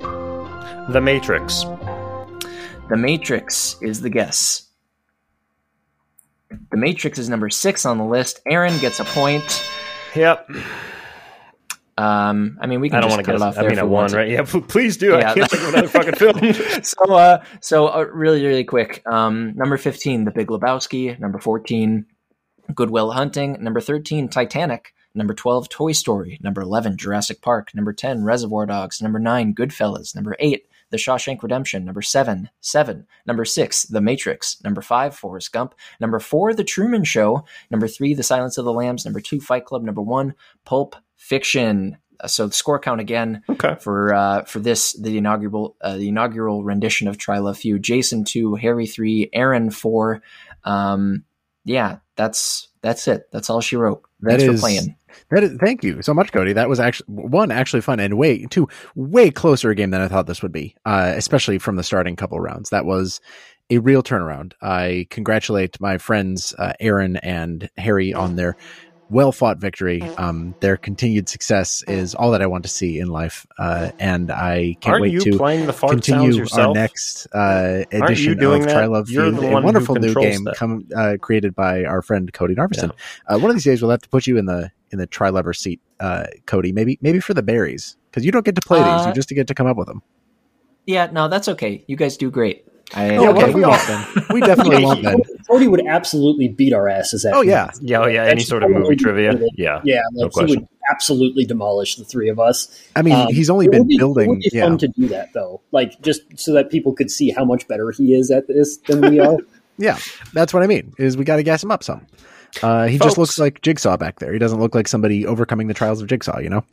[0.00, 1.64] The Matrix.
[2.90, 4.65] The Matrix is the guess.
[6.70, 8.40] The Matrix is number six on the list.
[8.46, 9.64] Aaron gets a point.
[10.14, 10.48] Yep.
[11.98, 13.56] Um, I mean, we can I don't just want to cut guess.
[13.56, 14.28] it off I mean, I won, want right?
[14.28, 15.12] Yeah, please do.
[15.12, 16.82] Yeah, I can't think of another fucking film.
[16.82, 22.04] so uh so uh, really really quick um number 15 the big lebowski number 14
[22.74, 28.24] goodwill hunting number 13 titanic number 12 toy story number 11 jurassic park number 10
[28.24, 33.82] reservoir dogs number 9 goodfellas number 8 the shawshank redemption number 7 7 number 6
[33.84, 38.58] the matrix number 5 forrest gump number 4 the truman show number 3 the silence
[38.58, 40.34] of the lambs number 2 fight club number 1
[40.64, 43.74] pulp fiction Uh, so the score count again okay.
[43.78, 47.82] for uh, for this the inaugural uh, the inaugural rendition of Trylove Feud.
[47.82, 50.22] Jason two, Harry three, Aaron four.
[50.64, 51.24] Um,
[51.66, 53.28] yeah, that's that's it.
[53.32, 54.02] That's all she wrote.
[54.20, 54.96] That Thanks is- for playing.
[55.30, 56.52] That is, thank you so much, Cody.
[56.52, 60.08] That was actually one actually fun and way two way closer a game than I
[60.08, 60.74] thought this would be.
[60.84, 62.70] Uh, especially from the starting couple rounds.
[62.70, 63.20] That was
[63.70, 64.52] a real turnaround.
[64.62, 68.56] I congratulate my friends uh, Aaron and Harry on their
[69.08, 70.02] well fought victory.
[70.02, 74.30] Um, their continued success is all that I want to see in life, uh, and
[74.30, 78.34] I can't Aren't wait you to playing the fart continue our next uh, edition you
[78.34, 78.76] doing of that?
[78.76, 80.56] Trylove Feud, a wonderful new game that.
[80.56, 82.92] come uh, created by our friend Cody Narvison.
[83.26, 85.28] Uh, one of these days, we'll have to put you in the in the Try
[85.28, 86.72] Lover seat, uh, Cody.
[86.72, 89.28] Maybe maybe for the berries because you don't get to play these; Uh, you just
[89.28, 90.02] get to come up with them.
[90.86, 91.84] Yeah, no, that's okay.
[91.86, 92.64] You guys do great.
[92.94, 93.82] I, Oh, I- okay, we won't.
[94.30, 95.16] We definitely won't then.
[95.48, 98.24] Cody would absolutely beat our asses at Oh yeah, Yeah, oh, yeah.
[98.24, 99.32] Any sort of movie trivia.
[99.34, 99.48] doable.
[99.56, 99.80] Yeah.
[99.84, 100.60] Yeah, No like he question.
[100.60, 102.68] would absolutely demolish the three of us.
[102.94, 104.28] I mean, Um, he's only it been would be, It building.
[104.30, 107.30] would be Yeah, fun to do that though, like just so that people could see
[107.30, 109.36] how much better he is at this than we are.
[109.78, 109.98] yeah,
[110.32, 110.92] that's what I mean.
[110.98, 112.06] Is we got to gas him up some.
[112.62, 114.32] Uh, he just looks like Jigsaw back there.
[114.32, 116.38] He doesn't look like somebody overcoming the trials of Jigsaw.
[116.38, 116.64] You know.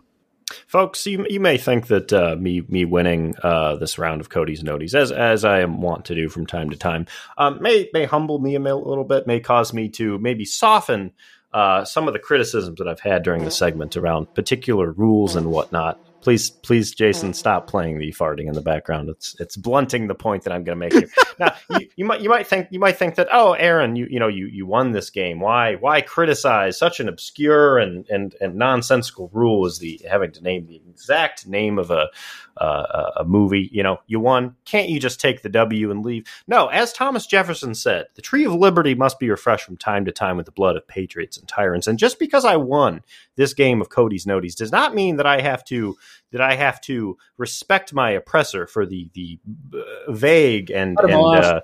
[0.68, 4.64] Folks, you, you may think that uh, me me winning uh, this round of Cody's
[4.64, 7.06] Noteys, as as I am wont to do from time to time,
[7.38, 11.12] um, may may humble me a little bit, may cause me to maybe soften
[11.54, 15.52] uh, some of the criticisms that I've had during the segment around particular rules and
[15.52, 16.00] whatnot.
[16.24, 19.10] Please, please, Jason, stop playing the farting in the background.
[19.10, 21.10] It's it's blunting the point that I'm going to make here.
[21.38, 24.22] now, you, you might you might think you might think that oh, Aaron, you you
[24.22, 25.42] know you you won this game.
[25.42, 30.42] Why why criticize such an obscure and and and nonsensical rule as the having to
[30.42, 32.08] name the exact name of a
[32.56, 33.70] uh, a movie?
[33.74, 34.56] You know, you won.
[34.64, 36.26] Can't you just take the W and leave?
[36.48, 40.14] No, as Thomas Jefferson said, the tree of liberty must be refreshed from time to
[40.14, 41.86] time with the blood of patriots and tyrants.
[41.86, 43.02] And just because I won
[43.36, 45.98] this game of Cody's Noteys does not mean that I have to
[46.32, 49.40] that I have to respect my oppressor for the the
[49.74, 51.62] uh, vague and and uh,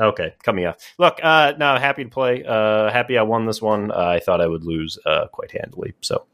[0.00, 0.76] okay, me off.
[0.98, 2.44] Look, uh, no, happy to play.
[2.44, 3.90] Uh, happy I won this one.
[3.90, 5.94] Uh, I thought I would lose uh, quite handily.
[6.00, 6.26] So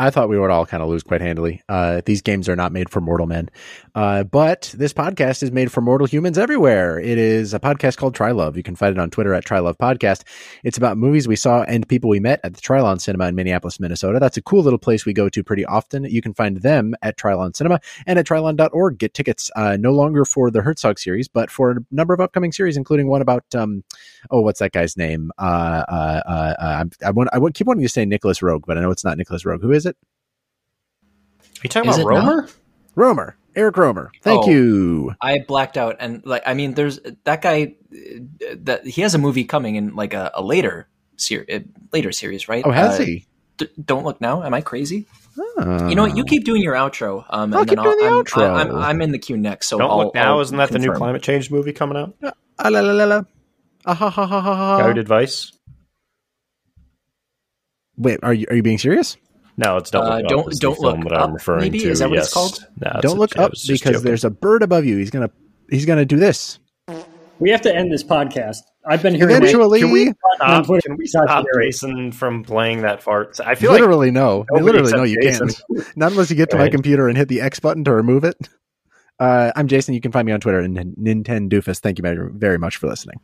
[0.00, 1.60] I thought we would all kind of lose quite handily.
[1.68, 3.50] Uh, these games are not made for mortal men.
[3.94, 6.98] Uh, but this podcast is made for mortal humans everywhere.
[6.98, 8.56] It is a podcast called Trylove.
[8.56, 10.22] You can find it on Twitter at Trylove Podcast.
[10.64, 13.78] It's about movies we saw and people we met at the Trylon Cinema in Minneapolis,
[13.78, 14.18] Minnesota.
[14.18, 16.04] That's a cool little place we go to pretty often.
[16.04, 18.96] You can find them at Trylon Cinema and at Trylon.org.
[18.96, 22.52] Get tickets uh, no longer for the Herzog series, but for a number of upcoming
[22.52, 23.84] series, including one about, um,
[24.30, 25.30] oh, what's that guy's name?
[25.36, 28.80] Uh, uh, uh, uh I, want, I keep wanting to say Nicolas Roeg, but I
[28.80, 29.60] know it's not Nicolas Roeg.
[29.60, 29.89] Who is it?
[31.60, 32.24] Are you talking Is about Rohmer?
[32.24, 32.56] Not?
[32.96, 33.34] Rohmer.
[33.54, 34.08] Eric Rohmer.
[34.22, 35.14] Thank oh, you.
[35.20, 37.74] I blacked out, and like, I mean, there's that guy.
[38.54, 42.64] That he has a movie coming in like a, a later series, later series, right?
[42.64, 43.26] Oh, has uh, he?
[43.58, 44.42] D- don't look now.
[44.42, 45.06] Am I crazy?
[45.58, 46.16] Uh, you know what?
[46.16, 47.24] You keep doing your outro.
[47.28, 48.48] Um, I'll keep doing the I'm, outro.
[48.48, 49.68] I'm, I'm, I'm, in the queue next.
[49.68, 50.36] So don't I'll, look now.
[50.36, 50.82] I'll Isn't that confirm.
[50.82, 52.14] the new climate change movie coming out?
[52.22, 52.30] Uh,
[52.70, 53.22] la, la, la, la.
[53.84, 55.52] Uh, ha, ha, ha, ha, Guide advice.
[57.96, 59.16] Wait, are you are you being serious?
[59.60, 61.28] No, it's don't look uh, don't don't look that up.
[61.28, 61.90] I'm referring maybe to.
[61.90, 62.28] is that what yes.
[62.28, 62.66] it's called?
[62.80, 64.02] No, don't look up because joking.
[64.02, 64.96] there's a bird above you.
[64.96, 65.30] He's gonna
[65.68, 66.58] he's gonna do this.
[67.40, 68.60] We have to end this podcast.
[68.86, 69.36] I've been hearing.
[69.36, 73.38] Eventually, can we stop, can we stop Jason from playing that fart?
[73.44, 75.02] I feel literally like no, literally no.
[75.02, 75.48] You Jason.
[75.48, 75.86] can't.
[75.96, 76.64] Not unless you get to right.
[76.64, 78.36] my computer and hit the X button to remove it.
[79.18, 79.92] Uh, I'm Jason.
[79.92, 81.80] You can find me on Twitter and Nintendoofus.
[81.80, 83.20] Thank you very, very much for listening.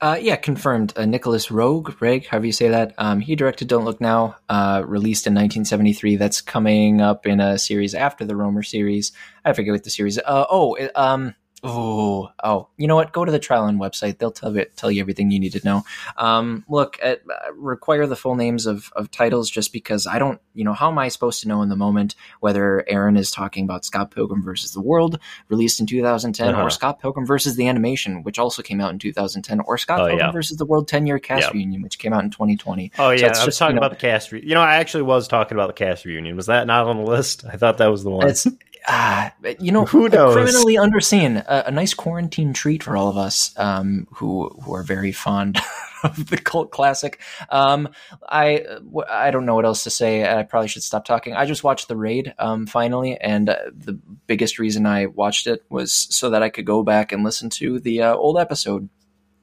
[0.00, 0.92] Uh, yeah, confirmed.
[0.96, 2.94] Uh, Nicolas Roeg, Reg, however you say that.
[2.98, 6.16] Um, he directed Don't Look Now, uh, released in 1973.
[6.16, 9.12] That's coming up in a series after the Rohmer series.
[9.44, 10.18] I forget what the series.
[10.18, 13.12] Uh, oh, it, um, Oh, oh, you know what?
[13.12, 14.18] Go to the Trylon website.
[14.18, 15.84] They'll tell you, tell you everything you need to know.
[16.18, 20.38] Um, look, at, uh, require the full names of, of titles just because I don't,
[20.54, 23.64] you know, how am I supposed to know in the moment whether Aaron is talking
[23.64, 25.18] about Scott Pilgrim versus the World,
[25.48, 26.62] released in 2010, uh-huh.
[26.62, 30.06] or Scott Pilgrim versus the Animation, which also came out in 2010, or Scott oh,
[30.08, 30.32] Pilgrim yeah.
[30.32, 32.92] versus the World 10 year cast reunion, which came out in 2020.
[32.98, 33.18] Oh, yeah.
[33.18, 34.30] So I was just, talking you know, about the cast.
[34.30, 36.36] Re- you know, I actually was talking about the cast reunion.
[36.36, 37.44] Was that not on the list?
[37.46, 38.28] I thought that was the one.
[38.28, 38.46] It's,
[38.86, 40.34] uh, you know, who knows?
[40.34, 44.84] Criminally underseen, a, a, nice quarantine treat for all of us um, who who are
[44.84, 45.58] very fond
[46.04, 47.20] of the cult classic.
[47.50, 47.88] Um,
[48.28, 48.64] I
[49.10, 50.24] I don't know what else to say.
[50.24, 51.34] I probably should stop talking.
[51.34, 53.94] I just watched the raid um, finally, and uh, the
[54.28, 57.80] biggest reason I watched it was so that I could go back and listen to
[57.80, 58.88] the uh, old episode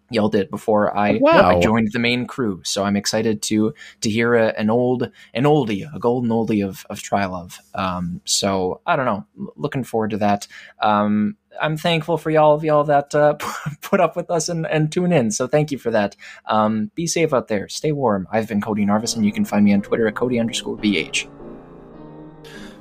[0.10, 1.58] yelled it before I, wow.
[1.58, 2.62] I, joined the main crew.
[2.64, 6.86] So I'm excited to to hear a, an old an oldie, a golden oldie of
[6.90, 7.60] of Trylove.
[7.74, 9.26] Um, so I don't know,
[9.56, 10.48] looking forward to that.
[10.82, 13.34] Um, I'm thankful for y'all of y'all that uh,
[13.82, 15.32] put up with us and, and tune in.
[15.32, 16.16] So thank you for that.
[16.46, 17.70] Um, be safe out there.
[17.70, 18.28] Stay warm.
[18.32, 21.28] I've been Cody Narvis, and you can find me on Twitter at Cody underscore BH.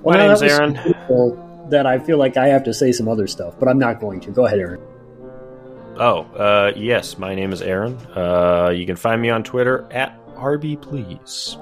[0.05, 0.75] My well, name's Aaron.
[1.71, 4.21] That I feel like I have to say some other stuff, but I'm not going
[4.21, 4.31] to.
[4.31, 4.81] Go ahead, Aaron.
[6.05, 7.97] Oh, uh, yes, my name is Aaron.
[8.17, 11.57] Uh, you can find me on Twitter at RB Please.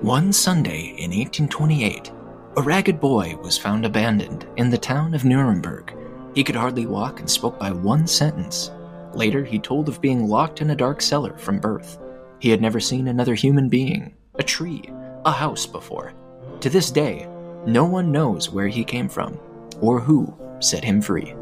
[0.00, 2.12] One Sunday in 1828,
[2.56, 5.94] a ragged boy was found abandoned in the town of Nuremberg.
[6.34, 8.70] He could hardly walk and spoke by one sentence.
[9.12, 11.98] Later, he told of being locked in a dark cellar from birth.
[12.38, 14.84] He had never seen another human being, a tree,
[15.26, 16.14] a house before.
[16.60, 17.28] To this day,
[17.66, 19.38] no one knows where he came from
[19.82, 21.34] or who set him free.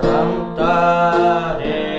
[0.00, 1.95] Cantare